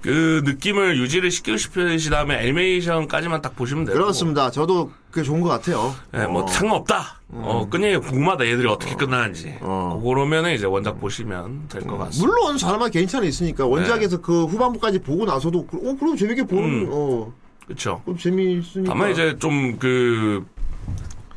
[0.01, 3.95] 그 느낌을 유지를 시키고 싶으시 다음에 애니메이션까지만 딱 보시면 돼요.
[3.95, 4.51] 그렇습니다.
[4.51, 5.93] 저도 그게 좋은 것 같아요.
[6.11, 6.47] 네, 뭐 어.
[6.47, 7.19] 상관없다.
[7.29, 8.45] 어, 끝이 궁금하다.
[8.45, 9.57] 얘들이 어떻게 끝나는지.
[9.61, 9.99] 어.
[10.05, 12.27] 그러면은 이제 원작 보시면 될 것 같습니다.
[12.27, 16.63] 물론 사람마다 개인 차는 있으니까 원작에서 그 후반부까지 보고 나서도 그- 어 그럼 재밌게 보는
[16.63, 16.89] 음.
[16.91, 17.33] 어
[17.65, 18.01] 그렇죠.
[18.05, 18.93] 그럼 재미있으니까.
[18.93, 20.45] 다만 이제 좀 그,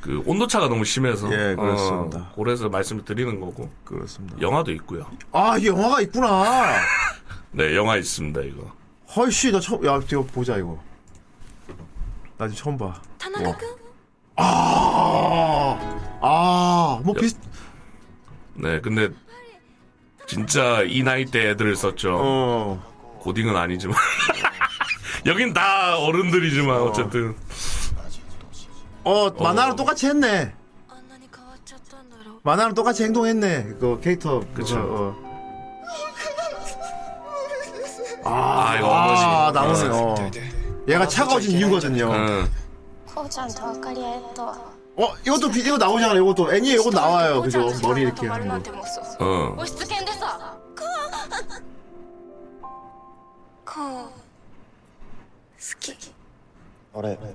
[0.05, 2.19] 그 온도차가 너무 심해서 예 그렇습니다.
[2.19, 4.39] 어, 그래서 말씀을 드리는 거고 그렇습니다.
[4.39, 5.07] 영화도 있고요.
[5.33, 6.77] 아 영화가 있구나.
[7.53, 8.71] 네 영화 있습니다 이거.
[9.17, 10.79] 헐씨 나 처음 야 이거 보자 이거.
[12.37, 13.01] 나 지금 처음 봐.
[13.17, 13.65] 타나카쿠.
[16.21, 17.39] 아아뭐 비슷.
[18.57, 19.09] 네 근데
[20.27, 22.19] 진짜 이 나이 때 애들을 썼죠.
[22.21, 22.95] 어.
[23.21, 23.97] 고딩은 아니지만
[25.25, 26.85] 여긴 다 어른들이지만 어.
[26.85, 27.35] 어쨌든.
[29.05, 30.55] 어, 만화랑 똑같이 했네.
[32.43, 33.65] 만화랑 똑같이 행동했네.
[33.81, 34.41] 그 캐릭터.
[34.53, 34.79] 그쵸.
[34.79, 34.81] 어.
[34.81, 35.25] 어.
[38.25, 39.85] 아, 아, 이거 아, 나머지.
[39.87, 40.15] 어.
[40.19, 40.31] 어.
[40.89, 42.11] 얘가 아, 차가워진 이유거든요.
[42.13, 42.51] 응.
[44.97, 46.15] 어, 이것도 비디오 나오잖아.
[46.15, 47.43] 이것도 애니 이거 나와요.
[47.43, 47.69] 그죠?
[47.83, 48.55] 머리 이렇게 하는 거.
[49.21, 49.55] 어.
[56.95, 57.35] 그래.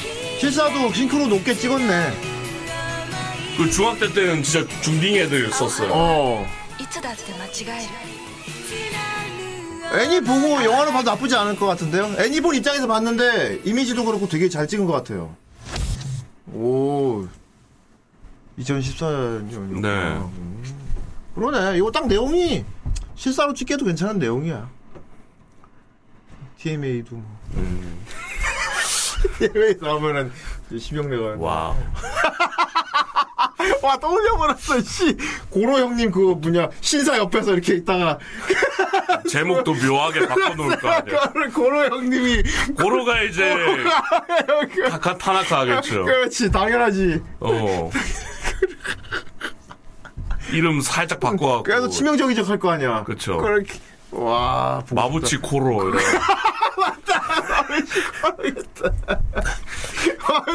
[0.40, 2.12] 실사도 싱크로 높게 찍었네.
[3.56, 5.90] 그 중학교 때는 진짜 중딩 애들 썼어요.
[5.92, 6.46] 어.
[6.78, 8.16] いつだって間違える
[10.02, 12.16] 애니 보고 영화로 봐도 나쁘지 않을 것 같은데요?
[12.18, 15.34] 애니 본 입장에서 봤는데 이미지도 그렇고 되게 잘 찍은 것 같아요.
[16.52, 17.26] 오.
[18.58, 19.80] 2014년이요.
[19.80, 20.20] 네.
[21.34, 21.78] 그러네.
[21.78, 22.64] 이거 딱 내용이
[23.14, 24.68] 실사로 찍기도 괜찮은 내용이야.
[26.58, 27.38] TMA도 뭐.
[27.54, 28.04] 음.
[29.37, 30.31] TMA 나오면은
[30.77, 31.35] 심형래가.
[31.37, 31.75] 와우.
[33.83, 35.15] 와 떠올려버렸어 씨
[35.49, 38.17] 고로 형님 그거 뭐냐 신사 옆에서 이렇게 있다가
[39.29, 41.19] 제목도 묘하게 바꿔놓을 거 아니야.
[41.53, 42.43] 고로 형님이
[42.77, 43.53] 고로가 이제
[44.89, 46.05] 다카 타나카 하겠죠.
[46.05, 47.91] 그렇지 당연하지 어.
[50.51, 51.63] 이름 살짝 바꿔갖고.
[51.63, 53.03] 그래서 치명적이적 할 거 아니야.
[53.03, 53.79] 그렇게
[54.11, 55.99] 와 마부치 코로 이래.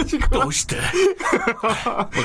[0.07, 0.29] 싶다.
[0.41, 0.79] 도시대.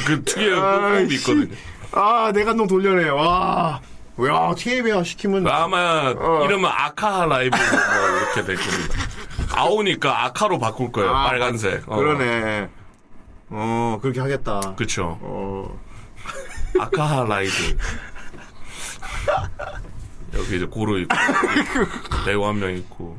[0.05, 1.15] 그 특이한 아이씨.
[1.15, 1.55] 있거든요.
[1.93, 3.81] 아 내가 너 돌려내 와
[4.27, 6.45] 야, TV가 시키면 아마 어.
[6.45, 8.95] 이러면 아카 라이브 뭐 이렇게 될 겁니다.
[9.53, 11.09] 아오니까 아카로 바꿀 거예요.
[11.15, 11.83] 아, 빨간색.
[11.87, 11.95] 어.
[11.95, 12.69] 그러네
[13.49, 15.17] 어 그렇게 하겠다 그쵸.
[15.21, 15.79] 어
[16.79, 17.51] 아카 라이브.
[20.33, 21.15] 여기 이제 고로 있고
[22.25, 23.17] 배우 한 명 있고.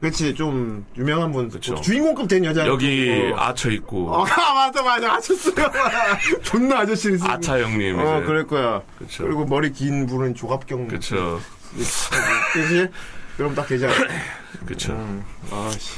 [0.00, 1.80] 그렇지 좀 유명한 분 그쵸.
[1.80, 3.38] 주인공급 된 여자 여기 어.
[3.40, 4.12] 아처 있고.
[4.12, 5.14] 어, 맞아 맞아.
[5.14, 5.72] 아저씨가
[6.42, 7.30] 존나 아저씨를 쓰고.
[7.32, 8.26] 아차 형님 어 이제.
[8.26, 8.82] 그럴 거야.
[8.98, 9.24] 그쵸.
[9.24, 10.88] 그리고 머리 긴 분은 조갑경.
[10.88, 11.40] 그쵸.
[12.52, 12.88] 그지
[13.36, 13.92] 그럼 딱 되잖아?
[14.66, 14.92] 그쵸.
[14.92, 15.92] 음, 아씨.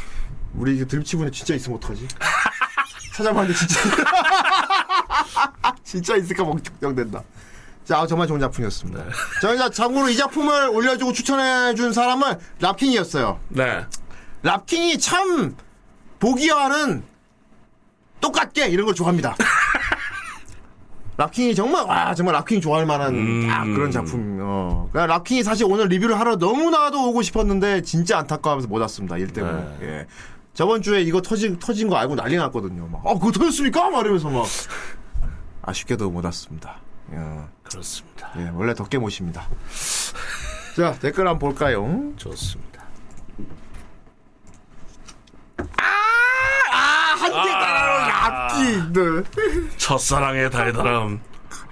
[0.55, 2.07] 우리 이거 들치분이 진짜 있으면 어떡하지?
[3.15, 3.81] 찾아봤는데 진짜.
[5.85, 6.45] 진짜 있을까?
[6.45, 7.23] 뭐 걱정된다
[7.87, 9.11] 자 정말 좋은 작품이었습니다 네.
[9.41, 13.87] 저희가 참고로 이 작품을 올려주고 추천해준 사람은 랍킹이었어요 네
[14.43, 15.57] 랍킹이 참
[16.19, 17.03] 보기와는
[18.21, 19.37] 똑같게 이런 걸 좋아합니다.
[21.19, 23.49] 랍킹이 정말 와 정말 랍킹이 좋아할 만한 음.
[23.49, 24.39] 딱 그런 작품.
[24.41, 24.89] 어.
[24.93, 29.17] 그러니까 랍킹이 사실 오늘 리뷰를 하러 너무나도 오고 싶었는데 진짜 안타까워하면서 못 왔습니다.
[29.17, 29.61] 일 때문에.
[29.81, 29.87] 네.
[29.87, 30.07] 예.
[30.53, 32.87] 저번 주에 이거 터진 터진 거 알고 난리 났거든요.
[32.89, 33.91] 막, 아 그거 터졌습니까?
[33.91, 34.47] 말이면서 막
[35.63, 36.81] 아쉽게도 못 왔습니다.
[37.13, 37.17] 예.
[37.63, 39.49] 그렇습니다 예, 원래 덕계 모십니다.
[40.77, 42.13] 자 댓글 한번 볼까요?
[42.17, 42.85] 좋습니다
[47.19, 48.93] 한개 따라로 랍킹.
[48.93, 49.01] 네.
[49.79, 51.21] 첫사랑의 달달함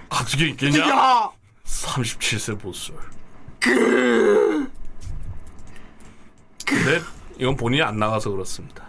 [0.09, 1.31] 가지게 있겠냐 야.
[1.65, 2.97] 37세 보술
[6.67, 7.01] 근데
[7.39, 8.84] 이건 본인이 안 나가서 그렇습니다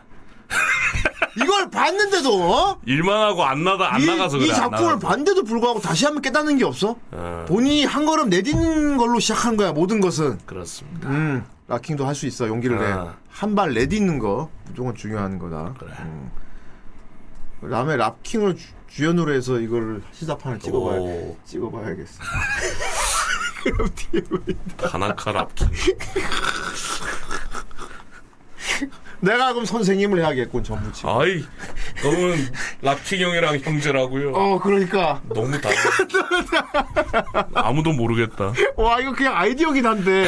[1.38, 2.80] 이걸 봤는데도 어?
[2.86, 5.00] 일만 하고 안 나가 안 이, 나가서 그래 이안 작품을.
[5.00, 6.96] 봤는데도 불구하고 다시 한번 깨닫는 게 없어?
[7.12, 10.40] 어, 본인이 한 걸음 내딛는 걸로 시작한 거야 모든 것은.
[10.46, 12.86] 그렇습니다 음, 락킹도 할 수 있어 용기를 내.
[12.86, 13.16] 아.
[13.30, 15.74] 한발 내딛는 거 무조건 중요한 거다.
[15.78, 15.92] 그래.
[16.00, 16.32] 음.
[17.70, 21.38] 다음에 랍킹을 주- 주연으로 해서 이걸 시사판을 찍어봐야 오.
[21.46, 22.24] 찍어봐야겠어.
[23.64, 25.68] 그럼 뒤에 왜- 타나카 랍킹
[29.26, 31.10] 내가 그럼 선생님을 해야겠군 전부 치고.
[31.10, 31.44] 아이
[32.04, 32.48] 너는
[32.82, 34.32] 랍킹 형이랑 형제라고요.
[34.34, 35.22] 어 그러니까.
[35.34, 35.70] 너무 다
[37.56, 38.54] 아무도 모르겠다.
[38.76, 40.28] 와 이거 그냥 아이디어 긴 한데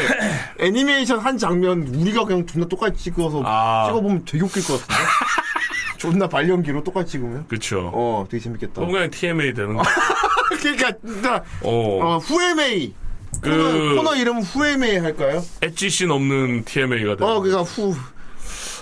[0.60, 3.86] 애니메이션 한 장면 우리가 그냥 존나 똑같이 찍어서 아.
[3.88, 5.10] 찍어보면 되게 웃길 것 같은데?
[5.98, 7.48] 존나 발연기로 똑같이 찍으면?
[7.48, 7.92] 그쵸.
[7.94, 8.86] 어 되게 재밌겠다.
[8.86, 9.84] 그냥 TMA 되는 거.
[10.60, 12.94] 그러니까 진짜 어, 어, 후에메이.
[13.42, 13.50] 그-
[13.96, 15.44] 코너, 코너 이름은 후에메이 할까요?
[15.62, 17.96] 엣지씬 없는 TMA가 되는 어거 그니까 후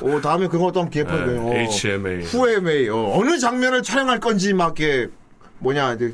[0.01, 1.41] 어, 다음에 그것도 한번 기획할 거예요.
[1.47, 1.49] 어.
[1.53, 2.89] 네, HMA 후에메이.
[2.89, 5.11] 어, 어느 장면을 촬영할 건지 막 이렇게
[5.59, 6.13] 뭐냐 이제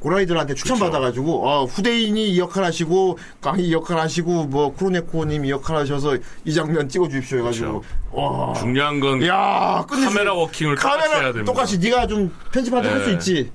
[0.00, 5.76] 고라이들한테 추천받아가지고 어, 후대인이 이 역할 하시고 강희 이 역할 하시고 뭐 쿠로네코님 이 역할
[5.76, 7.84] 하셔서 이 장면 찍어주십시오 해가지고.
[8.10, 8.52] 와.
[8.54, 11.52] 중요한 건 야 카메라 워킹을 똑같이 해야 카메라 됩니다.
[11.52, 13.12] 똑같이 네가 좀할수 네.
[13.12, 13.52] 있지.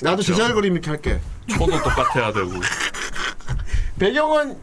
[0.00, 0.22] 나도.
[0.22, 1.20] 제자리 그림 이렇게 할게.
[1.48, 2.48] 초도 똑같아야 되고.
[3.98, 4.56] 배경은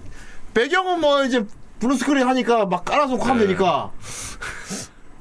[0.53, 1.43] 배경은 뭐 이제
[1.79, 3.47] 블루스크린 하니까 막 깔아서 하면 네.
[3.47, 3.91] 되니까.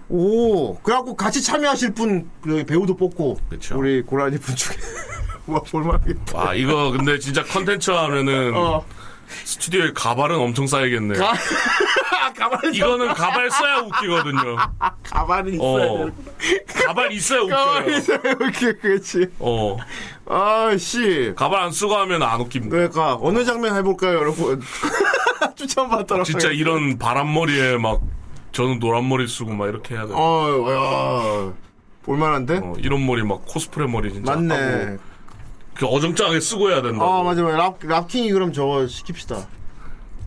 [0.09, 3.79] 오 그래갖고 같이 참여하실 분 그 배우도 뽑고 그쵸.
[3.79, 4.77] 우리 고라니 분 중에
[5.47, 6.39] 와 볼만하겠다.
[6.39, 8.85] 와 이거 근데 진짜 컨텐츠 하면은 어.
[9.45, 11.33] 스튜디오에 가발은 엄청 쌓이겠네 가,
[12.39, 14.57] 가발이 이거는 가발 써야 웃기거든요.
[15.03, 15.79] 가발이 어.
[15.79, 16.11] 있어요
[16.87, 17.97] 가발 있어야 웃겨요.
[17.97, 19.79] 있어요 이렇게 그렇지 어.
[20.29, 21.33] 아씨.
[21.35, 22.71] 가발 안 쓰고 하면 안 웃깁니다.
[22.77, 24.61] 그러니까 어느 장면 해볼까요 여러분
[25.57, 28.01] 추천받도록 진짜 이런 바람머리에 막
[28.53, 30.13] 저는 노란 머리 쓰고 막 이렇게 해야 돼.
[30.15, 30.19] 어.
[30.19, 31.53] 어야
[32.03, 34.99] 볼만한데 이런 머리 막 코스프레 머리 진짜 맞네
[35.75, 37.05] 그 어정쩡하게 쓰고 해야 된다.
[37.05, 39.47] 아 맞아 맞아 랍, 랍킹이 그럼 저거 시킵시다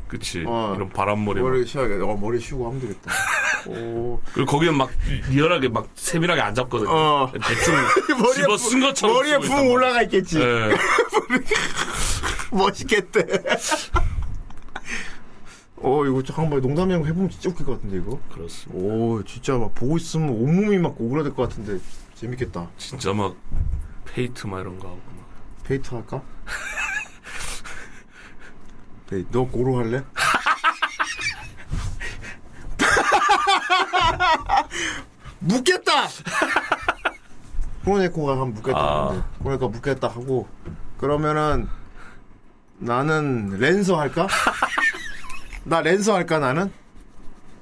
[0.08, 0.44] 그치.
[0.48, 0.74] 어.
[0.76, 1.42] 이런 바람머리.
[1.42, 3.12] 머리 쉬어야겠다 어 머리 쉬고 하면 되겠다
[3.68, 4.20] 오.
[4.34, 4.90] 그리고 거기는 막
[5.30, 6.90] 리얼하게 막 세밀하게 안 잡거든요.
[6.92, 7.32] 어.
[7.34, 7.74] 대충
[8.20, 9.72] 머리에 집어 쓴 부- 것처럼 머리에 쓰고 붕.
[9.72, 10.40] 올라가 있겠지.
[10.40, 10.70] 예.
[12.52, 13.26] 멋있겠대.
[15.80, 18.20] 어, 이거 저 한번 농담이 아니고 해보면 진짜 웃길 것 같은데, 이거.
[18.34, 18.84] 그렇습니다.
[18.84, 21.80] 오, 진짜 막 보고 있으면 온몸이 막 오그라들 것 같은데,
[22.16, 22.68] 재밌겠다.
[22.78, 23.36] 진짜 막
[24.06, 25.28] 페이트 막 이런 거 하고 막.
[25.64, 26.22] 페이트 할까?
[29.08, 30.04] 페이, 너 고로 할래?
[35.40, 36.08] 묻겠다!
[37.86, 38.80] 코로네코가 한번 묻겠다.
[38.80, 39.08] 아.
[39.10, 39.28] 하는데.
[39.40, 40.48] 코로네코가 묻겠다 하고,
[40.98, 41.70] 그러면은,
[42.80, 44.28] 나는 랜서 할까?
[45.68, 46.72] 나 랜서 할까, 나는?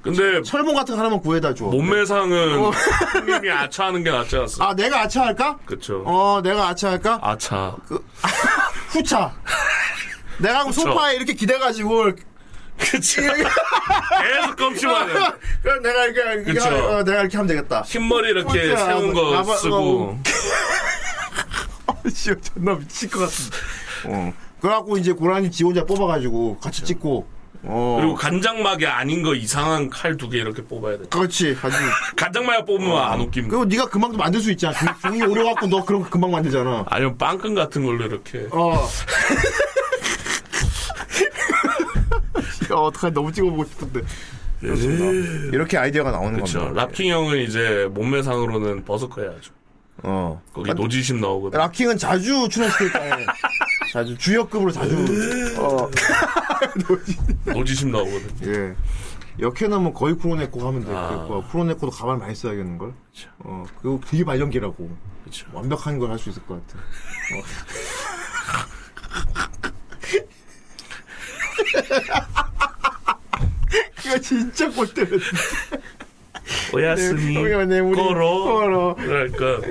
[0.03, 1.65] 근데 철봉 같은 거 하나만 구해다 줘.
[1.65, 2.71] 몸매상은 어.
[3.13, 4.69] 형님이 아차하는 게 낫지 않습니까?
[4.69, 5.57] 아, 내가 아차 할까?
[5.65, 6.03] 그쵸.
[6.05, 7.17] 어, 내가 아차 할까?
[7.23, 7.75] 아차.
[8.89, 9.33] 후차.
[10.37, 10.81] 내가 후차.
[10.81, 12.11] 소파에 이렇게 기대가지고,
[12.77, 13.21] 그쵸.
[13.23, 15.13] 계속 껌치만 해.
[15.63, 16.65] 그럼 내가 이렇게, 이렇게 그쵸.
[16.69, 17.81] 하- 어, 내가 이렇게 하면 되겠다.
[17.81, 18.85] 흰머리 이렇게 후차.
[18.85, 20.19] 세운 거 가봐- 쓰고.
[21.87, 23.57] 어, 씨, 존나 미칠 것 같은데.
[24.05, 24.33] 어.
[24.61, 27.27] 그래갖고 이제 고라니 지 혼자 뽑아가지고 같이 찍고,
[27.67, 27.97] 어.
[27.99, 31.03] 그리고 간장막이 아닌 거 이상한 칼 두 개 이렇게 뽑아야 돼.
[31.09, 31.57] 그렇지.
[31.61, 31.75] 아주.
[32.15, 33.49] 간장막 뽑으면 안 웃깁니다.
[33.57, 34.73] 그리고 네가 금방 도 만들 수 있잖아.
[34.77, 36.85] 종- 종이 오려갖고 너 그런 거 금방 만들잖아.
[36.87, 38.47] 아니면 빵끈 같은 걸로 이렇게.
[38.51, 38.87] 어.
[42.71, 43.13] 야, 어떡하지.
[43.13, 44.01] 너무 찍어보고 싶은데.
[44.59, 45.05] 그렇습니다.
[45.55, 46.59] 이렇게 아이디어가 나오는 그쵸.
[46.59, 46.81] 겁니다.
[46.81, 49.51] 랍킹 형은 이제 몸매상으로는 버스커 해야죠.
[50.03, 50.41] 어.
[50.53, 51.59] 거기 노지심 나오거든.
[51.59, 53.15] 락킹은 자주 출연시킬 거예요.
[53.95, 54.93] 자주 주역급으로 자주.
[55.57, 55.89] 어.
[57.53, 58.29] 노지심 나오거든.
[58.43, 58.75] 예.
[59.39, 60.91] 역해는 뭐 거의 프로네코 하면 돼.
[60.93, 61.25] 아.
[61.29, 62.93] 그 프로네코도 가발 많이 써야겠는 걸.
[63.39, 63.63] 어.
[63.81, 64.89] 그거 되게 발연기라고.
[65.23, 65.47] 그쵸.
[65.53, 66.77] 완벽한 걸 할 수 있을 것 같아.
[67.37, 67.41] 어.
[74.05, 75.23] 이거 진짜 꼴 때렸어.
[76.73, 77.33] 오야스미
[77.95, 78.43] 걸어.
[78.43, 78.95] 걸어.
[78.95, 79.61] 그러니까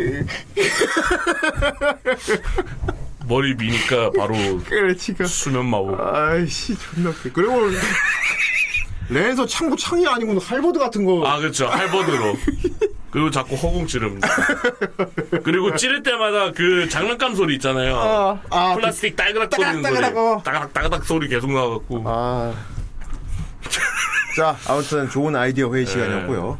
[3.27, 4.35] 머리 미니까 바로
[4.69, 5.15] 그렇지.
[5.15, 5.25] 그.
[5.27, 6.01] 수면 마법.
[6.01, 7.31] 아이씨, 존나 웃겨.
[7.33, 7.61] 그리고
[9.09, 11.27] 랜서 창구 창이 아니고 할버드 같은 거.
[11.27, 12.37] 아 그렇죠 할버드로.
[13.11, 14.29] 그리고 자꾸 허공 찌릅니다.
[15.45, 17.97] 그리고 찌를 때마다 그 장난감 소리 있잖아요.
[17.97, 19.95] 아, 아, 플라스틱 딸그락 거리는 소리.
[19.95, 20.43] 따가닥, 어.
[20.73, 22.03] 따가닥 소리 계속 나갖고.
[22.07, 22.53] 아.
[24.37, 26.59] 자, 아무튼 좋은 아이디어 회의 시간이었고요.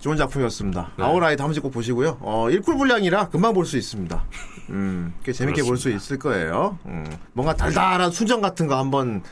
[0.00, 0.92] 좋은 작품이었습니다.
[0.98, 2.16] 아오하라이드 한 번씩 꼭 보시고요.
[2.22, 4.24] 어, 1쿨 분량이라 금방 볼 수 있습니다.
[4.72, 6.78] 음, 꽤 재밌게 볼 수 있을 거예요.
[6.86, 9.22] 음, 뭔가 달달한 순정 같은 거 한번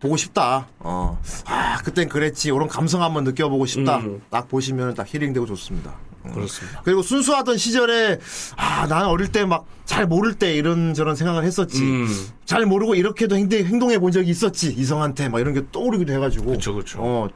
[0.00, 0.68] 보고 싶다.
[0.78, 2.48] 어, 아, 그땐 그랬지.
[2.48, 3.98] 이런 감성 한번 느껴보고 싶다.
[3.98, 4.20] 음.
[4.30, 5.94] 딱 보시면 딱 힐링되고 좋습니다.
[6.26, 6.32] 음.
[6.34, 6.80] 그렇습니다.
[6.84, 8.18] 그리고 순수하던 시절에
[8.56, 11.82] 아, 난 어릴 때 막 잘 모를 때 이런 저런 생각을 했었지.
[11.82, 12.06] 음.
[12.44, 14.68] 잘 모르고 이렇게도 행동, 해본 적이 있었지.
[14.74, 16.50] 이성한테 막 이런 게 떠오르기도 해가지고.
[16.52, 16.98] 그쵸, 그쵸.
[17.00, 17.28] 어,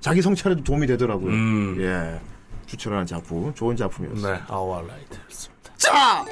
[0.00, 1.30] 자기 성찰에도 도움이 되더라고요.
[1.32, 1.76] 음.
[1.80, 2.20] 예.
[2.66, 3.54] 추천하는 작품.
[3.54, 4.34] 좋은 작품이었어요.
[4.34, 5.72] 네, 아워 라이트였습니다.
[5.76, 6.24] 자!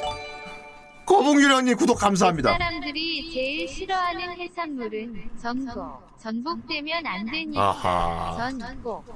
[1.09, 2.51] 거북유령님 구독 감사합니다.
[2.53, 6.07] 사람들이 제일 싫어하는 해산물은 전복.
[6.19, 8.51] 전복되면 안 되니까 아하.
[8.59, 9.07] 전복.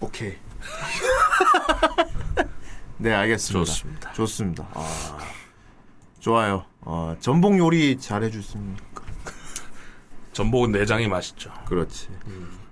[0.00, 0.34] 오케이.
[2.98, 3.64] 네, 알겠습니다.
[3.64, 4.12] 좋습니다.
[4.12, 4.66] 좋습니다.
[4.74, 5.18] 아,
[6.18, 6.64] 좋아요.
[6.80, 9.04] 어, 전복 요리 잘 해주십니까?
[10.32, 11.52] 전복은 내장이 맛있죠.
[11.66, 12.08] 그렇지.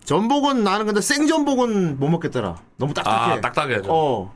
[0.04, 2.60] 전복은 나는 근데 생전복은 못 먹겠더라.
[2.76, 3.32] 너무 딱딱해.
[3.34, 3.84] 아, 딱딱해져.
[3.88, 4.34] 어,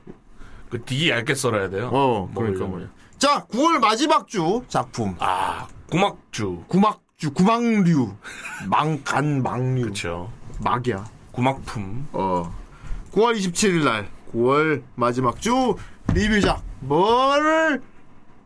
[0.69, 1.91] 그 되게 얇게 썰어야 돼요.
[1.93, 2.73] 어, 그러니까 먹으려면.
[2.73, 3.00] 말이야.
[3.21, 5.15] 자, 9월 마지막 주 작품.
[5.19, 6.65] 아, 구막주.
[6.69, 8.15] 구막주, 구막류.
[8.67, 9.83] 망간, 망류.
[9.83, 10.33] 그렇죠.
[10.61, 11.05] 막이야.
[11.33, 12.09] 구막품.
[12.13, 12.51] 어.
[13.13, 15.77] 9월 27일 날, 9월 마지막 주
[16.15, 16.63] 리뷰작.
[16.81, 17.83] 뭐를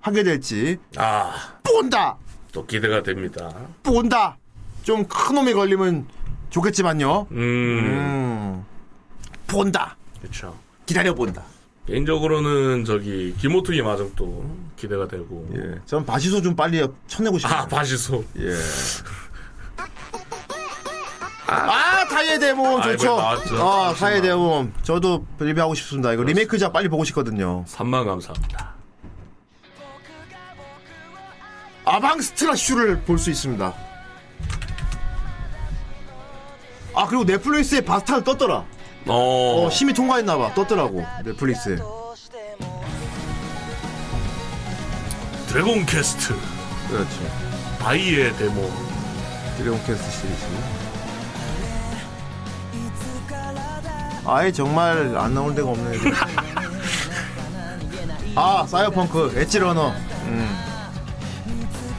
[0.01, 1.33] 하게 될지 아,
[1.63, 2.17] 본다!
[2.53, 3.53] 또 기대가 됩니다.
[3.85, 4.37] 본다!
[4.83, 6.07] 좀 큰 놈이 걸리면
[6.51, 7.29] 좋겠지만요.
[7.31, 8.65] 음, 음.
[9.47, 9.97] 본다!
[10.21, 10.59] 그렇죠.
[10.87, 11.43] 기다려본다.
[11.87, 14.45] 개인적으로는 저기 기모토 이 마정도
[14.77, 15.47] 기대가 되고.
[15.55, 15.81] 예.
[15.85, 17.55] 전 바시소 좀 빨리 쳐내고 싶어요.
[17.59, 18.25] 아, 바시소.
[18.39, 18.55] 예.
[21.47, 23.21] 아, 타이의 대모험 아, 좋죠.
[23.21, 24.23] 아, 타이의.
[24.23, 24.73] 대모험.
[24.83, 26.13] 저도 리뷰하고 싶습니다.
[26.15, 27.65] 이거 리메이크작 빨리 보고 싶거든요.
[27.67, 28.75] 3만 감사합니다.
[31.85, 33.75] 아방스트라슈를 볼 수 있습니다.
[36.97, 38.65] 아, 그리고 넷플릭스에 바스타드 떴더라.
[39.07, 40.55] 어, 어, 심의 통과했나봐.
[40.55, 41.05] 떴더라고.
[41.25, 41.77] 넷플릭스에.
[45.49, 46.35] 드래곤 퀘스트.
[46.89, 47.21] 그렇죠.
[47.81, 48.71] 다이의 대모험.
[49.59, 50.45] 드래곤 퀘스트 시리즈.
[54.27, 55.97] 아예 정말 안 나올 데가 없네.
[55.97, 56.13] 애들.
[58.37, 59.91] 아, 사이버펑크, 엣지러너.
[59.91, 60.49] 음.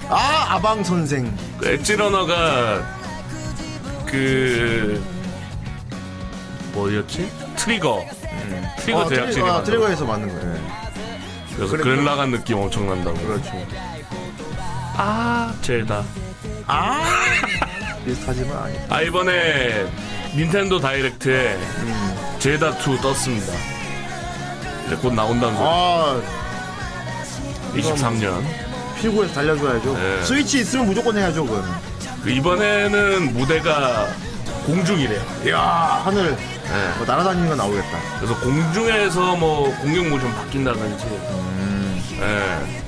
[0.10, 1.34] 아, 아방 선생.
[1.60, 2.84] 그 엣지러너가
[4.06, 5.15] 그
[6.76, 7.32] 뭐였지?
[7.56, 8.06] 트리거.
[8.80, 10.86] 트리거 아, 제작진이 트리- 아, 트리거에서 만든 거예요.
[11.56, 13.18] 그래서 그래, 그렌라간 느낌 엄청 난다고.
[13.18, 13.52] 그렇죠.
[14.98, 16.04] 아, 제다.
[16.68, 17.02] 아
[18.06, 18.78] 비슷하지만 아니.
[18.90, 19.86] 아, 이번에
[20.36, 21.58] 닌텐도 다이렉트에
[22.40, 23.54] 제다 2 떴습니다.
[24.86, 25.66] 이제 곧 나온다는 소리.
[25.68, 26.22] 아
[27.76, 28.44] 23년.
[29.00, 29.94] 피구에서 달려줘야죠.
[29.94, 30.24] 네.
[30.24, 31.64] 스위치 있으면 무조건 해야죠, 그건.
[32.24, 34.08] 그 이번에는 무대가
[34.66, 35.22] 공중이래요.
[35.46, 36.36] 이야 하늘
[36.72, 36.98] 네.
[36.98, 38.00] 뭐 날아다니는 거 나오겠다.
[38.20, 41.06] 그래서 공중에서 뭐 공격 모션 바뀐다든지.
[42.22, 42.86] 예.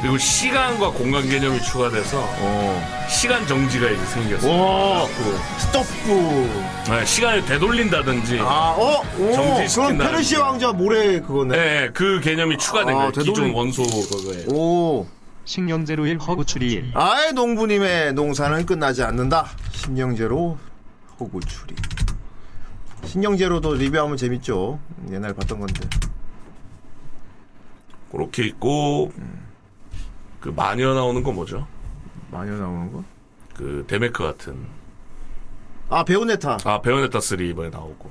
[0.00, 3.06] 그리고 시간과 공간 개념이 추가돼서 어.
[3.08, 4.50] 시간 정지가 이제 생겼어요.
[4.50, 6.50] 오 그, 스톱프.
[6.88, 8.38] 네, 시간을 되돌린다든지.
[8.40, 9.02] 아 어.
[9.18, 11.54] 오 정지시킨다는 그럼 페르시아 왕자 모래 그거네.
[11.56, 13.10] 네, 그 개념이 추가된 아, 거예요.
[13.12, 14.46] 기존 원소 그거에.
[14.48, 15.06] 오.
[15.44, 19.48] 식량제로 일 허구 추리 아예 농부님의 농사는 끝나지 않는다.
[19.72, 20.58] 신경제로
[21.18, 21.74] 호구 추리.
[23.04, 24.78] 신경제로도 리뷰하면 재밌죠.
[25.10, 25.88] 옛날 봤던 건데.
[28.12, 29.12] 그렇게 있고
[30.40, 31.66] 그 마녀 나오는 거 뭐죠?
[32.30, 33.04] 마녀 나오는 거?
[33.54, 34.56] 그 데메크 같은.
[35.88, 36.58] 아 Bayonetta.
[36.64, 38.10] 아 Bayonetta 3 이번에 나오고.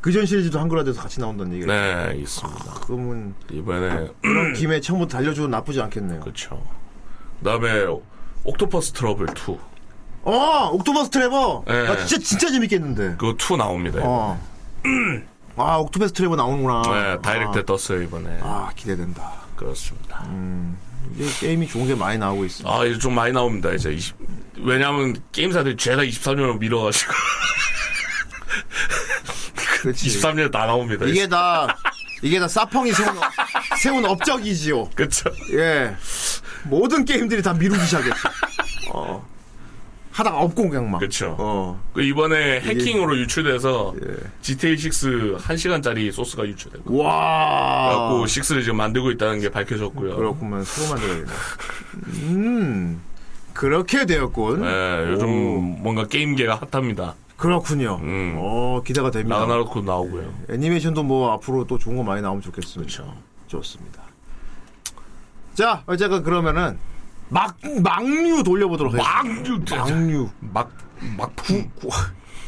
[0.00, 1.72] 그전 시리즈도 한글화돼서 같이 나온다는 얘기가.
[1.72, 2.74] 네, 있습니다.
[2.86, 6.20] 그러면 이번에 그런 김에 처음부터 달려줘도 나쁘지 않겠네요.
[6.20, 6.62] 그렇죠.
[7.38, 7.86] 그다음에
[8.44, 9.58] Octopath Traveler 2.
[10.24, 11.64] 어, Octopath Traveler.
[11.66, 11.82] 네.
[11.84, 13.16] 나 진짜 진짜 재밌겠는데.
[13.18, 14.00] 그거 2 나옵니다.
[14.02, 14.40] 어.
[15.56, 16.82] 아, Octopath Traveler 나오는구나.
[16.82, 18.38] 네, Direct 떴어요 이번에.
[18.42, 19.32] 아, 기대된다.
[19.56, 20.24] 그렇습니다.
[21.16, 22.68] 이게 게임이 좋은 게 많이 나오고 있어.
[22.80, 23.70] 아, 이제 좀 많이 나옵니다.
[23.72, 24.14] 이제 20
[24.58, 27.12] 왜냐하면 게임사들이 죄다 23년을 밀어가지고
[29.82, 30.08] 그렇지.
[30.08, 31.04] 23년 다 나옵니다.
[31.06, 31.76] 이게 다
[32.22, 33.24] 이게 다 사펑이 세운 업-
[33.78, 34.90] 세운 업적이지요.
[34.94, 35.30] 그렇죠.
[35.52, 35.94] 예.
[36.64, 38.16] 모든 게임들이 다 미루기 시작했어.
[38.92, 39.28] 어.
[40.14, 40.98] 하다가 그냥 막.
[40.98, 41.34] 그렇죠.
[41.40, 41.80] 어.
[41.92, 44.14] 그 이번에 해킹으로 유출돼서 예.
[44.42, 44.78] GTA 6
[45.38, 47.88] 1시간짜리 소스가 유출되고 와.
[47.88, 50.14] 그래갖고 6를 지금 만들고 있다는 게 밝혀졌고요.
[50.14, 51.32] 그렇구만 새로 만들어야겠네.
[52.28, 53.00] 음.
[53.54, 54.62] 그렇게 되었군.
[54.62, 55.60] 네, 요즘 오.
[55.60, 57.16] 뭔가 게임계가 핫합니다.
[57.36, 57.98] 그렇군요.
[58.00, 58.36] 음.
[58.38, 59.40] 어, 기대가 됩니다.
[59.40, 60.32] 나가나로도 나오고요.
[60.48, 62.94] 애니메이션도 뭐 앞으로 또 좋은 거 많이 나오면 좋겠습니다.
[62.94, 63.16] 그렇죠.
[63.48, 64.00] 좋습니다.
[65.54, 66.78] 자, 어쨌든 그러면은
[67.28, 69.76] 막 막류 돌려보도록 하겠습니다.
[69.76, 70.30] 막류 막류.
[70.40, 70.70] 막
[71.16, 71.88] 막품 구-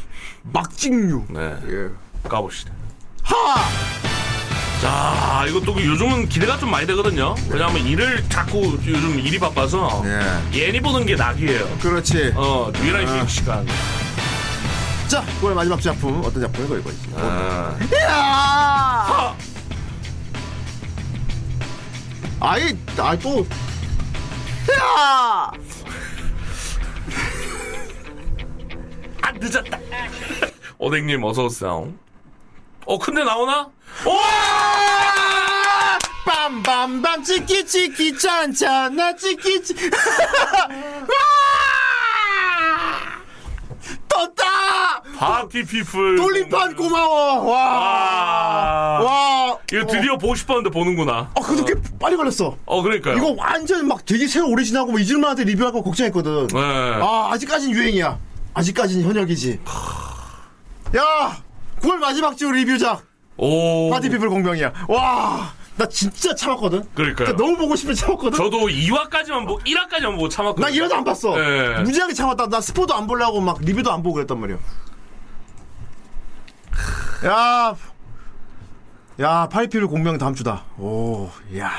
[0.53, 1.25] 막직류.
[1.29, 1.89] 네 예.
[2.29, 2.71] 까봅시다.
[3.23, 3.55] 하!
[4.81, 7.35] 자 이것도 그 요즘은 기대가 좀 많이 되거든요.
[7.49, 10.59] 왜냐하면 일을 자꾸 요즘 일이 바빠서 예.
[10.67, 11.77] 예니 보는 게 낙이에요.
[11.81, 12.33] 그렇지.
[12.35, 13.65] 어 유일한 휴식 시간.
[15.07, 17.07] 자, 9월 마지막 작품 어떤 작품인가 이거 있지.
[17.15, 19.35] 아, 야!
[22.41, 23.47] 아이, 아이 또.
[24.73, 25.51] 야!
[29.21, 29.79] 아 늦었다.
[30.77, 31.91] 오뎅님 어서 오세요.
[32.85, 33.69] 어 근데 나오나?
[34.05, 35.97] 와!
[36.25, 39.73] 빰빰빰 치키 치키 찬찬 나 치키 치.
[44.17, 45.01] 떴다!
[45.17, 46.15] Party people.
[46.15, 47.43] 돌림판 고마워.
[47.51, 47.59] 와.
[47.59, 49.03] 아.
[49.03, 49.57] 와.
[49.71, 51.29] 이거 드디어 보고 싶었는데 보는구나.
[51.35, 52.57] 아, 그렇게 빨리 걸렸어.
[52.65, 53.17] 어 그러니까요.
[53.17, 56.47] 이거 완전 막 되게 세월 오래 지나고 뭐 잊을만한데 리뷰하고 걱정했거든.
[56.47, 56.59] 네.
[56.59, 58.17] 아, 아직까진 유행이야.
[58.53, 59.59] 아직까진 현역이지.
[60.95, 61.37] 야!
[61.81, 63.03] 9월 마지막 주 리뷰작.
[63.37, 63.89] 오.
[63.91, 64.73] 파티피플 공명이야.
[64.87, 65.53] 와!
[65.77, 66.83] 나 진짜 참았거든.
[66.95, 67.27] 그러니까요.
[67.27, 68.37] 진짜 너무 보고 싶어 참았거든.
[68.37, 70.65] 저도 2화까지만 보고 1화까지만 보고 참았거든요.
[70.65, 71.35] 나 이러도 안 봤어.
[71.35, 71.81] 네.
[71.83, 72.47] 무지하게 참았다.
[72.47, 74.57] 나 스포도 안 보려고 막 리뷰도 안 보고 그랬단 말이야.
[77.25, 77.75] 야,
[79.19, 80.65] 야, 파이피를 공명 다음 주다.
[80.77, 81.71] 오, 야.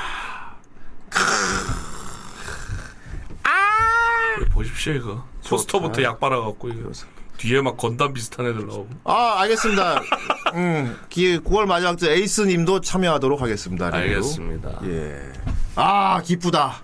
[4.52, 5.24] 보십시오 이거.
[5.46, 6.90] 포스터부터 약 빨아갖고 이거.
[7.38, 8.88] 뒤에 막 건담 비슷한 애들 나오고.
[9.04, 10.02] 아, 알겠습니다.
[10.54, 13.86] 음, 기 9월 마지막 주 에이스 님도 참여하도록 하겠습니다.
[13.86, 13.96] 리뷰.
[13.96, 14.80] 알겠습니다.
[14.84, 15.32] 예.
[15.76, 16.82] 아, 기쁘다.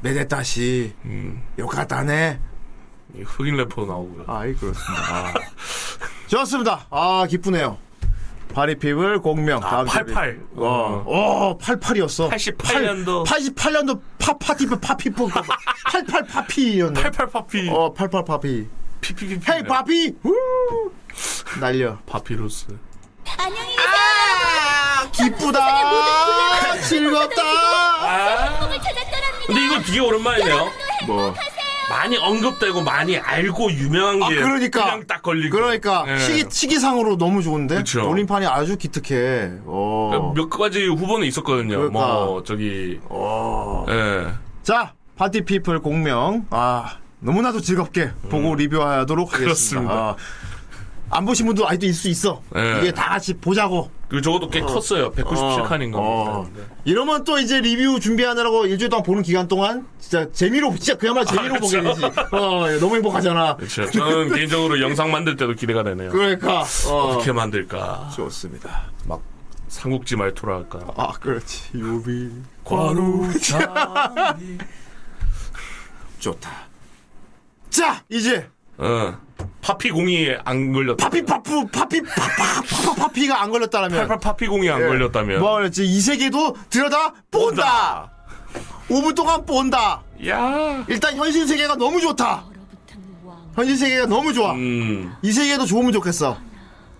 [0.00, 0.94] めでたし.
[1.04, 1.42] 음.
[1.58, 2.40] よかったね.
[3.16, 4.24] 이 흑인 래퍼 나오고요.
[4.26, 5.02] 아이, 그렇습니다.
[5.10, 5.34] 아.
[6.28, 6.86] 좋습니다.
[6.90, 7.78] 아, 기쁘네요.
[8.54, 9.62] party people 공명.
[9.62, 10.40] 아, 다음 주에 88.
[10.56, 12.30] 어, 어, 88이었어.
[12.30, 13.26] 88년도.
[13.26, 15.28] 88년도 파, 파티프, 파피프.
[15.90, 17.00] 88 파피였네.
[17.02, 17.68] 88 파피.
[17.70, 18.66] 어, 88 파피.
[19.00, 19.50] 피피피피.
[19.52, 20.14] Hey, 파피!
[20.24, 20.90] 우!
[21.60, 21.98] 날려.
[22.06, 22.66] 파피루스.
[23.38, 26.80] 안녕히 아, 기쁘다.
[26.82, 27.42] 즐겁다.
[27.42, 28.68] 아.
[28.68, 29.04] 계세요.
[29.46, 30.70] 근데 이거 되게 오랜만이네요.
[31.06, 31.34] 뭐.
[31.88, 34.84] 많이 언급되고 많이 알고 유명한 아, 게 그러니까.
[34.84, 35.56] 그냥 딱 걸리고.
[35.56, 36.18] 그러니까 예.
[36.18, 38.02] 시기 시기상으로 너무 좋은데 그쵸.
[38.02, 39.52] 돌림판이 아주 기특해.
[39.64, 40.32] 어.
[40.34, 41.76] 몇 가지 후보는 있었거든요.
[41.76, 41.98] 그러니까.
[41.98, 43.86] 뭐 저기 어.
[43.88, 44.26] 예.
[44.62, 46.46] 자, 파티 피플 공명.
[46.50, 49.38] 아, 너무나도 즐겁게 보고 리뷰하도록 하겠습니다.
[49.38, 49.44] 음.
[49.44, 49.94] 그렇습니다.
[49.94, 50.16] 아,
[51.10, 52.42] 안 보신 분도 아직도 있을 수 있어.
[52.54, 52.80] 네.
[52.80, 53.90] 이게 다 같이 보자고.
[54.08, 55.12] 그 저것도 꽤 컸어요.
[55.12, 55.94] 197칸인가.
[55.96, 56.50] 어.
[56.84, 61.56] 이러면 또 이제 리뷰 준비하느라고 일주일 동안 보는 기간 동안 진짜 재미로 진짜 그야말로 재미로
[61.56, 62.00] 아, 보게 그렇죠.
[62.08, 62.20] 되지.
[62.32, 63.56] 어, 너무 행복하잖아.
[63.56, 63.90] 그렇죠.
[63.90, 66.10] 저는 개인적으로 영상 만들 때도 기대가 되네요.
[66.10, 66.94] 그러니까 어.
[67.10, 68.10] 어떻게 만들까.
[68.16, 68.84] 좋습니다.
[69.06, 69.20] 막
[69.68, 70.80] 삼국지 말투로 할까.
[70.96, 71.64] 아, 그렇지.
[71.74, 72.30] 유비
[72.64, 74.36] 과루자.
[76.18, 76.50] 좋다.
[77.68, 78.48] 자, 이제
[78.78, 79.18] 어.
[79.60, 81.04] 파피 공이 안 걸렸다.
[81.04, 85.40] 파피 파푸 파피 파파 파피가 안 걸렸다라면 팔팔 파피 공이 안 걸렸다면.
[85.40, 85.84] 뭐 그랬지?
[85.84, 88.10] 이 세계도 들여다 본다.
[88.88, 90.02] 5분 동안 본다.
[90.26, 90.84] 야.
[90.88, 92.44] 일단 현실 세계가 너무 좋다.
[93.54, 94.52] 현실 세계가 너무 좋아.
[94.54, 95.14] 음.
[95.22, 96.38] 이 세계도 좋으면 좋겠어.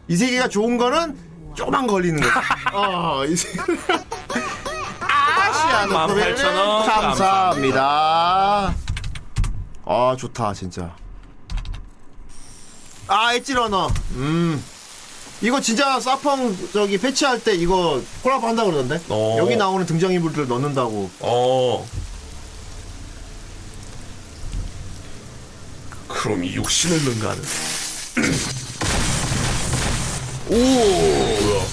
[0.08, 1.16] 이 세계가 좋은 거는
[1.54, 2.34] 조금만 걸리는 거지.
[2.74, 3.58] 어, 이 세...
[5.00, 8.74] 아시아는 18,000원 감사합니다.
[9.86, 10.94] 아, 좋다, 진짜.
[13.08, 13.90] 아, 엣지러너.
[14.12, 14.62] 음.
[15.40, 19.00] 이거 진짜 사펑 저기 패치할 때 이거 콜라보 한다 그러던데.
[19.08, 19.36] 어.
[19.38, 21.10] 여기 나오는 등장인물들 넣는다고.
[21.20, 21.88] 어.
[26.08, 27.42] 그럼 이 육신을 능가하는.
[30.48, 30.54] 오.
[30.56, 31.64] 뭐야?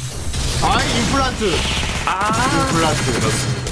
[0.61, 1.51] 아, 임플란트.
[2.05, 2.67] 아.
[2.69, 3.19] 임플란트.
[3.19, 3.65] 그렇습니다.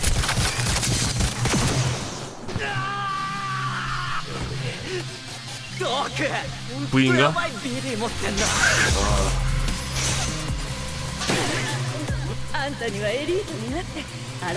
[6.90, 7.34] 부인가?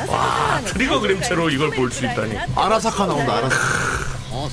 [0.09, 2.37] 와 트리거 그림체로 이걸 볼 수 있다니.
[2.55, 4.49] 아라사카 나온다 아라사카.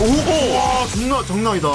[0.00, 1.68] 오고 와 장난 장난이다.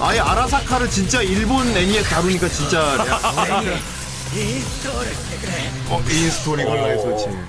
[0.00, 2.80] 아예 아라사카를 진짜 일본 애니에 다루니까 진짜
[5.88, 7.16] 어 install 이걸로 해서 어.
[7.16, 7.48] 지금.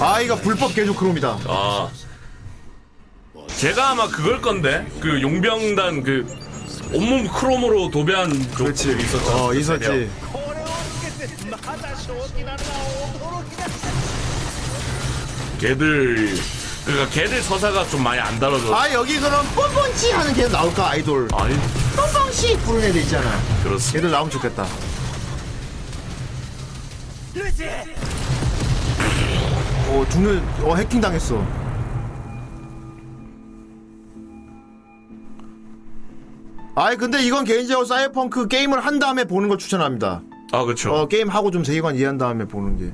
[0.00, 1.38] 아, 이거 불법 개조 크롬이다.
[1.46, 1.90] 아.
[3.48, 6.26] 제가 아마 그걸 건데, 그 용병단 그,
[6.94, 8.96] 온몸 크롬으로 도배한 그렇지.
[8.98, 9.30] 있었죠.
[9.36, 10.10] 어, 있었지.
[15.60, 16.34] 걔들,
[16.86, 18.74] 그니까 걔들 서사가 좀 많이 안 달아져.
[18.74, 21.28] 아, 여기 그럼 뻔뻔치 하는 걔 나올까, 아이돌.
[21.34, 21.54] 아니,
[21.94, 23.30] 뻔뻔치 부르는 애들 있잖아.
[23.62, 23.92] 그렇습니다.
[23.92, 24.66] 걔들 나오면 좋겠다.
[29.90, 31.44] 어 죽는 어 해킹 당했어.
[36.76, 40.22] 아이 근데 이건 개인적으로 사이버펑크 게임을 한 다음에 보는 걸 추천합니다.
[40.52, 40.92] 아 그쵸.
[40.92, 42.92] 어 게임 하고 좀 세계관 이해한 다음에 보는 게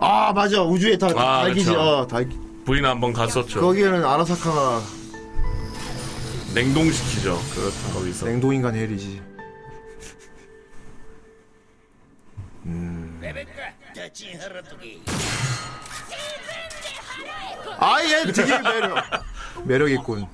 [0.00, 0.62] 아 맞아.
[0.62, 1.74] 우주에 다 아, 달기지.
[1.74, 2.28] 어, 달
[2.64, 3.60] 부인 한번 갔었죠.
[3.60, 4.80] 거기에는 아라사카가
[6.54, 7.38] 냉동시키죠.
[7.54, 8.26] 그렇다 거기서.
[8.26, 9.20] 냉동인간 헬이지.
[17.78, 19.04] 아예 되게 매력
[19.64, 20.26] 매력 있군.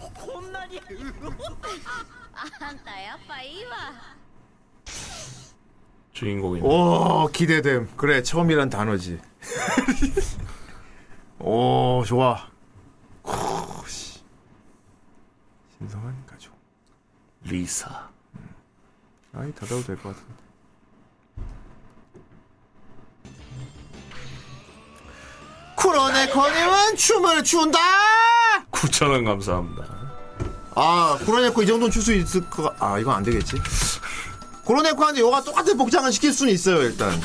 [6.13, 6.61] 주인공이.
[6.63, 7.91] 오 기대됨.
[7.97, 9.21] 그래 처음이란 단어지.
[11.39, 12.49] 오 좋아.
[15.79, 16.55] 신성한 가족.
[17.45, 18.09] 리사.
[18.37, 18.55] 음.
[19.35, 20.46] 아이 닫아도 될 것 같은데.
[25.77, 27.79] 쿠로네 코님은 춤을 춘다!
[28.71, 29.85] 9,000원 감사합니다.
[30.75, 33.57] 아, 코로네코 이 정도는 출 수 있을 거, 아, 이건 안 되겠지.
[34.65, 37.19] 코로네코한테 요가 똑같은 복장을 시킬 수는 있어요, 일단.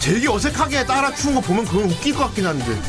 [0.00, 2.80] 되게 어색하게 따라 추는 거 보면 그건 웃길 것 같긴 한데.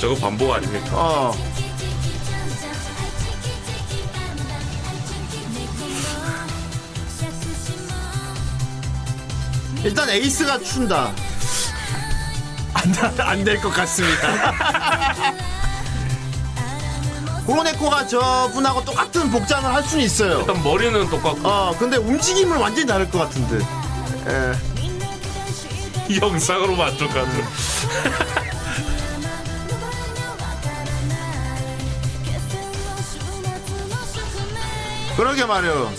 [0.00, 0.90] 저거 반복 아닙니까?
[0.92, 1.53] 어.
[9.84, 11.12] 일단 에이스가 춘다.
[13.18, 14.52] 안될 것 같습니다.
[17.46, 20.40] 코로네코가 저분하고 똑같은 복장을 할 수는 있어요.
[20.40, 23.58] 일단 머리는 똑같고 어, 근데 움직임은 완전히 다를 것 같은데.
[24.26, 24.54] 예.
[26.18, 27.30] 영상으로 만족하죠.
[35.16, 35.92] 그러게 말이요.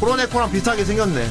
[0.00, 1.30] 코로네코랑 비슷하게 생겼네.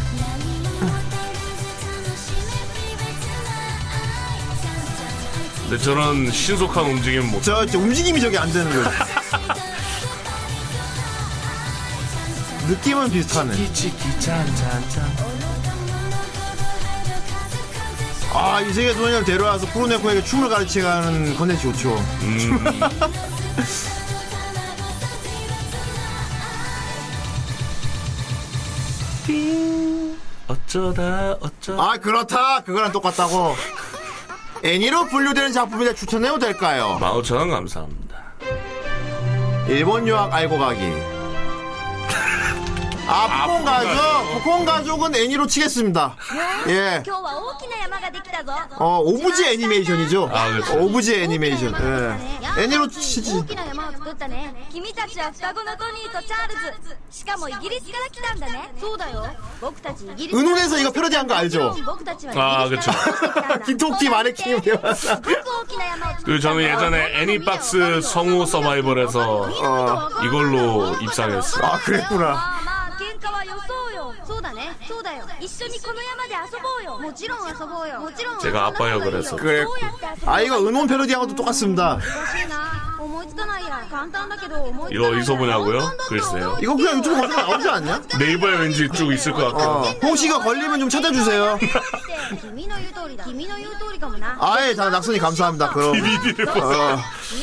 [5.68, 7.42] 근데 저런 신속한 움직임 못.
[7.42, 8.88] 저, 저 움직임이 저게 안 되는 거예요.
[12.70, 13.56] 느낌은 비슷하네.
[18.32, 21.96] 아, 이 세계 소녀를 데려와서 코로네코에게 춤을 가르치는 컨텐츠 좋죠.
[22.22, 22.66] 음.
[30.48, 31.82] 어쩌다 어쩌다.
[31.84, 32.60] 아, 그렇다.
[32.62, 33.56] 그거랑 똑같다고.
[34.66, 36.98] 애니로 분류되는 작품인데 추천해도 될까요?
[37.00, 38.34] 15,000원 감사합니다.
[39.68, 41.15] 일본 유학 알고 가기.
[43.08, 46.16] 아프콘 가족, 부콘 가족은 애니로 치겠습니다.
[46.70, 47.04] 예.
[48.78, 50.30] 어, 오브지 애니메이션이죠.
[50.34, 50.80] 아, 그렇죠.
[50.80, 51.74] 오브지 애니메이션.
[51.82, 52.64] 예.
[52.64, 53.44] 애니로 치지.
[60.34, 61.76] 은혼에서 이거 패러디한 거 알죠?
[62.36, 62.92] 아, 그렇죠.
[63.66, 64.62] 김토끼 마네킹이
[66.26, 70.10] 그 저는 예전에 애니박스 성우 서바이벌에서 어.
[70.24, 71.64] 이걸로 입상했어요.
[71.66, 72.75] 아, 그랬구나.
[73.25, 79.37] まあまあ喧嘩はよそうよそうだねそうだよ一緒にこの山で遊ぼうよもちろん遊ぼうよもちろん 제가 아빠 역을 해서.
[79.37, 79.65] 그래.
[80.27, 81.99] 아, 이거 은혼 패러디한 것도 똑같습니다.
[81.99, 82.01] 難
[82.39, 85.97] しいな思いつかないや簡単だけど思いつ 이거 어디서 보냐고요?
[86.09, 86.59] 글쎄요.
[86.61, 88.03] 이거 그냥 유튜브 검색 나오지 않냐?
[88.19, 89.69] 네이버에 왠지 쭉 있을 것 같아요.
[89.71, 91.59] 어, 혹시 이거 걸리면 좀 찾아주세요.
[92.41, 95.71] 君の言う通りだ君の言う通りかもな 아예, 다 낙선이 감사합니다.
[95.71, 95.93] 그럼.
[95.95, 96.99] DVD를 어,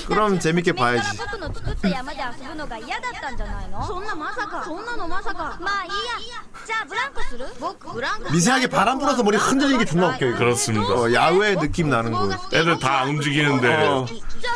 [0.08, 1.18] 그럼 재밌게 君から 봐야지.
[1.18, 5.96] 僕の作った山で遊ぶのが嫌だったんじゃないのそんなまさかそんなのまさかまあいいや
[6.66, 10.38] じゃあブランコする僕ブランコ 미세하게 바람 불어서 머리 흔들리는 게 존나 웃겨, 이거.
[10.38, 10.94] 그렇습니다.
[10.94, 12.30] 어, 야외 느낌 나는 거.
[12.54, 14.06] 애들 다 움직이는데 어,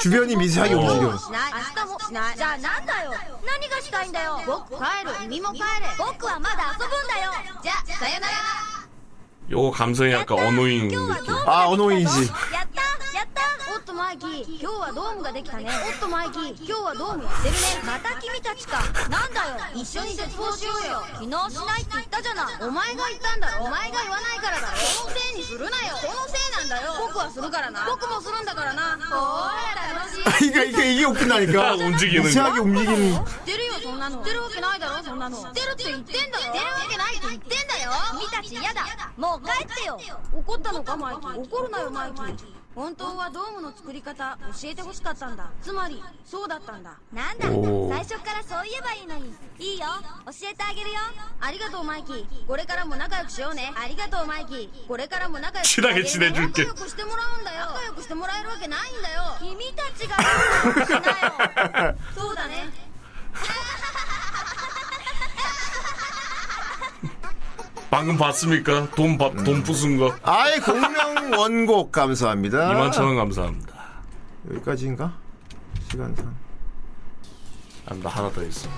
[0.01, 0.79] 주변이 미세하게 어.
[0.79, 1.17] 움직여.
[1.17, 3.11] しない明日もしないじゃあなんだよ
[3.45, 5.65] 何がしたいんだよ僕帰る君も帰れ
[5.97, 7.31] 僕はまだ遊ぶんだよ
[7.63, 8.33] じゃあさよなら
[9.49, 11.25] 요거 감성이 약간 어노잉 今日は 느낌.
[11.27, 12.31] ドーム 아, 언어인지.
[12.53, 12.81] やった
[13.17, 13.41] やった
[13.75, 18.79] おっとマイキー今日はドームができたねおっとマイキー今日はドームやってるねまた君たちか
[19.09, 31.75] なんだよ一緒に絶望しようよ昨日しないって言ったじゃないお前が言ったんだろお前が言わないからだろそのせいにするなよそのせいなんだよ僕はするからな僕もするんだからなほら楽しい 아, 이게, 이게, 이게 웃긴다니까.
[31.81, 32.27] 움직이는 거.
[32.29, 33.25] 미세하게 움직이는.
[33.25, 38.85] 知ってるよそんなの知ってるわけないだろそんなの知ってるって言ってんだよ知ってるわけないって言ってんだよ君たち嫌だ
[39.17, 40.00] もう うもう帰ってよ。
[40.32, 41.40] 怒ったのかマイキー。
[41.42, 42.36] 怒るなよマイキー。
[42.74, 45.50] 本当はドームの作り方教えてほしかったんだ。
[45.62, 46.98] つまりそうだったんだ。
[47.12, 49.34] なんだ最初からそう言えばいいのに。
[49.58, 49.86] いいよ。
[50.26, 50.96] 教えてあげるよ。
[51.40, 52.46] ありがとうマイキー。
[52.46, 53.72] これからも仲良くしようね。
[53.76, 54.86] ありがとうマイキー。
[54.86, 57.66] これからも仲良くしてもらうんだよ。
[57.66, 59.22] 仲良くしてもらえるわけないんだよ。
[59.40, 60.16] 君たちが。
[62.14, 62.86] そうだね。
[67.90, 68.88] 방금 봤습니까?
[68.90, 70.14] 돈, 바, 돈 부순 거.
[70.22, 72.58] 아예 공명 원곡 감사합니다.
[72.74, 73.74] 2만 천 원 감사합니다.
[74.50, 75.12] 여기까지인가?
[75.90, 76.34] 시간상.
[77.88, 78.68] 아, 나 하나 더 있어.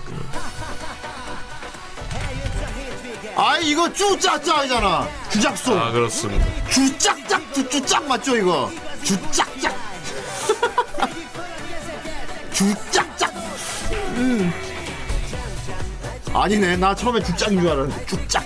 [3.37, 5.09] 아 이거 쭈짝짝이잖아.
[5.31, 5.79] 주작소.
[5.79, 6.45] 아, 그렇습니다.
[6.71, 8.71] 주짝짝 주쭈짝 맞죠 이거?
[9.05, 9.75] 주짝짝.
[12.53, 13.33] 주짝짝.
[14.17, 14.53] 음.
[16.35, 18.45] 아니네 나 처음에 주짝인 줄 알았는데 주짝.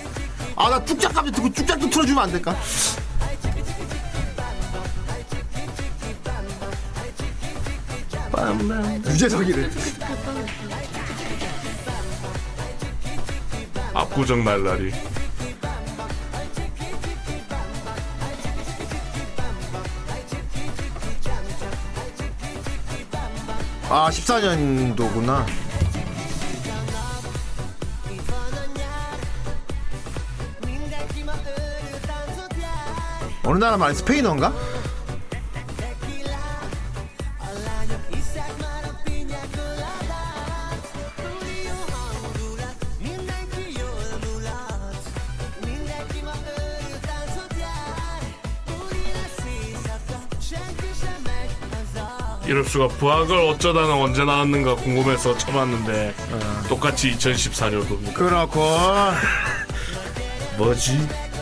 [0.55, 2.55] 아나 쭉짝 갑자기 듣고 쭉짝도 틀어주면 안 될까?
[9.13, 9.69] 유재석이래.
[13.93, 14.91] 압구정 날라리.
[23.89, 25.62] 아 14년도구나.
[33.45, 34.53] 어느 나라 말 스페인어인가?
[52.45, 56.13] 이럴 수가 부학을 어쩌다는 언제 나왔는가 궁금해서 쳐봤는데
[56.67, 58.13] 똑같이 2014년도입니다.
[58.13, 58.59] 그렇고
[60.57, 61.32] 뭐지?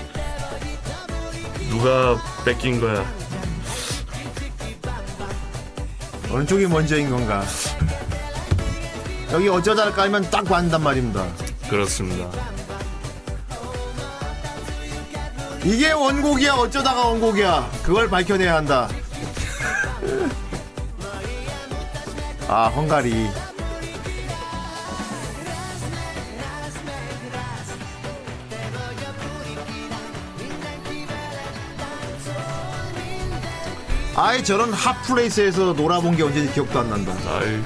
[1.72, 3.06] 누가 뺏긴 거야?
[6.30, 7.46] 어느 쪽이 먼저인 건가?
[9.32, 11.26] 여기 어쩌다 깔면 딱 맞는단 말입니다.
[11.70, 12.30] 그렇습니다.
[15.64, 18.90] 이게 원곡이야 어쩌다가 원곡이야 그걸 밝혀내야 한다.
[22.50, 23.30] 아 헝가리
[34.24, 37.12] 아이 저런 핫플레이스에서 놀아본 게 언제인지 기억도 안 난다.
[37.40, 37.60] 아이.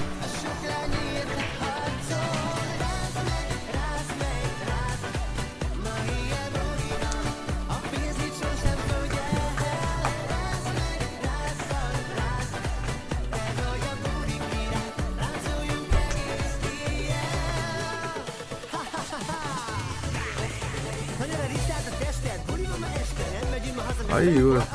[24.10, 24.75] 아이 이거.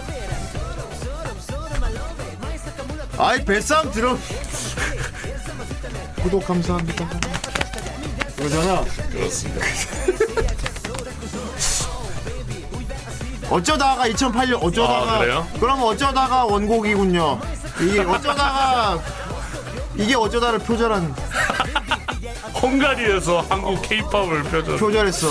[3.31, 4.19] 아이 뱃상 들어.
[6.21, 7.09] 구독 감사합니다.
[8.37, 8.85] 그러잖아.
[9.13, 9.67] 그렇습니다.
[13.49, 15.47] 어쩌다가 2008년 어쩌다가 아, 그래요?
[15.61, 17.41] 그럼 어쩌다가 원곡이군요.
[17.83, 19.01] 이게 어쩌다가
[19.95, 21.15] 이게 어쩌다를 표절한
[22.61, 24.77] 헝가리에서 한국 케이팝을 표절.
[24.77, 25.29] 표절했어.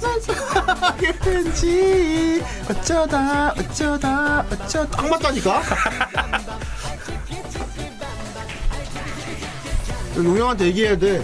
[0.00, 5.62] 넌 사랑하게 된지 어쩌다 어쩌다 어쩌다 딱 맞다니까?
[10.16, 11.22] 용영한테 얘기해야 돼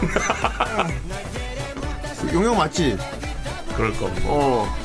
[2.32, 2.96] 용영 맞지?
[3.76, 4.26] 그럴 겁니다.
[4.28, 4.79] 어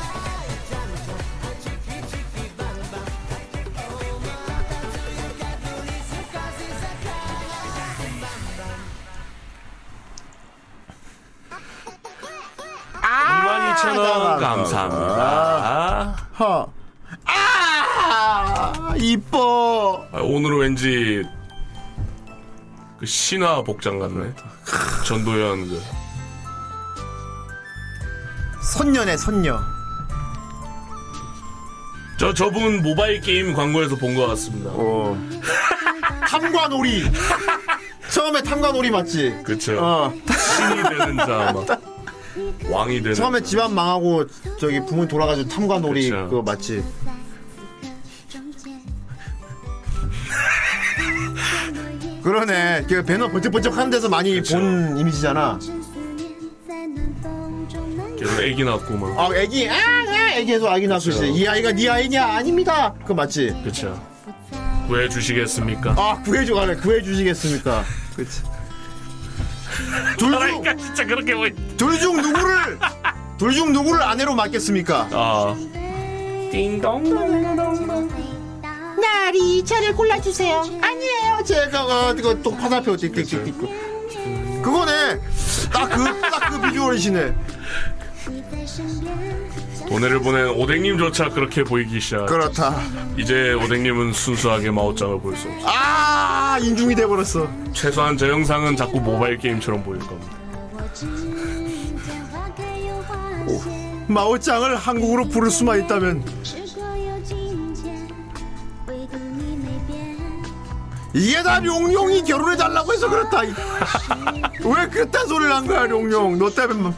[23.06, 24.34] 그 신화 복장 같네.
[25.06, 25.82] 전도연 그.
[28.64, 29.60] 선녀네, 선녀.
[32.18, 34.72] 저 저분 모바일 게임 광고에서 본 것 같습니다.
[34.74, 35.16] 어.
[36.28, 37.04] 탐관오리.
[38.10, 39.42] 처음에 탐관오리 맞지?
[39.44, 39.78] 그쵸.
[39.80, 40.12] 어.
[40.12, 41.82] 신이 되는 자 막.
[42.72, 43.14] 왕이 되는.
[43.14, 44.26] 처음에 집안 망하고
[44.60, 46.10] 저기 부모 돌아가지고 탐관오리.
[46.10, 46.84] 그거 맞지?
[52.26, 52.86] 그러네.
[52.90, 55.60] 그 배너 번쩍번쩍 하는 데서 많이 본 이미지잖아.
[58.18, 59.20] 계속 애기 낳고 막.
[59.20, 61.24] 아, 애기, 아, 아, 애기에서 아기 낳고 그쵸.
[61.24, 61.26] 있어.
[61.26, 62.26] 이 아이가 네 아이냐?
[62.26, 62.96] 아닙니다.
[63.02, 63.62] 그거 맞지?
[63.64, 64.02] 그쵸.
[64.88, 65.92] 구해 주시겠습니까?
[65.92, 66.78] 아, 구해줘, 가네.
[66.78, 67.84] 구해주시겠습니까?
[68.16, 68.42] 그치.
[70.18, 71.52] 둘 중, 그러니까 진짜 그렇게 보이.
[71.78, 72.80] 둘중 누구를,
[73.38, 75.10] 둘 중 누구를 아내로 맡겠습니까?
[75.12, 75.56] 아.
[79.00, 80.62] 나리, 저를 골라주세요.
[80.82, 81.44] 아니에요.
[81.46, 84.62] 제가, 어, 이거 또 화살표 띡띡띡띡.
[84.64, 85.20] 그거네.
[85.72, 87.36] 딱 그, 딱 그 비주얼이시네.
[89.88, 92.26] 돈을 보낸 오뎅님조차 그렇게 보이기 시작.
[92.26, 92.82] 그렇다.
[93.18, 95.68] 이제 오뎅님은 순수하게 마오짱을 볼 수 없어.
[95.68, 97.48] 아, 인중이 돼버렸어.
[97.74, 100.34] 최소한 저 영상은 자꾸 모바일 게임처럼 보일 겁니다.
[104.08, 106.24] 마오짱을 한국으로 부를 수만 있다면.
[111.16, 113.44] 이게 다 용용이 결혼해달라고 해서 그렇다.
[113.46, 113.54] 이-
[114.66, 116.38] 왜 그딴 소리를 한 거야, 용용.
[116.38, 116.94] 너 때문에, 뭐-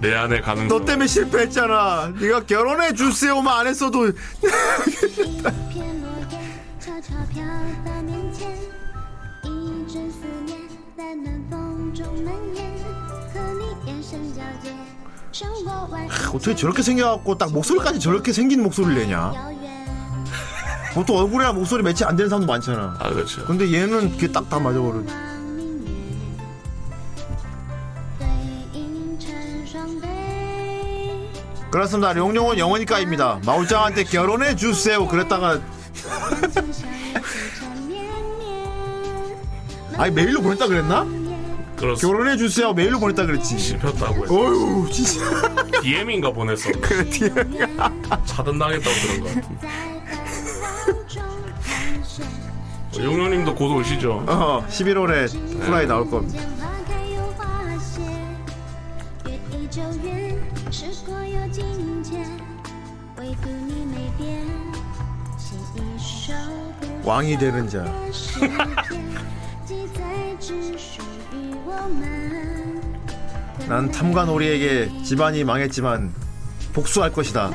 [0.00, 2.14] 내 안에 가는 너 때문에 실패했잖아.
[2.18, 4.10] 네가 결혼해 주세요만 안 했어도.
[16.34, 19.32] 어떻게 저렇게 생겨갖고 딱 목소리까지 저렇게 생긴 목소리를 내냐?
[20.94, 22.96] 보통 얼굴이랑 목소리 매치 안 되는 사람도 많잖아.
[22.98, 23.44] 아 그렇죠.
[23.44, 25.02] 근데 얘는 그게 딱 다 맞아버려.
[31.70, 32.16] 그렇습니다.
[32.16, 33.40] 용용은 영원히까입니다.
[33.46, 35.06] 마울짱한테 결혼해 주세요.
[35.06, 35.60] 그랬다가
[39.96, 41.04] 아니 메일로 보냈다 그랬나?
[41.76, 42.00] 그렇습니다.
[42.00, 42.72] 결혼해 주세요.
[42.72, 43.56] 메일로 보냈다 그랬지.
[43.58, 44.34] 씹혔다고 했어.
[44.34, 45.20] 어휴 진짜.
[45.82, 46.70] DM인가 보냈어.
[46.80, 47.34] 그래 DM.
[48.26, 49.99] 차단당했다고 것 같은
[52.92, 53.00] 데.
[53.00, 54.24] 어, 용용님도 곧 오시죠.
[54.26, 55.28] 어 11월에
[55.62, 56.42] 후라이 나올 겁니다.
[67.04, 67.84] 왕이 되는 자.
[73.68, 76.12] 난 탐관오리에게 집안이 망했지만
[76.72, 77.50] 복수할 것이다.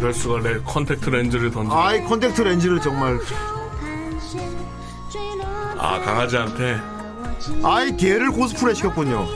[0.00, 1.74] 이럴 수가 내 컨택트 렌즈를 던져.
[1.76, 3.20] 아이 컨택트 렌즈를 정말.
[5.76, 6.80] 아 강아지한테.
[7.62, 9.28] 아이 개를 코스프레 시켰군요.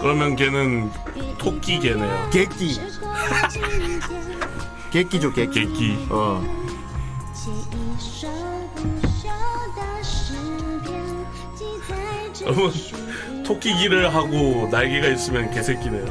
[0.00, 0.90] 그러면 걔는
[1.38, 2.28] 토끼 개네요.
[2.30, 2.80] 개끼.
[4.90, 5.66] 개끼죠 개끼.
[5.66, 6.06] 개끼.
[6.10, 6.42] 어.
[12.44, 12.72] 너무
[13.44, 16.04] 토끼기를 하고 날개가 있으면 개새끼네요.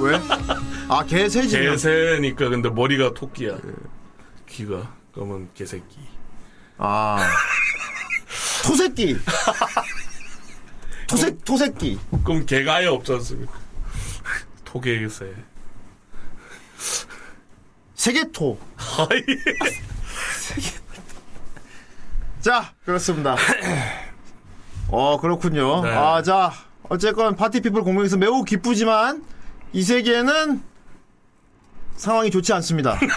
[0.00, 0.18] 왜?
[0.92, 1.58] 아 개새지.
[1.58, 3.56] 개새니까 근데 머리가 토끼야.
[4.48, 5.98] 귀가 그러면 개새끼.
[6.76, 7.18] 아
[8.64, 9.16] 토새끼.
[11.08, 11.98] 토새 토새끼.
[12.24, 13.52] 그럼 개가 아예 없지 않습니까?
[14.64, 15.32] 토개새.
[17.94, 18.58] 세계토.
[22.40, 23.36] 자 그렇습니다.
[24.88, 25.82] 어 그렇군요.
[25.82, 25.90] 네.
[25.90, 26.52] 아자
[26.88, 29.24] 어쨌건 파티피플 공명에서 매우 기쁘지만
[29.72, 30.71] 이 세계는
[31.96, 32.98] 상황이 좋지 않습니다.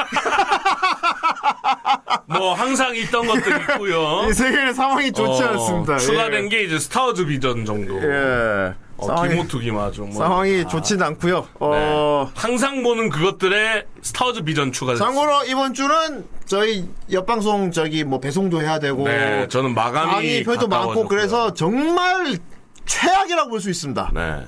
[2.27, 4.27] 뭐 항상 있던 것도 있고요.
[4.29, 5.97] 이 세계는 상황이 좋지 어, 않습니다.
[5.97, 6.49] 추가된 예.
[6.49, 7.95] 게 이제 스타워즈 비전 정도.
[8.01, 8.73] 예.
[8.97, 10.05] 어, 상황이- 기모투기 마죠.
[10.05, 10.13] 뭐.
[10.23, 11.41] 상황이 아, 좋진 않고요.
[11.41, 11.47] 네.
[11.59, 15.05] 어 항상 보는 그것들의 스타워즈 비전 추가됐어요.
[15.05, 21.07] 참고로 이번 주는 저희 옆방송 저기 뭐 배송도 해야 되고 네, 저는 마감이 표도 많고.
[21.07, 22.37] 그래서 정말
[22.85, 24.11] 최악이라고 볼 수 있습니다.
[24.13, 24.43] 네.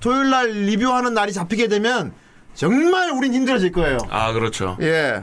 [0.00, 2.12] 토요일 날 리뷰하는 날이 잡히게 되면
[2.58, 3.98] 정말 우린 힘들어질 거예요.
[4.10, 4.76] 아 그렇죠.
[4.80, 5.22] 예.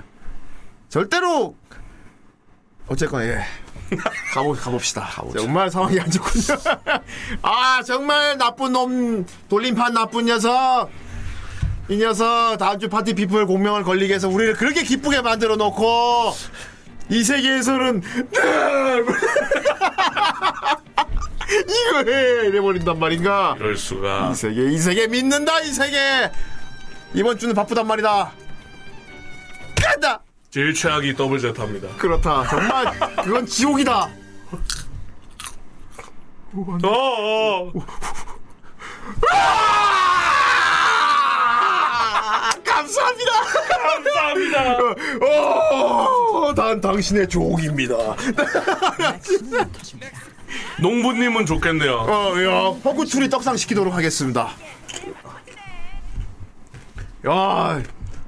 [0.87, 1.53] 절대로
[2.87, 3.43] 어쨌건 예.
[4.33, 5.09] 가보 가봅시다.
[5.37, 6.57] 정말 상황이 안 좋군요.
[7.43, 10.89] 아 정말 나쁜 놈 돌림판 나쁜 녀석.
[11.89, 16.31] 이 녀석 다음 주 파티 피플 공명을 걸리게 해서 우리를 그렇게 기쁘게 만들어 놓고
[17.09, 18.01] 이 세계에서는
[21.67, 23.55] 이거 해 이래버린단 말인가.
[23.59, 24.29] 이럴 수가.
[24.31, 26.31] 이 세계 이 세계 믿는다 이 세계
[27.15, 28.31] 이번 주는 바쁘단 말이다.
[29.81, 30.21] 간다.
[30.51, 31.87] 제일 최악이 더블 제타입니다.
[31.97, 32.45] 그렇다.
[32.49, 34.09] 정말 그건 지옥이다.
[36.83, 37.71] 어, 어.
[39.31, 39.39] 아,
[42.65, 43.31] 감사합니다.
[43.69, 44.77] 감사합니다.
[45.25, 47.95] 어, 난 당신의 족입니다.
[50.81, 51.93] 농부님은 좋겠네요.
[51.95, 52.49] 어, 야,
[52.83, 54.49] 허구추리 떡상 시키도록 하겠습니다.
[57.27, 57.81] 야,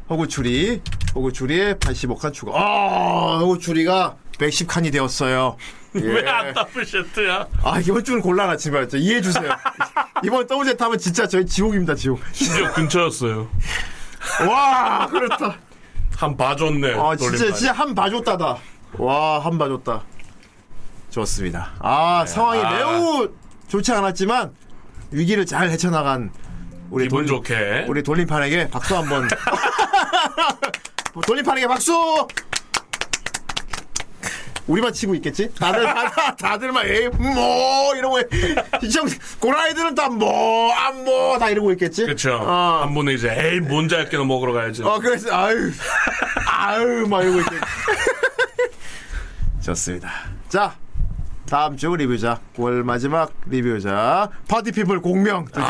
[0.10, 0.82] 허구추리,
[1.14, 2.54] 허구추리에 85칸 추가.
[2.56, 5.58] 아, 허구추리가 110칸이 되었어요.
[5.96, 6.02] 예.
[6.02, 7.48] 왜안 더블 세트야?
[7.64, 9.50] 아, 이번 주는 곤란하지만 저 이해해 주세요.
[10.24, 12.20] 이번 더블제 타면 진짜 저희 지옥입니다, 지옥.
[12.32, 13.48] 심지어 근처였어요.
[14.48, 15.58] 와, 그렇다.
[16.16, 16.94] 한 봐줬네.
[16.96, 17.54] 아, 진짜, 돌림판.
[17.58, 18.58] 진짜 한 봐줬다다.
[18.98, 20.02] 와, 한 봐줬다.
[21.12, 21.72] 좋습니다.
[21.80, 22.72] 아, 상황이 아.
[22.72, 23.30] 매우
[23.68, 24.54] 좋지 않았지만,
[25.12, 26.32] 위기를 잘 헤쳐나간
[26.90, 27.86] 우리 기분 돌- 좋게.
[27.88, 29.28] 우리 돌림판에게 박수 한 번.
[31.26, 32.28] 돌림판에게 박수!
[34.68, 35.50] 우리만 치고 있겠지?
[35.56, 38.20] 다들, 다들, 다들 막, 에이, 뭐, 이러고,
[38.82, 39.06] 시청,
[39.40, 42.06] 고라이들은 다 뭐, 안 뭐, 다 이러고 있겠지?
[42.06, 42.34] 그쵸.
[42.36, 42.82] 어.
[42.84, 44.84] 한 분은 이제, 에이, 뭔지 알게너 먹으러 가야지.
[44.84, 45.72] 어, 그래서, 아유,
[46.46, 47.54] 아유, 막 이러고 있겠
[49.64, 50.12] 좋습니다.
[50.50, 50.76] 자,
[51.50, 55.66] 다음 주 리뷰자, 9월 마지막 리뷰자, party people 공명 드디어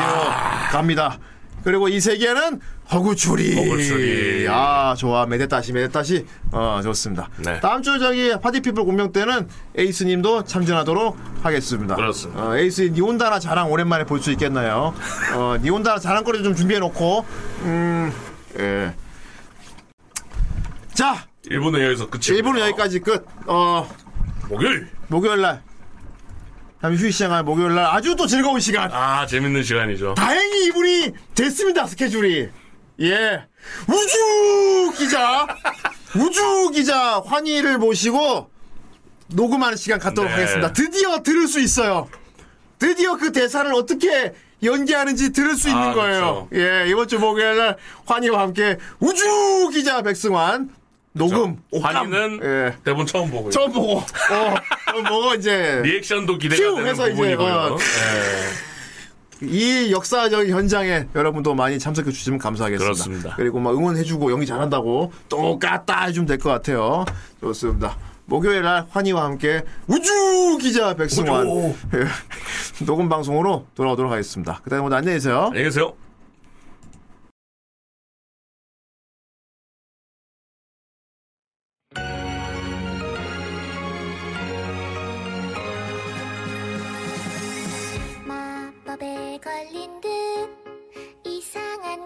[0.70, 1.18] 갑니다.
[1.64, 2.60] 그리고 이 세계는
[2.90, 3.54] 허구추리.
[3.56, 4.46] 허구추리.
[4.48, 5.26] 아, 좋아.
[5.26, 6.24] めでたし, めでたし.
[6.52, 7.28] 어, 좋습니다.
[7.44, 7.60] 네.
[7.60, 11.94] 다음 주 저기 party people 공명 때는 에이스님도 참전하도록 하겠습니다.
[11.96, 12.42] 그렇습니다.
[12.48, 14.94] 어, 에이스 니온다나 자랑 오랜만에 볼 수 있겠나요?
[15.36, 17.24] 어, 니온다나 자랑거리 좀 준비해놓고,
[17.62, 18.12] 음,
[18.58, 18.94] 예.
[20.94, 22.34] 자, 1부는 여기서 끝이고.
[22.50, 23.26] 1부는 여기까지 끝.
[23.46, 23.88] 어,
[24.48, 24.88] 목요일.
[25.08, 25.62] 목요일 날.
[26.80, 28.90] 잠시 휴식 시간 목요일 날 아주 또 즐거운 시간.
[28.92, 30.14] 아, 재밌는 시간이죠.
[30.14, 32.48] 다행히 이분이 됐습니다, 스케줄이.
[33.00, 33.44] 예.
[33.88, 35.46] 우주 기자,
[36.16, 38.48] 우주 기자 환희를 모시고
[39.28, 40.34] 녹음하는 시간 갖도록 네.
[40.36, 40.72] 하겠습니다.
[40.72, 42.08] 드디어 들을 수 있어요.
[42.78, 44.32] 드디어 그 대사를 어떻게
[44.62, 46.48] 연기하는지 들을 수 있는 아, 거예요.
[46.54, 47.76] 예, 이번 주 목요일 날
[48.06, 50.70] 환희와 함께 우주 기자 백승환
[51.18, 51.96] 녹음 옥감.
[51.96, 52.74] 환희는 예.
[52.84, 53.50] 대본 처음 보고요.
[53.50, 54.04] 처음 보고, 어,
[54.92, 57.52] 처음 보고 이제 리액션도 기대가 큐 되는 해서 이제, 부분이고요.
[57.54, 58.68] 어, 예.
[59.46, 62.84] 이 역사적 현장에 여러분도 많이 참석해 주시면 감사하겠습니다.
[62.92, 63.34] 그렇습니다.
[63.36, 67.04] 그리고 막 응원해주고 연기 잘한다고 똑같다 해주면 될 것 같아요.
[67.40, 67.96] 좋습니다.
[68.24, 71.74] 목요일 날 환희와 함께 우주 기자 백승환 우주.
[71.94, 74.60] 예, 녹음 방송으로 돌아오도록 하겠습니다.
[74.64, 75.44] 그다음에 모두 안녕히 계세요.
[75.46, 75.94] 안녕히 계세요.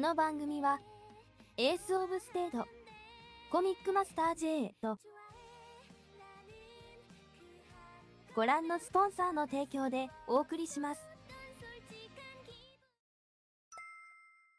[0.00, 0.80] この番組は
[1.58, 2.64] エースオブステード
[3.52, 4.96] コミックマスター J と
[8.34, 11.09] ご覧のスポンサーの提供でお送りします。